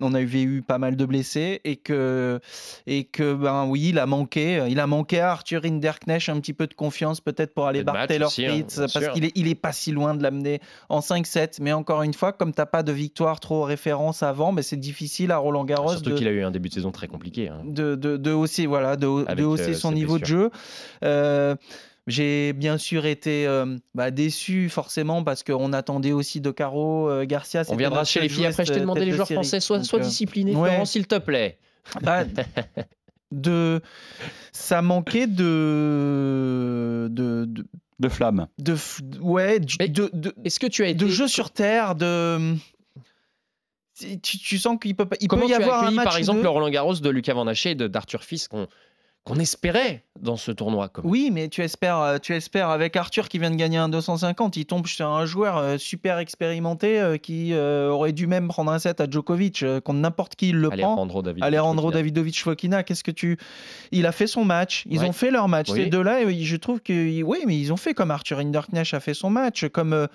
on 0.00 0.14
avait 0.14 0.42
eu 0.42 0.62
pas 0.62 0.78
mal 0.78 0.96
de 0.96 1.04
blessés 1.04 1.60
et 1.64 1.76
que 1.76 2.40
et 2.86 3.04
que 3.04 3.34
ben 3.34 3.66
oui, 3.66 3.90
il 3.90 3.98
a 3.98 4.06
manqué, 4.06 4.66
il 4.68 4.80
a 4.80 4.86
manqué 4.86 5.20
à 5.20 5.30
Arthur 5.30 5.64
Hinderknecht 5.64 6.28
un 6.28 6.40
petit 6.40 6.54
peu 6.54 6.66
de 6.66 6.74
confiance 6.74 7.20
peut-être 7.20 7.54
pour 7.60 7.68
aller 7.68 7.84
battre 7.84 8.06
Taylor 8.06 8.28
aussi, 8.28 8.46
hein, 8.46 8.50
Fritz 8.50 8.80
parce 8.92 9.08
qu'il 9.08 9.24
est, 9.24 9.32
il 9.34 9.48
est 9.48 9.54
pas 9.54 9.72
si 9.72 9.92
loin 9.92 10.14
de 10.14 10.22
l'amener 10.22 10.60
en 10.88 11.00
5-7. 11.00 11.58
Mais 11.60 11.72
encore 11.72 12.02
une 12.02 12.14
fois, 12.14 12.32
comme 12.32 12.52
t'as 12.52 12.66
pas 12.66 12.82
de 12.82 12.92
victoire 12.92 13.40
trop 13.40 13.62
référence 13.62 14.22
avant, 14.22 14.52
mais 14.52 14.62
c'est 14.62 14.76
difficile 14.76 15.30
à 15.30 15.38
Roland 15.38 15.64
Garros 15.64 15.92
Surtout 15.92 16.14
qu'il 16.14 16.28
a 16.28 16.30
eu 16.30 16.42
un 16.42 16.50
début 16.50 16.68
de 16.68 16.74
saison 16.74 16.90
très 16.90 17.06
compliqué. 17.08 17.48
hein. 17.48 17.60
de, 17.64 17.94
de, 17.94 18.16
de 18.16 18.30
hausser, 18.32 18.66
voilà, 18.66 18.96
de, 18.96 19.34
de 19.34 19.44
hausser 19.44 19.70
euh, 19.70 19.74
son 19.74 19.92
niveau 19.92 20.18
de 20.18 20.24
jeu. 20.24 20.50
Euh, 21.04 21.54
j'ai 22.06 22.52
bien 22.54 22.78
sûr 22.78 23.06
été 23.06 23.46
euh, 23.46 23.76
bah, 23.94 24.10
déçu 24.10 24.68
forcément 24.68 25.22
parce 25.22 25.42
qu'on 25.44 25.72
attendait 25.72 26.12
aussi 26.12 26.40
de 26.40 26.50
Caro 26.50 27.08
euh, 27.08 27.24
Garcia. 27.24 27.62
On 27.68 27.76
viendra 27.76 28.04
chez 28.04 28.20
les 28.20 28.28
filles 28.28 28.46
après. 28.46 28.64
Je 28.64 28.72
t'ai 28.72 28.80
demandé 28.80 29.04
les 29.04 29.12
joueurs 29.12 29.26
série. 29.26 29.36
français. 29.36 29.60
Sois, 29.60 29.84
sois 29.84 30.00
discipliné, 30.00 30.56
ouais. 30.56 30.70
Florent, 30.70 30.84
s'il 30.86 31.06
te 31.06 31.18
plaît. 31.18 31.58
Bah, 32.02 32.24
de 33.30 33.80
ça 34.52 34.82
manquait 34.82 35.26
de 35.26 37.08
de, 37.10 37.44
de 37.46 37.64
De 38.00 38.08
flamme. 38.08 38.46
de 38.58 38.74
f- 38.74 39.00
ouais 39.20 39.60
du- 39.60 39.76
de, 39.78 40.10
de, 40.12 40.34
Est-ce 40.44 40.58
que 40.60 40.66
tu 40.66 40.82
as 40.84 40.88
été 40.88 41.04
de 41.04 41.08
jeu 41.08 41.28
sur 41.28 41.50
terre 41.50 41.94
de 41.94 42.54
tu, 44.22 44.38
tu 44.38 44.58
sens 44.58 44.78
qu'il 44.80 44.96
peut 44.96 45.04
pas 45.04 45.16
il 45.20 45.28
Comment 45.28 45.42
peut 45.42 45.48
y 45.52 45.54
tu 45.54 45.60
as 45.60 45.62
avoir 45.62 45.78
un 45.78 45.80
accueilli, 45.82 45.96
match 45.96 46.04
par 46.06 46.16
exemple, 46.16 46.38
de- 46.38 46.44
le 46.44 46.48
Roland 46.48 46.70
Garros 46.70 46.94
de 46.94 47.10
Lucas 47.10 47.34
Van 47.34 47.46
Haché 47.46 47.72
et 47.72 47.74
de- 47.74 47.86
d'Arthur 47.86 48.22
Fils 48.24 48.48
qu'on 48.48 48.66
qu'on 49.24 49.36
espérait 49.36 50.04
dans 50.20 50.36
ce 50.36 50.50
tournoi 50.50 50.88
comme 50.88 51.04
Oui, 51.06 51.30
mais 51.32 51.48
tu 51.48 51.62
espères, 51.62 51.98
euh, 51.98 52.18
tu 52.18 52.34
espères 52.34 52.70
avec 52.70 52.96
Arthur 52.96 53.28
qui 53.28 53.38
vient 53.38 53.50
de 53.50 53.56
gagner 53.56 53.76
un 53.76 53.88
250, 53.88 54.56
il 54.56 54.64
tombe 54.66 54.86
sur 54.86 55.06
un 55.08 55.26
joueur 55.26 55.58
euh, 55.58 55.76
super 55.78 56.18
expérimenté 56.18 56.98
euh, 57.00 57.16
qui 57.18 57.54
aurait 57.54 58.12
dû 58.12 58.26
même 58.26 58.48
prendre 58.48 58.72
un 58.72 58.78
set 58.78 59.00
à 59.00 59.06
Djokovic, 59.10 59.64
contre 59.84 59.98
n'importe 60.00 60.36
qui 60.36 60.50
il 60.50 60.56
le 60.56 60.72
Alejandro 60.72 61.06
prend. 61.06 61.22
Davidovic 61.22 61.44
Alejandro. 61.44 61.90
Davidovic 61.90 62.42
Fokina, 62.42 62.82
qu'est-ce 62.82 63.04
que 63.04 63.10
tu 63.10 63.36
Il 63.92 64.06
a 64.06 64.12
fait 64.12 64.26
son 64.26 64.44
match, 64.44 64.84
ils 64.88 65.00
Ouais. 65.00 65.08
ont 65.08 65.12
fait 65.12 65.30
leur 65.30 65.48
match. 65.48 65.68
Oui. 65.70 65.84
Ces 65.84 65.90
deux-là, 65.90 66.28
je 66.30 66.56
trouve 66.56 66.80
que 66.80 67.22
oui, 67.22 67.38
mais 67.46 67.58
ils 67.58 67.72
ont 67.72 67.76
fait 67.76 67.94
comme 67.94 68.10
Arthur 68.10 68.38
Hinderknecht 68.38 68.94
a 68.94 69.00
fait 69.00 69.14
son 69.14 69.30
match, 69.30 69.66
comme 69.68 70.08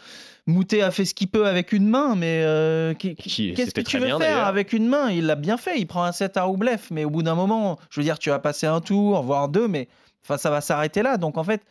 Moutet 0.47 0.81
a 0.81 0.91
fait 0.91 1.05
ce 1.05 1.15
qu'il 1.15 1.27
peut 1.27 1.47
avec 1.47 1.71
une 1.71 1.88
main, 1.88 2.15
mais 2.15 2.41
euh, 2.43 2.93
qu'est-ce 2.93 3.71
que 3.73 3.81
tu 3.81 3.97
veux 3.97 4.05
bien, 4.05 4.19
faire 4.19 4.45
avec 4.45 4.73
une 4.73 4.88
main? 4.88 5.10
Il 5.10 5.25
l'a 5.25 5.36
bien 5.36 5.58
fait, 5.58 5.79
il 5.79 5.88
prend 5.88 6.03
un 6.03 6.12
set 6.12 6.38
à 6.38 6.43
Roublev, 6.43 6.81
mais 6.91 7.03
au 7.03 7.10
bout 7.10 7.23
d'un 7.23 7.34
moment, 7.36 7.79
je 7.89 7.99
veux 7.99 8.03
dire, 8.03 8.19
tu 8.19 8.29
vas 8.29 8.38
passer 8.39 8.67
un 8.67 8.79
tour, 8.79 9.23
voire 9.23 9.49
deux, 9.49 9.67
mais 9.67 9.88
enfin, 10.23 10.38
ça 10.38 10.51
va 10.51 10.62
s'arrêter 10.62 11.01
là. 11.01 11.17
Donc 11.17 11.39
en 11.39 11.43
fait, 11.43 11.62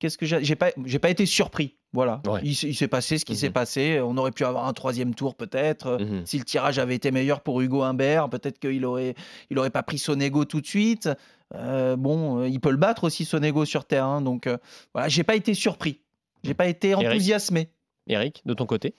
qu'est-ce 0.00 0.18
que 0.18 0.26
j'ai 0.26 0.56
pas, 0.56 0.70
j'ai 0.84 0.98
pas 0.98 1.10
été 1.10 1.26
surpris. 1.26 1.76
Voilà, 1.92 2.20
Ouais. 2.26 2.40
il, 2.42 2.54
s'est 2.74 2.88
passé 2.88 3.18
ce 3.18 3.24
qui 3.24 3.34
Mhm. 3.34 3.38
s'est 3.38 3.50
passé. 3.50 4.00
On 4.02 4.16
aurait 4.16 4.32
pu 4.32 4.44
avoir 4.44 4.66
un 4.66 4.72
troisième 4.72 5.14
tour 5.14 5.36
peut-être. 5.36 5.98
Mhm. 6.00 6.26
Si 6.26 6.38
le 6.38 6.44
tirage 6.44 6.80
avait 6.80 6.96
été 6.96 7.12
meilleur 7.12 7.40
pour 7.40 7.60
Hugo 7.60 7.82
Humbert, 7.82 8.28
peut-être 8.30 8.58
qu'il 8.58 8.84
aurait, 8.84 9.14
il 9.50 9.58
aurait 9.60 9.70
pas 9.70 9.84
pris 9.84 9.98
Sonego 9.98 10.44
tout 10.44 10.60
de 10.60 10.66
suite. 10.66 11.08
Euh, 11.54 11.94
bon, 11.94 12.40
euh, 12.40 12.48
il 12.48 12.58
peut 12.58 12.72
le 12.72 12.78
battre 12.78 13.04
aussi 13.04 13.24
Sonego 13.24 13.64
sur 13.64 13.84
terre. 13.84 14.06
hein. 14.06 14.22
donc 14.22 14.48
euh, 14.48 14.56
voilà, 14.92 15.06
j'ai 15.08 15.22
pas 15.22 15.36
été 15.36 15.54
surpris. 15.54 16.00
J'ai 16.42 16.54
pas 16.54 16.66
été 16.66 16.96
enthousiasmé. 16.96 17.68
Eric, 18.06 18.42
de 18.44 18.54
ton 18.54 18.66
côté? 18.66 18.94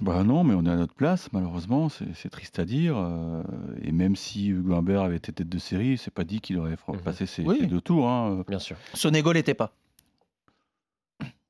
Bah 0.00 0.24
non, 0.24 0.42
mais 0.42 0.54
on 0.54 0.64
est 0.66 0.70
à 0.70 0.74
notre 0.76 0.94
place, 0.94 1.28
malheureusement, 1.32 1.88
c'est 1.88 2.28
triste 2.30 2.58
à 2.58 2.64
dire. 2.64 2.96
euh, 2.96 3.42
et 3.82 3.92
même 3.92 4.16
si 4.16 4.48
Hugo 4.48 4.74
Humbert 4.74 5.02
avait 5.02 5.16
été 5.18 5.32
tête 5.32 5.48
de 5.48 5.58
série, 5.58 5.98
c'est 5.98 6.10
pas 6.12 6.24
dit 6.24 6.40
qu'il 6.40 6.58
aurait 6.58 6.76
Mhm. 6.88 6.98
passé 7.00 7.26
ses, 7.26 7.42
Oui. 7.44 7.58
ses 7.60 7.66
deux 7.66 7.80
tours. 7.80 8.08
hein. 8.08 8.42
Bien 8.48 8.58
sûr. 8.58 8.76
Sonego 8.94 9.32
l'était 9.32 9.54
pas. 9.54 9.72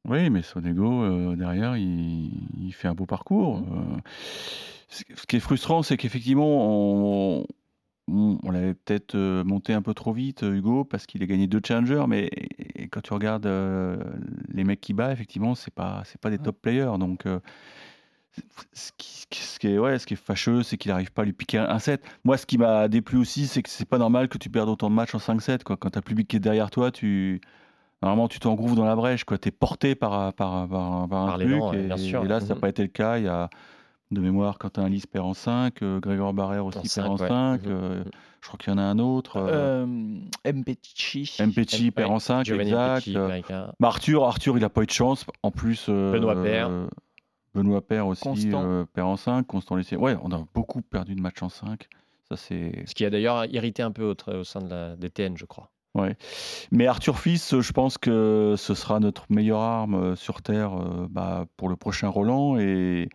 Oui, 0.07 0.29
mais 0.29 0.42
Sonego, 0.42 1.03
euh, 1.03 1.37
derrière, 1.37 1.79
il, 1.79 2.31
il 2.61 2.73
fait 2.75 2.88
un 2.88 2.94
beau 2.94 3.07
parcours. 3.07 3.61
Mhm. 3.61 3.94
Euh, 3.97 3.97
ce 4.90 5.03
ce 5.16 5.27
qui 5.27 5.37
est 5.37 5.40
frustrant, 5.40 5.83
c'est 5.83 5.97
qu'effectivement, 5.97 6.44
on, 6.47 7.47
on, 8.09 8.38
on 8.43 8.51
l'avait 8.51 8.75
peut-être 8.75 9.14
euh, 9.14 9.45
monté 9.45 9.73
un 9.73 9.83
peu 9.83 9.95
trop 9.95 10.12
vite, 10.12 10.43
euh, 10.43 10.55
Hugo, 10.57 10.85
parce 10.85 11.07
qu'il 11.07 11.23
a 11.23 11.27
gagné 11.27 11.47
deux 11.47 11.61
challengers, 11.67 12.05
mais 12.09 12.29
et 12.77 12.88
quand 12.88 13.01
tu 13.01 13.12
regardes 13.14 13.47
euh, 13.47 13.97
les 14.53 14.64
mecs 14.64 14.81
qui 14.81 14.93
bat, 14.93 15.12
effectivement, 15.12 15.55
c'est 15.55 15.73
pas, 15.73 16.03
c'est 16.05 16.21
pas 16.21 16.31
des 16.31 16.38
top 16.38 16.61
players. 16.61 16.99
Donc, 16.99 17.25
euh, 17.27 17.40
ce 18.73 18.90
qui, 18.99 19.27
ce 19.33 19.59
qui 19.59 19.69
est, 19.69 19.79
ouais, 19.79 19.99
ce 19.99 20.07
qui 20.07 20.14
est 20.14 20.17
fâcheux, 20.19 20.62
c'est 20.62 20.77
qu'il 20.77 20.90
n'arrive 20.90 21.12
pas 21.12 21.23
à 21.23 21.25
lui 21.25 21.33
piquer 21.33 21.59
un, 21.59 21.69
un 21.69 21.79
set. 21.79 22.03
Moi, 22.25 22.37
ce 22.37 22.47
qui 22.47 22.59
m'a 22.59 22.88
déplu 22.88 23.17
aussi, 23.19 23.47
c'est 23.47 23.62
que 23.62 23.71
c'est 23.71 23.88
pas 23.88 23.99
normal 23.99 24.29
que 24.29 24.38
tu 24.38 24.51
perdes 24.51 24.69
autant 24.69 24.90
de 24.90 24.95
matchs 24.95 25.14
en 25.14 25.19
5-7. 25.19 25.62
Quoi. 25.62 25.77
Quand 25.77 25.90
tu 25.90 25.99
as 25.99 26.01
le 26.01 26.05
public 26.05 26.29
qui 26.29 26.37
est 26.37 26.40
derrière 26.40 26.71
toi, 26.71 26.90
tu. 26.90 27.40
Normalement, 28.03 28.29
tu 28.29 28.38
t'engouffres 28.38 28.75
dans 28.75 28.85
la 28.85 28.97
brèche, 28.97 29.25
tu 29.25 29.35
es 29.49 29.51
porté 29.51 29.95
par, 29.95 30.35
par, 30.35 30.69
par, 30.69 31.09
par 31.09 31.23
un 31.23 31.27
Par 31.27 31.38
truc. 31.38 31.49
et, 31.75 31.87
bien 31.87 31.97
sûr. 31.97 32.23
et 32.25 32.29
là, 32.29 32.40
ça 32.40 32.49
n'a 32.49 32.55
Mhm. 32.57 32.61
pas 32.61 32.69
été 32.69 32.83
le 32.83 32.88
cas. 32.88 33.17
Il 33.19 33.25
y 33.25 33.29
a, 33.29 33.49
de 34.11 34.21
mémoire, 34.21 34.59
Quentin 34.59 34.85
Alice 34.85 35.07
perd 35.07 35.25
en 35.27 35.35
5, 35.35 35.83
euh, 35.83 35.99
Grégoire 36.01 36.33
Barrère 36.35 36.67
aussi 36.67 36.79
En 36.79 36.83
perd 36.83 36.90
cinq, 36.93 37.07
en 37.07 37.17
ouais. 37.17 37.29
5. 37.29 37.62
Mhm. 37.64 37.73
euh, 37.73 38.05
je 38.43 38.49
crois 38.49 38.59
qu'il 38.59 38.73
y 38.73 38.77
en 38.77 38.79
a 38.79 38.83
un 38.83 38.99
autre. 38.99 39.37
euh, 39.38 39.85
Euh, 40.47 40.53
Mpecci. 40.53 41.31
Mpecci 41.40 41.90
perd 41.90 42.11
en 42.11 42.19
5, 42.19 42.45
Giovanni 42.45 42.71
exact. 42.71 43.11
Bah, 43.81 43.88
Arthur, 43.88 44.25
Arthur, 44.25 44.57
il 44.57 44.61
n'a 44.61 44.69
pas 44.69 44.83
eu 44.83 44.87
de 44.87 44.90
chance. 44.90 45.25
En 45.43 45.51
plus, 45.51 45.87
euh, 45.88 46.12
Benoît 46.12 46.37
euh, 46.37 46.87
Benoît 47.55 47.81
Paire 47.87 48.07
aussi 48.07 48.51
euh, 48.53 48.85
perd 48.93 49.09
en 49.09 49.17
5. 49.17 49.47
Constant 49.47 49.77
Lessier. 49.77 49.97
Ouais, 49.97 50.17
on 50.23 50.31
a 50.33 50.45
beaucoup 50.55 50.83
perdu 50.83 51.14
de 51.14 51.21
matchs 51.21 51.43
en 51.43 51.49
5. 51.49 51.88
Ça, 52.29 52.37
c'est. 52.37 52.85
Ce 52.87 52.95
qui 52.95 53.05
a 53.05 53.11
d'ailleurs 53.11 53.47
irrité 53.47 53.83
un 53.83 53.90
peu 53.90 54.05
au, 54.05 54.31
au 54.33 54.45
sein 54.45 54.61
de 54.61 54.69
la 54.69 54.97
DTN, 54.97 55.37
je 55.37 55.45
crois. 55.47 55.71
Ouais. 55.95 56.17
Mais 56.73 56.87
Arthur 56.88 57.19
Fils, 57.21 57.61
je 57.61 57.73
pense 57.73 57.99
que 57.99 58.55
ce 58.59 58.75
sera 58.75 58.99
notre 58.99 59.25
meilleure 59.31 59.61
arme 59.61 60.17
sur 60.17 60.43
Terre 60.43 60.75
euh, 60.75 61.07
bah, 61.09 61.47
pour 61.57 61.69
le 61.69 61.77
prochain 61.77 62.09
Roland. 62.09 62.59
Et, 62.59 63.09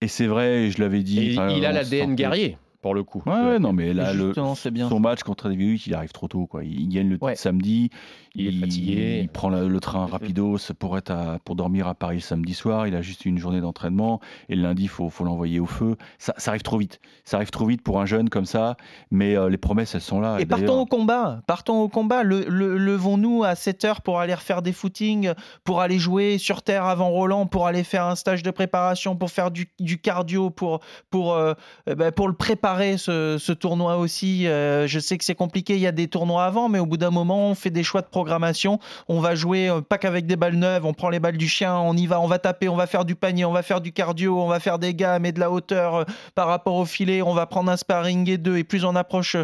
et 0.00 0.08
c'est 0.08 0.26
vrai, 0.26 0.70
je 0.70 0.80
l'avais 0.80 1.02
dit. 1.02 1.18
Et 1.20 1.32
il 1.32 1.64
a 1.66 1.72
l'ADN 1.72 2.14
guerrier. 2.14 2.58
Pour 2.86 2.94
le 2.94 3.02
coup. 3.02 3.20
Ouais, 3.26 3.58
non, 3.58 3.72
mais 3.72 3.92
là, 3.92 4.12
le, 4.12 4.32
son 4.32 5.00
match 5.00 5.24
contre 5.24 5.48
David 5.48 5.80
il 5.88 5.94
arrive 5.94 6.12
trop 6.12 6.28
tôt. 6.28 6.46
Quoi. 6.46 6.62
Il 6.62 6.88
gagne 6.88 7.08
le 7.08 7.34
samedi, 7.34 7.90
il, 8.36 8.46
est 8.46 8.60
fatigué. 8.60 9.20
Il 9.22 9.28
prend 9.28 9.48
le 9.48 9.80
train 9.80 10.06
rapidos 10.06 10.58
pour, 10.78 10.96
être 10.96 11.10
à, 11.10 11.40
pour 11.44 11.56
dormir 11.56 11.88
à 11.88 11.96
Paris 11.96 12.16
le 12.18 12.20
samedi 12.20 12.54
soir. 12.54 12.86
Il 12.86 12.94
a 12.94 13.02
juste 13.02 13.24
une 13.24 13.38
journée 13.38 13.60
d'entraînement 13.60 14.20
et 14.48 14.54
le 14.54 14.62
lundi, 14.62 14.84
il 14.84 14.88
faut, 14.88 15.10
faut 15.10 15.24
l'envoyer 15.24 15.58
au 15.58 15.66
feu. 15.66 15.96
Ça, 16.18 16.32
ça, 16.36 16.52
arrive 16.52 16.62
trop 16.62 16.78
vite. 16.78 17.00
Ça 17.24 17.38
arrive 17.38 17.50
trop 17.50 17.66
vite 17.66 17.82
pour 17.82 18.00
un 18.00 18.06
jeune 18.06 18.28
comme 18.28 18.44
ça, 18.44 18.76
mais 19.10 19.36
euh, 19.36 19.48
les 19.48 19.56
promesses, 19.56 19.96
elles 19.96 20.00
sont 20.00 20.20
là. 20.20 20.38
Et, 20.38 20.46
partons 20.46 20.78
au 20.78 20.86
combat. 20.86 21.42
Partons 21.48 21.80
au 21.80 21.88
combat. 21.88 22.22
Le, 22.22 22.44
levons-nous 22.46 23.42
à 23.42 23.56
7 23.56 23.84
heures 23.84 24.00
pour 24.00 24.20
aller 24.20 24.34
refaire 24.34 24.62
des 24.62 24.72
footings, 24.72 25.32
pour 25.64 25.80
aller 25.80 25.98
jouer 25.98 26.38
sur 26.38 26.62
terre 26.62 26.84
avant 26.84 27.10
Roland, 27.10 27.46
pour 27.46 27.66
aller 27.66 27.82
faire 27.82 28.04
un 28.04 28.14
stage 28.14 28.44
de 28.44 28.52
préparation, 28.52 29.16
pour 29.16 29.30
faire 29.32 29.50
du, 29.50 29.68
du 29.80 29.98
cardio, 29.98 30.50
pour, 30.50 30.80
pour, 31.10 31.34
euh, 31.34 31.54
eh 31.88 31.96
ben, 31.96 32.12
pour 32.12 32.28
le 32.28 32.34
préparer, 32.34 32.75
ce, 32.96 33.36
ce 33.38 33.52
tournoi 33.52 33.96
aussi. 33.96 34.46
Euh, 34.46 34.86
je 34.86 34.98
sais 34.98 35.18
que 35.18 35.24
c'est 35.24 35.34
compliqué, 35.34 35.74
il 35.74 35.80
y 35.80 35.86
a 35.86 35.92
des 35.92 36.08
tournois 36.08 36.44
avant, 36.44 36.68
mais 36.68 36.78
au 36.78 36.86
bout 36.86 36.96
d'un 36.96 37.10
moment, 37.10 37.50
on 37.50 37.54
fait 37.54 37.70
des 37.70 37.82
choix 37.82 38.02
de 38.02 38.06
programmation. 38.06 38.78
On 39.08 39.20
va 39.20 39.34
jouer 39.34 39.70
pas 39.88 39.98
qu'avec 39.98 40.26
des 40.26 40.36
balles 40.36 40.56
neuves, 40.56 40.84
on 40.84 40.94
prend 40.94 41.08
les 41.08 41.20
balles 41.20 41.36
du 41.36 41.48
chien, 41.48 41.76
on 41.76 41.96
y 41.96 42.06
va, 42.06 42.20
on 42.20 42.26
va 42.26 42.38
taper, 42.38 42.68
on 42.68 42.76
va 42.76 42.86
faire 42.86 43.04
du 43.04 43.14
panier, 43.14 43.44
on 43.44 43.52
va 43.52 43.62
faire 43.62 43.80
du 43.80 43.92
cardio, 43.92 44.40
on 44.40 44.48
va 44.48 44.60
faire 44.60 44.78
des 44.78 44.94
gammes 44.94 45.26
et 45.26 45.32
de 45.32 45.40
la 45.40 45.50
hauteur 45.50 46.04
par 46.34 46.48
rapport 46.48 46.74
au 46.74 46.84
filet, 46.84 47.22
on 47.22 47.34
va 47.34 47.46
prendre 47.46 47.70
un 47.70 47.76
sparring 47.76 48.28
et 48.28 48.38
deux, 48.38 48.56
et 48.56 48.64
plus 48.64 48.84
on 48.84 48.96
approche 48.96 49.36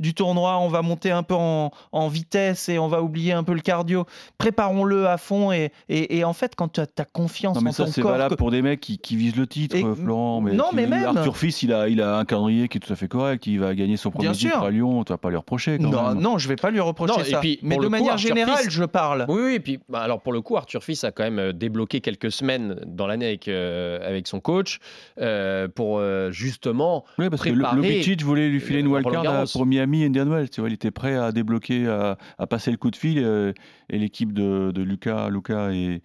du 0.00 0.14
tournoi, 0.14 0.58
on 0.58 0.68
va 0.68 0.82
monter 0.82 1.10
un 1.10 1.22
peu 1.22 1.34
en, 1.34 1.70
vitesse 2.08 2.68
et 2.68 2.78
on 2.78 2.88
va 2.88 3.02
oublier 3.02 3.32
un 3.32 3.42
peu 3.42 3.52
le 3.52 3.60
cardio. 3.60 4.06
Préparons-le 4.38 5.08
à 5.08 5.18
fond 5.18 5.50
et, 5.52 5.72
et, 5.88 6.24
en 6.24 6.32
fait, 6.32 6.54
quand 6.54 6.68
tu 6.68 6.80
as, 6.80 6.86
confiance 7.12 7.56
non, 7.56 7.62
mais 7.62 7.70
en 7.70 7.72
ça, 7.72 7.84
ton 7.84 7.92
c'est 7.92 8.02
valable 8.02 8.36
pour 8.36 8.50
des 8.50 8.62
mecs 8.62 8.80
qui, 8.80 8.98
qui, 8.98 9.16
visent 9.16 9.36
le 9.36 9.46
titre, 9.46 9.76
Florent. 9.94 10.40
Mais 10.40 10.52
non, 10.52 10.66
mais 10.72 10.86
même. 10.86 11.16
Arthur 11.16 11.36
Fils, 11.36 11.62
il 11.62 11.72
a, 11.72 11.88
il 11.88 12.00
a 12.00 12.18
un 12.18 12.24
calendrier 12.24 12.65
qui 12.68 12.78
est 12.78 12.80
tout 12.80 12.92
à 12.92 12.96
fait 12.96 13.08
correct. 13.08 13.46
Il 13.46 13.60
va 13.60 13.74
gagner 13.74 13.96
son 13.96 14.10
premier 14.10 14.32
titre 14.32 14.62
à 14.62 14.70
Lyon. 14.70 15.04
Tu 15.04 15.12
vas 15.12 15.18
pas 15.18 15.30
lui 15.30 15.36
reprocher. 15.36 15.78
Quand 15.78 15.90
non, 15.90 16.08
même. 16.08 16.20
non, 16.20 16.38
je 16.38 16.48
vais 16.48 16.56
pas 16.56 16.70
lui 16.70 16.80
reprocher 16.80 17.24
ça. 17.24 17.40
puis, 17.40 17.58
mais 17.62 17.76
de 17.76 17.88
manière 17.88 18.18
générale, 18.18 18.64
je 18.68 18.84
parle. 18.84 19.26
Oui, 19.28 19.40
oui. 19.44 19.54
Et 19.54 19.60
puis, 19.60 19.78
bah, 19.88 20.00
alors 20.00 20.20
pour 20.20 20.32
le 20.32 20.40
coup, 20.40 20.56
Arthur 20.56 20.82
Fils 20.84 21.04
a 21.04 21.12
quand 21.12 21.24
même 21.24 21.38
euh, 21.38 21.52
débloqué 21.52 22.00
quelques 22.00 22.30
semaines 22.30 22.80
dans 22.86 23.06
l'année 23.06 23.26
avec, 23.26 23.48
euh, 23.48 24.06
avec 24.06 24.26
son 24.26 24.40
coach 24.40 24.78
euh, 25.20 25.68
pour 25.68 26.02
justement 26.30 27.04
oui, 27.18 27.28
parce 27.30 27.40
préparer. 27.40 27.76
Que 27.76 28.10
le, 28.10 28.24
voulait 28.24 28.48
lui 28.48 28.60
filer 28.60 28.80
une 28.80 28.88
wildcard 28.88 29.44
pour 29.52 29.66
Miami 29.66 30.04
Indian 30.04 30.26
Wells. 30.26 30.50
Tu 30.50 30.60
vois, 30.60 30.68
il 30.68 30.74
était 30.74 30.90
prêt 30.90 31.16
à 31.16 31.32
débloquer, 31.32 31.86
à, 31.86 32.46
passer 32.46 32.70
le 32.70 32.76
coup 32.76 32.90
de 32.90 32.96
fil. 32.96 33.18
et 33.18 33.98
l'équipe 33.98 34.32
de, 34.32 34.72
de, 34.72 34.82
Lucas, 34.82 35.28
Lucas 35.30 35.70
et, 35.72 36.02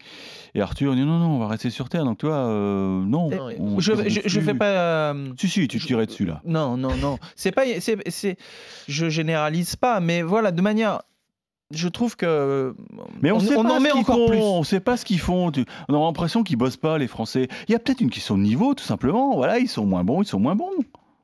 et 0.56 0.62
Arthur 0.62 0.96
dit 0.96 1.02
non, 1.02 1.20
non, 1.20 1.36
on 1.36 1.40
va 1.40 1.48
rester 1.48 1.70
sur 1.70 1.90
terre. 1.90 2.06
Donc 2.06 2.20
toi, 2.20 2.46
non. 3.06 3.30
je, 3.80 3.94
je, 4.26 4.40
fais 4.40 4.54
pas. 4.54 5.14
si, 5.38 5.48
si, 5.48 5.68
tu 5.68 5.80
tirais 5.80 6.06
dessus 6.06 6.26
là. 6.26 6.42
Non, 6.52 6.78
non, 6.78 6.96
non. 6.96 7.18
C'est 7.36 7.52
pas. 7.52 7.64
C'est, 7.80 8.38
je 8.88 9.10
généralise 9.10 9.76
pas, 9.76 10.00
mais 10.00 10.22
voilà, 10.22 10.52
de 10.52 10.62
manière 10.62 11.02
je 11.74 11.88
trouve 11.88 12.16
que 12.16 12.76
mais 13.22 13.32
on, 13.32 13.40
sait 13.40 13.56
on 13.56 13.64
pas 13.64 13.74
en 13.74 13.80
met 13.80 13.92
encore 13.92 14.26
plus. 14.28 14.38
On 14.38 14.64
sait 14.64 14.80
pas 14.80 14.98
ce 14.98 15.06
qu'ils 15.06 15.20
font. 15.20 15.52
On 15.88 15.94
a 15.94 16.06
l'impression 16.06 16.44
qu'ils 16.44 16.58
bossent 16.58 16.78
pas 16.78 16.98
les 16.98 17.08
Français. 17.08 17.48
Il 17.68 17.72
y 17.72 17.76
a 17.76 17.80
peut-être 17.80 18.02
une 18.02 18.10
question 18.10 18.38
de 18.38 18.44
niveau, 18.44 18.74
tout 18.74 18.84
simplement. 18.84 19.36
Voilà, 19.36 19.60
ils 19.60 19.70
sont 19.70 19.86
moins 19.86 20.04
bons, 20.04 20.22
ils 20.22 20.28
sont 20.28 20.40
moins 20.40 20.56
bons. 20.56 20.72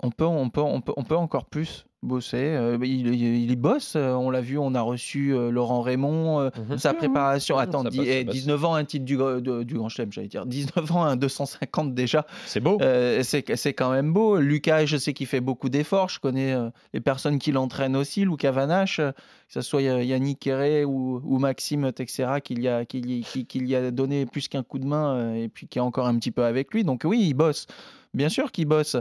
On 0.02 0.12
peut, 0.12 0.26
on 0.26 0.50
peut, 0.50 0.62
on 0.62 0.82
peut, 0.82 0.94
on 0.96 1.04
peut 1.04 1.18
encore 1.18 1.46
plus 1.46 1.86
bosser. 2.04 2.38
Euh, 2.38 2.78
il, 2.82 3.14
il, 3.14 3.56
bosse. 3.56 3.96
Euh, 3.96 4.14
on 4.14 4.30
l'a 4.30 4.42
vu, 4.42 4.58
on 4.58 4.76
a 4.76 4.82
reçu 4.82 5.34
euh, 5.34 5.50
Laurent 5.50 5.82
Raymond, 5.82 6.52
mhm. 6.70 6.78
sa 6.78 6.94
préparation. 6.94 7.58
Attends, 7.58 7.84
19 7.84 8.66
ans, 8.66 8.76
un 8.76 8.86
titre 8.86 9.06
du, 9.06 9.18
du 9.66 9.74
Grand 9.76 9.90
Chelem, 9.90 10.12
j'allais 10.12 10.28
dire. 10.28 10.46
19 10.46 10.92
ans, 10.92 11.04
un 11.04 11.16
250 11.16 11.94
déjà. 11.94 12.26
C'est 12.46 12.60
beau. 12.60 12.78
c'est 13.22 13.74
quand 13.74 13.92
même 13.92 14.14
beau. 14.14 14.38
Lucas, 14.38 14.86
je 14.86 14.98
sais 14.98 15.14
qu'il 15.14 15.28
fait 15.28 15.42
beaucoup 15.42 15.70
d'efforts. 15.70 16.10
Je 16.10 16.20
connais 16.20 16.56
les 16.94 17.02
personnes 17.02 17.40
qui 17.40 17.52
l'entraînent 17.52 17.96
aussi. 17.96 18.22
Lucas 18.22 18.52
Vanache, 18.52 18.98
que 18.98 19.14
ce 19.54 19.62
soit 19.62 19.82
Yannick 19.82 20.40
Kéré 20.40 20.86
ou, 20.86 21.22
ou, 21.24 21.40
Maxime 21.40 21.92
Texera, 21.92 22.42
qui 22.42 22.56
lui 22.56 22.68
a, 22.68 22.86
qui, 22.86 23.24
qui, 23.24 23.76
a 23.76 23.92
donné 23.92 24.26
plus 24.26 24.48
qu'un 24.48 24.64
coup 24.64 24.80
de 24.80 24.86
main 24.86 25.34
et 25.34 25.50
puis 25.50 25.68
qui 25.68 25.80
est 25.80 25.82
encore 25.82 26.08
un 26.08 26.18
petit 26.18 26.32
peu 26.32 26.44
avec 26.44 26.74
lui. 26.74 26.84
Donc 26.84 27.02
oui, 27.06 27.26
il 27.28 27.34
bosse. 27.34 27.66
Bien 28.14 28.30
sûr 28.30 28.52
qu'il 28.52 28.66
bosse 28.66 28.98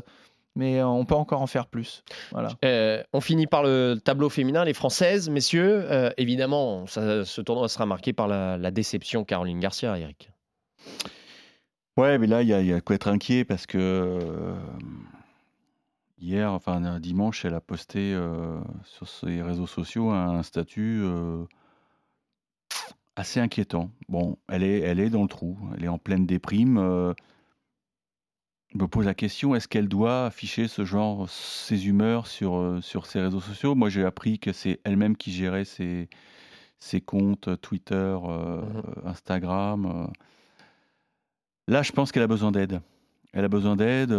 mais 0.57 0.81
euh, 0.81 0.89
on 0.89 1.05
peut 1.05 1.15
encore 1.15 1.43
en 1.43 1.47
faire 1.47 1.67
plus. 1.67 2.03
Voilà. 2.33 2.49
Euh, 2.65 3.03
on 3.13 3.21
finit 3.21 3.47
par 3.47 3.63
le 3.63 4.01
tableau 4.03 4.29
féminin, 4.29 4.65
les 4.65 4.75
Françaises, 4.75 5.29
messieurs. 5.29 5.85
Euh, 5.91 6.11
évidemment, 6.17 6.87
ce 6.87 7.41
tournoi 7.43 7.69
sera 7.69 7.87
marqué 7.87 8.13
par 8.13 8.27
la, 8.27 8.71
déception 8.71 9.25
Caroline 9.25 9.61
Garcia, 9.61 9.97
Eric. 9.97 10.31
Ouais, 11.97 12.19
mais 12.19 12.27
là, 12.27 12.43
il 12.43 12.49
y, 12.49 12.73
a 12.73 12.81
quoi 12.81 12.97
être 12.97 13.09
inquiet 13.09 13.45
parce 13.45 13.67
que 13.67 14.19
hier, 16.19 16.53
enfin 16.53 17.01
dimanche, 17.01 17.45
elle 17.45 17.55
a 17.55 17.61
posté 17.61 18.15
sur 18.85 19.09
ses 19.09 19.41
réseaux 19.41 19.67
sociaux 19.67 20.11
un 20.11 20.43
statut 20.43 21.05
assez 23.15 23.41
inquiétant. 23.41 23.91
Bon, 24.09 24.37
elle 24.49 24.63
est, 24.63 24.81
elle 24.81 25.01
est 25.01 25.09
dans 25.09 25.23
le 25.23 25.29
trou, 25.29 25.59
elle 25.77 25.85
est 25.85 25.89
en 25.89 25.99
pleine 25.99 26.27
déprime 26.27 27.15
me 28.77 28.89
pose 28.89 29.07
la 29.07 29.15
question, 29.15 29.55
est-ce 29.55 29.69
qu'elle 29.69 29.89
doit 29.89 30.27
afficher 30.27 30.69
ce 30.69 30.85
genre, 30.85 31.29
ses 31.29 31.89
humeurs 31.89 32.27
sur, 32.27 32.57
euh, 32.57 32.81
sur 32.81 33.07
ses 33.07 33.21
réseaux 33.21 33.41
sociaux? 33.41 33.75
Moi, 33.75 33.89
j'ai 33.89 34.05
appris 34.05 34.39
que 34.39 34.53
c'est 34.53 34.81
elle-même 34.85 35.17
qui 35.17 35.33
gérait 35.33 35.65
ses, 35.65 36.09
ses 36.79 37.01
comptes 37.01 37.49
euh, 37.49 37.57
Twitter, 37.57 37.95
euh, 37.95 38.61
mmh 38.61 38.83
Instagram. 39.07 40.11
Là, 41.69 41.83
je 41.83 41.93
pense 41.93 42.13
qu'elle 42.13 42.23
a 42.23 42.29
besoin 42.29 42.53
d'aide. 42.53 42.81
Elle 43.33 43.45
a 43.45 43.49
besoin 43.49 43.77
d'aide. 43.77 44.13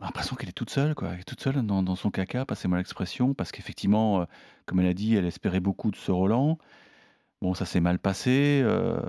l'impression 0.00 0.36
qu'elle 0.36 0.48
est 0.48 0.52
toute 0.52 0.70
seule, 0.70 0.94
quoi. 0.94 1.10
Elle 1.12 1.20
est 1.20 1.24
toute 1.24 1.40
seule 1.40 1.64
dans, 1.64 1.82
dans 1.82 1.96
son 1.96 2.10
caca, 2.10 2.44
passez-moi 2.44 2.78
l'expression, 2.78 3.34
parce 3.34 3.52
qu'effectivement, 3.52 4.26
comme 4.66 4.80
elle 4.80 4.86
a 4.86 4.94
dit, 4.94 5.14
elle 5.16 5.26
espérait 5.26 5.60
beaucoup 5.60 5.90
de 5.90 5.96
ce 5.96 6.10
Roland. 6.10 6.58
Bon, 7.42 7.54
ça 7.54 7.64
s'est 7.64 7.80
mal 7.80 7.98
passé. 7.98 8.60
Euh, 8.62 9.00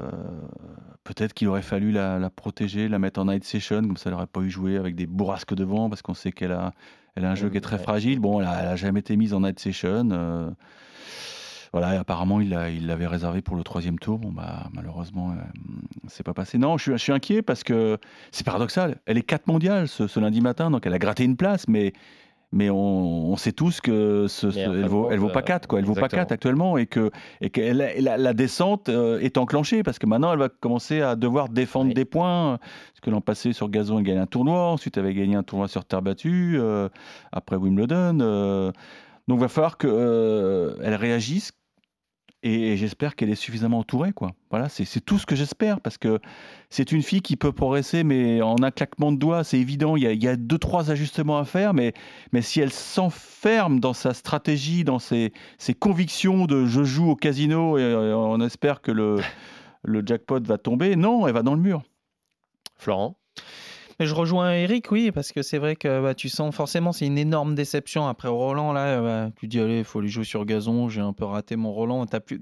peut-être 1.03 1.33
qu'il 1.33 1.49
aurait 1.49 1.61
fallu 1.61 1.91
la, 1.91 2.29
protéger, 2.29 2.87
la 2.87 2.97
mettre 2.97 3.19
en 3.19 3.25
night 3.25 3.43
session, 3.43 3.81
comme 3.81 3.97
ça 3.97 4.09
elle 4.09 4.13
n'aurait 4.13 4.27
pas 4.27 4.39
eu 4.39 4.49
jouer 4.49 4.77
avec 4.77 4.95
des 4.95 5.05
bourrasques 5.05 5.53
devant, 5.53 5.89
parce 5.89 6.01
qu'on 6.01 6.13
sait 6.13 6.31
qu'elle 6.31 6.53
a, 6.53 6.71
elle 7.15 7.25
a 7.25 7.31
un 7.31 7.35
jeu 7.35 7.49
qui 7.49 7.57
est 7.57 7.61
très 7.61 7.77
fragile. 7.77 8.19
Bon, 8.19 8.39
elle 8.39 8.45
n'a 8.45 8.75
jamais 8.77 9.01
été 9.01 9.17
mise 9.17 9.33
en 9.33 9.41
night 9.41 9.59
session. 9.59 10.09
Euh, 10.11 10.49
voilà, 11.73 11.99
apparemment, 11.99 12.39
il 12.39 12.49
l'avait 12.49 13.07
réservé 13.07 13.41
pour 13.41 13.57
le 13.57 13.63
troisième 13.63 13.99
tour. 13.99 14.17
Bon, 14.19 14.31
bah, 14.31 14.69
malheureusement, 14.73 15.31
euh, 15.31 15.35
c'est 16.07 16.23
pas 16.23 16.33
passé. 16.33 16.57
Non, 16.57 16.77
je 16.77 16.83
suis, 16.83 16.91
je 16.93 16.97
suis 16.97 17.11
inquiet 17.11 17.41
parce 17.41 17.63
que 17.63 17.97
c'est 18.31 18.45
paradoxal. 18.45 18.99
Elle 19.05 19.17
est 19.17 19.23
4 19.23 19.47
mondiale 19.47 19.89
ce, 19.89 20.07
ce, 20.07 20.21
lundi 20.21 20.39
matin, 20.39 20.71
donc 20.71 20.85
elle 20.85 20.93
a 20.93 20.99
gratté 20.99 21.25
une 21.25 21.35
place, 21.35 21.67
mais 21.67 21.91
mais 22.53 22.69
on, 22.69 23.35
sait 23.37 23.53
tous 23.53 23.79
que 23.79 24.27
ce, 24.27 24.47
elle 24.57 24.85
vaut, 24.87 25.09
elle 25.09 25.19
vaut 25.19 25.29
pas 25.29 25.41
4 25.41 25.67
quoi, 25.67 25.79
elle 25.79 25.85
vaut 25.85 25.93
pas 25.93 26.09
4 26.09 26.31
actuellement 26.31 26.77
et 26.77 26.85
que 26.85 27.09
et 27.39 27.49
que 27.49 27.61
la, 27.61 28.17
la, 28.17 28.33
descente 28.33 28.89
euh, 28.89 29.19
est 29.19 29.37
enclenchée 29.37 29.83
parce 29.83 29.99
que 29.99 30.05
maintenant 30.05 30.33
elle 30.33 30.39
va 30.39 30.49
commencer 30.49 31.01
à 31.01 31.15
devoir 31.15 31.49
défendre 31.49 31.93
des 31.93 32.05
points. 32.05 32.57
Parce 32.57 32.99
que 33.01 33.09
l'an 33.09 33.21
passé 33.21 33.53
sur 33.53 33.69
gazon 33.69 33.99
elle 33.99 34.03
gagne 34.03 34.17
un 34.17 34.25
tournoi, 34.25 34.71
ensuite 34.71 34.97
elle 34.97 35.05
avait 35.05 35.13
gagné 35.13 35.35
un 35.35 35.43
tournoi 35.43 35.67
sur 35.67 35.85
terre 35.85 36.01
battue 36.01 36.57
euh, 36.59 36.89
après 37.31 37.55
Wimbledon 37.55 38.19
euh, 38.21 38.71
donc 39.27 39.37
il 39.37 39.41
va 39.41 39.47
falloir 39.47 39.77
qu'elle 39.77 40.75
elle 40.83 40.95
réagisse 40.95 41.53
et, 42.43 42.75
j'espère 42.77 43.15
qu'elle 43.15 43.29
est 43.29 43.35
suffisamment 43.35 43.79
entourée, 43.79 44.13
quoi. 44.13 44.31
Voilà, 44.49 44.67
c'est 44.69 44.85
tout 45.01 45.19
ce 45.19 45.25
que 45.25 45.35
j'espère, 45.35 45.79
parce 45.79 45.97
que 45.97 46.19
c'est 46.69 46.91
une 46.91 47.03
fille 47.03 47.21
qui 47.21 47.35
peut 47.37 47.51
progresser, 47.51 48.03
mais 48.03 48.41
en 48.41 48.55
un 48.63 48.71
claquement 48.71 49.11
de 49.11 49.17
doigts, 49.17 49.43
c'est 49.43 49.59
évident. 49.59 49.95
Il 49.95 50.03
y, 50.03 50.27
a, 50.27 50.35
deux, 50.35 50.57
trois 50.57 50.91
ajustements 50.91 51.37
à 51.37 51.45
faire, 51.45 51.73
mais, 51.73 51.93
mais 52.31 52.41
si 52.41 52.59
elle 52.59 52.71
s'enferme 52.71 53.79
dans 53.79 53.93
sa 53.93 54.13
stratégie, 54.13 54.83
dans 54.83 54.99
ses, 54.99 55.31
convictions 55.79 56.45
de 56.45 56.65
je 56.65 56.83
joue 56.83 57.11
au 57.11 57.15
casino 57.15 57.77
et 57.77 57.81
euh, 57.81 58.15
on 58.15 58.41
espère 58.41 58.81
que 58.81 58.91
le 58.91 60.03
jackpot 60.05 60.39
va 60.39 60.57
tomber, 60.57 60.95
non, 60.95 61.27
elle 61.27 61.33
va 61.33 61.43
dans 61.43 61.55
le 61.55 61.61
mur. 61.61 61.83
Florent? 62.77 63.15
Je 64.05 64.15
rejoins 64.15 64.53
Eric, 64.53 64.91
oui, 64.91 65.11
parce 65.11 65.31
que 65.31 65.41
c'est 65.41 65.57
vrai 65.57 65.75
que 65.75 66.01
bah, 66.01 66.13
tu 66.13 66.29
sens 66.29 66.53
forcément, 66.55 66.91
c'est 66.91 67.05
une 67.05 67.17
énorme 67.17 67.55
déception. 67.55 68.07
Après 68.07 68.27
Roland, 68.27 68.73
là, 68.73 69.01
bah, 69.01 69.31
tu 69.35 69.47
dis, 69.47 69.59
allez, 69.59 69.79
il 69.79 69.83
faut 69.83 69.99
aller 69.99 70.07
jouer 70.07 70.23
sur 70.23 70.45
gazon, 70.45 70.89
j'ai 70.89 71.01
un 71.01 71.13
peu 71.13 71.25
raté 71.25 71.55
mon 71.55 71.71
Roland. 71.71 72.05
T'as 72.05 72.19
plus, 72.19 72.41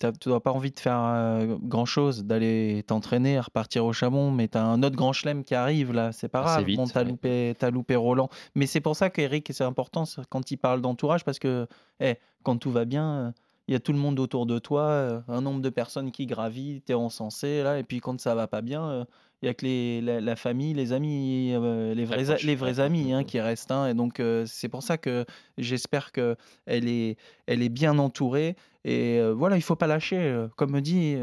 tu 0.00 0.28
n'as 0.30 0.40
pas 0.40 0.52
envie 0.52 0.70
de 0.70 0.80
faire 0.80 1.00
euh, 1.00 1.56
grand 1.60 1.84
chose, 1.84 2.24
d'aller 2.24 2.82
t'entraîner, 2.86 3.38
repartir 3.38 3.84
au 3.84 3.92
Chabon, 3.92 4.30
mais 4.30 4.48
tu 4.48 4.56
as 4.56 4.64
un 4.64 4.82
autre 4.82 4.96
grand 4.96 5.12
chelem 5.12 5.44
qui 5.44 5.54
arrive 5.54 5.92
là, 5.92 6.12
c'est 6.12 6.28
pas 6.28 6.40
grave. 6.40 6.64
Bon, 6.74 6.86
tu 6.86 6.96
as, 6.96 7.04
loupé, 7.04 7.54
loupé 7.70 7.96
Roland. 7.96 8.28
Mais 8.54 8.66
c'est 8.66 8.80
pour 8.80 8.96
ça 8.96 9.10
qu'Eric, 9.10 9.50
c'est 9.52 9.64
important 9.64 10.04
quand 10.30 10.50
il 10.50 10.56
parle 10.56 10.80
d'entourage, 10.80 11.24
parce 11.24 11.38
que 11.38 11.66
hey, 12.00 12.12
eh, 12.12 12.20
quand 12.42 12.56
tout 12.56 12.70
va 12.70 12.86
bien, 12.86 13.34
il 13.68 13.72
y 13.72 13.76
a 13.76 13.80
tout 13.80 13.92
le 13.92 13.98
monde 13.98 14.18
autour 14.18 14.46
de 14.46 14.58
toi, 14.58 14.82
euh, 14.82 15.20
un 15.28 15.42
nombre 15.42 15.60
de 15.60 15.70
personnes 15.70 16.10
qui 16.10 16.26
gravitent, 16.26 16.86
tu 16.86 16.92
es 16.92 16.94
encensé, 16.94 17.62
là, 17.62 17.78
et 17.78 17.84
puis 17.84 18.00
quand 18.00 18.18
ça 18.20 18.34
va 18.34 18.48
pas 18.48 18.62
bien, 18.62 18.84
euh, 18.84 19.04
il 19.42 19.46
y 19.46 19.48
a 19.48 19.54
que 19.54 19.64
les, 19.64 20.00
la, 20.02 20.36
famille, 20.36 20.74
les 20.74 20.92
amis, 20.92 21.52
euh, 21.54 21.94
les 21.94 22.04
vrais, 22.04 22.36
les 22.42 22.54
vrais 22.54 22.78
amis 22.78 23.12
hein, 23.12 23.24
qui 23.24 23.40
restent. 23.40 23.70
Hein, 23.70 23.88
et 23.88 23.94
donc, 23.94 24.20
euh, 24.20 24.44
c'est 24.46 24.68
pour 24.68 24.82
ça 24.82 24.98
que 24.98 25.24
j'espère 25.56 26.12
qu'elle 26.12 26.36
est, 26.66 27.16
elle 27.46 27.62
est 27.62 27.70
bien 27.70 27.98
entourée. 27.98 28.56
Et 28.84 29.18
euh, 29.18 29.32
voilà, 29.32 29.56
il 29.56 29.62
faut 29.62 29.76
pas 29.76 29.86
lâcher. 29.86 30.46
Comme 30.56 30.72
me 30.72 30.80
dit, 30.80 31.16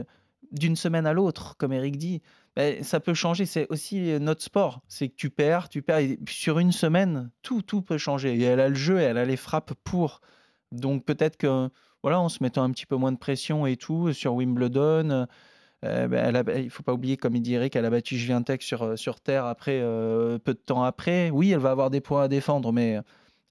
d'une 0.51 0.75
semaine 0.75 1.05
à 1.05 1.13
l'autre, 1.13 1.55
comme 1.57 1.73
Eric 1.73 1.97
dit. 1.97 2.21
Ben, 2.55 2.83
ça 2.83 2.99
peut 2.99 3.13
changer. 3.13 3.45
C'est 3.45 3.67
aussi 3.69 4.19
notre 4.19 4.41
sport. 4.41 4.81
C'est 4.87 5.09
que 5.09 5.15
tu 5.15 5.29
perds, 5.29 5.69
tu 5.69 5.83
perds. 5.83 6.17
sur 6.27 6.57
une 6.57 6.71
semaine, 6.71 7.29
tout, 7.43 7.61
tout 7.61 7.83
peut 7.83 7.99
changer. 7.99 8.35
Et 8.35 8.41
elle 8.41 8.59
a 8.59 8.69
le 8.69 8.75
jeu, 8.75 8.99
et 8.99 9.03
elle 9.03 9.19
a 9.19 9.25
les 9.25 9.37
frappes 9.37 9.75
pour. 9.83 10.21
Donc 10.71 11.05
peut-être 11.05 11.37
que, 11.37 11.69
voilà, 12.01 12.19
en 12.19 12.29
se 12.29 12.41
mettant 12.41 12.63
un 12.63 12.71
petit 12.71 12.87
peu 12.87 12.95
moins 12.95 13.11
de 13.11 13.17
pression 13.17 13.67
et 13.67 13.77
tout 13.77 14.11
sur 14.11 14.33
Wimbledon. 14.33 15.27
Euh, 15.85 16.07
ben, 16.07 16.43
il 16.55 16.65
ne 16.65 16.69
faut 16.69 16.83
pas 16.83 16.93
oublier, 16.93 17.17
comme 17.17 17.35
il 17.35 17.41
dirait, 17.41 17.69
qu'elle 17.69 17.85
a 17.85 17.89
battu 17.89 18.17
Juventus 18.17 18.65
sur, 18.65 18.83
euh, 18.83 18.95
sur 18.95 19.19
terre 19.19 19.45
après, 19.45 19.79
euh, 19.81 20.39
peu 20.39 20.53
de 20.53 20.59
temps 20.59 20.83
après. 20.83 21.29
Oui, 21.29 21.51
elle 21.51 21.59
va 21.59 21.71
avoir 21.71 21.89
des 21.89 22.01
points 22.01 22.23
à 22.23 22.27
défendre, 22.27 22.71
mais 22.73 22.99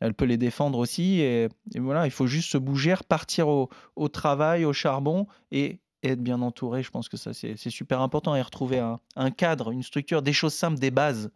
elle 0.00 0.14
peut 0.14 0.24
les 0.24 0.36
défendre 0.36 0.78
aussi. 0.78 1.20
Et, 1.20 1.48
voilà, 1.76 2.06
il 2.06 2.10
faut 2.10 2.26
juste 2.26 2.50
se 2.50 2.58
bouger, 2.58 2.94
repartir 2.94 3.48
au, 3.48 3.68
au 3.94 4.08
travail, 4.08 4.64
au 4.64 4.72
charbon 4.72 5.26
et, 5.52 5.78
être 6.02 6.22
bien 6.22 6.40
entouré. 6.40 6.84
Je 6.84 6.90
pense 6.90 7.08
que 7.08 7.16
ça, 7.16 7.32
c'est 7.34 7.56
super 7.56 8.00
important 8.00 8.36
et 8.36 8.42
retrouver 8.42 8.78
un, 8.78 9.00
un 9.16 9.30
cadre, 9.32 9.72
une 9.72 9.82
structure, 9.82 10.22
des 10.22 10.32
choses 10.32 10.54
simples, 10.54 10.78
des 10.78 10.92
bases. 10.92 11.32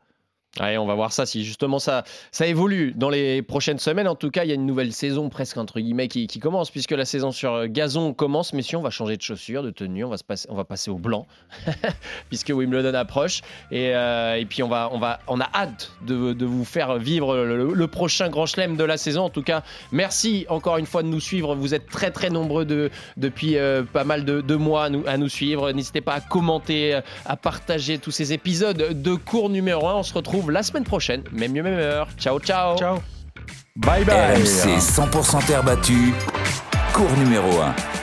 On 0.59 0.87
va 0.87 0.95
voir 0.95 1.13
ça 1.13 1.27
si 1.27 1.45
justement 1.45 1.79
ça, 1.79 2.03
ça 2.33 2.47
évolue 2.47 2.93
dans 2.97 3.09
les 3.09 3.41
prochaines 3.41 3.79
semaines. 3.79 4.09
En 4.09 4.17
tout 4.17 4.31
cas, 4.31 4.45
il 4.45 4.49
y 4.49 4.51
a 4.51 4.57
une 4.57 4.67
nouvelle 4.67 4.93
saison 4.93 5.29
presque 5.29 5.57
entre 5.57 5.79
guillemets 5.79 6.09
qui, 6.09 6.27
commence 6.41 6.71
puisque 6.71 6.91
la 6.91 7.05
saison 7.05 7.31
sur 7.31 7.69
gazon 7.69 8.13
commence. 8.15 8.53
Mais 8.53 8.63
si 8.63 8.75
on 8.75 8.83
va 8.83 8.91
changer 8.91 9.17
de 9.17 9.23
chaussures, 9.23 9.63
de 9.63 9.71
tenue, 9.71 10.05
on 10.05 10.09
va, 10.09 10.17
se 10.17 10.25
passer, 10.25 10.49
on 10.51 10.57
va 10.57 10.65
passer 10.65 10.91
au 10.91 10.99
blanc 10.99 11.27
puisque 12.29 12.49
Wimbledon 12.49 12.95
approche. 12.95 13.43
Et, 13.71 13.95
euh, 13.95 14.37
et, 14.37 14.45
puis 14.45 14.65
on, 14.65 14.69
va, 14.69 14.91
on, 14.93 14.99
va, 14.99 15.21
on 15.29 15.41
a 15.41 15.49
hâte 15.55 15.93
de, 16.03 16.33
de 16.33 16.47
vous 16.47 16.65
faire 16.65 16.99
vivre 16.99 17.37
le, 17.37 17.87
prochain 17.87 18.29
grand 18.29 18.47
chelem 18.47 18.77
de 18.77 18.85
la 18.85 18.97
saison. 18.97 19.23
En 19.23 19.31
tout 19.31 19.43
cas, 19.43 19.63
merci 19.93 20.47
encore 20.49 20.79
une 20.79 20.87
fois 20.87 21.05
de 21.05 21.09
nous 21.09 21.21
suivre. 21.21 21.55
Vous 21.55 21.75
êtes 21.75 21.89
très 21.89 22.11
très 22.11 22.29
nombreux 22.29 22.65
de, 22.65 22.91
depuis 23.17 23.57
euh, 23.57 23.85
pas 23.85 24.05
mal 24.05 24.25
de, 24.25 24.55
mois 24.57 24.85
à 24.85 24.91
nous, 24.91 25.05
à 25.07 25.17
nous 25.17 25.29
suivre. 25.29 25.71
N'hésitez 25.71 26.01
pas 26.01 26.15
à 26.15 26.21
commenter, 26.21 27.01
à 27.25 27.37
partager 27.37 27.99
tous 27.99 28.11
ces 28.11 28.33
épisodes 28.33 29.01
de 29.01 29.15
cours 29.15 29.49
numéro 29.49 29.87
1. 29.87 29.95
On 29.95 30.03
se 30.03 30.13
retrouve 30.41 30.51
la 30.53 30.63
semaine 30.63 30.85
prochaine, 30.85 31.23
même 31.33 31.53
mieux, 31.53 31.63
même 31.63 31.79
heure. 31.79 32.09
Ciao, 32.19 32.39
ciao. 32.39 32.77
Ciao. 32.79 32.99
Bye 33.77 34.05
bye. 34.05 34.37
RMC 34.37 34.79
100% 34.79 35.47
terre 35.47 35.63
battue, 35.63 36.13
cours 36.93 37.17
numéro 37.19 37.61
1. 37.61 38.00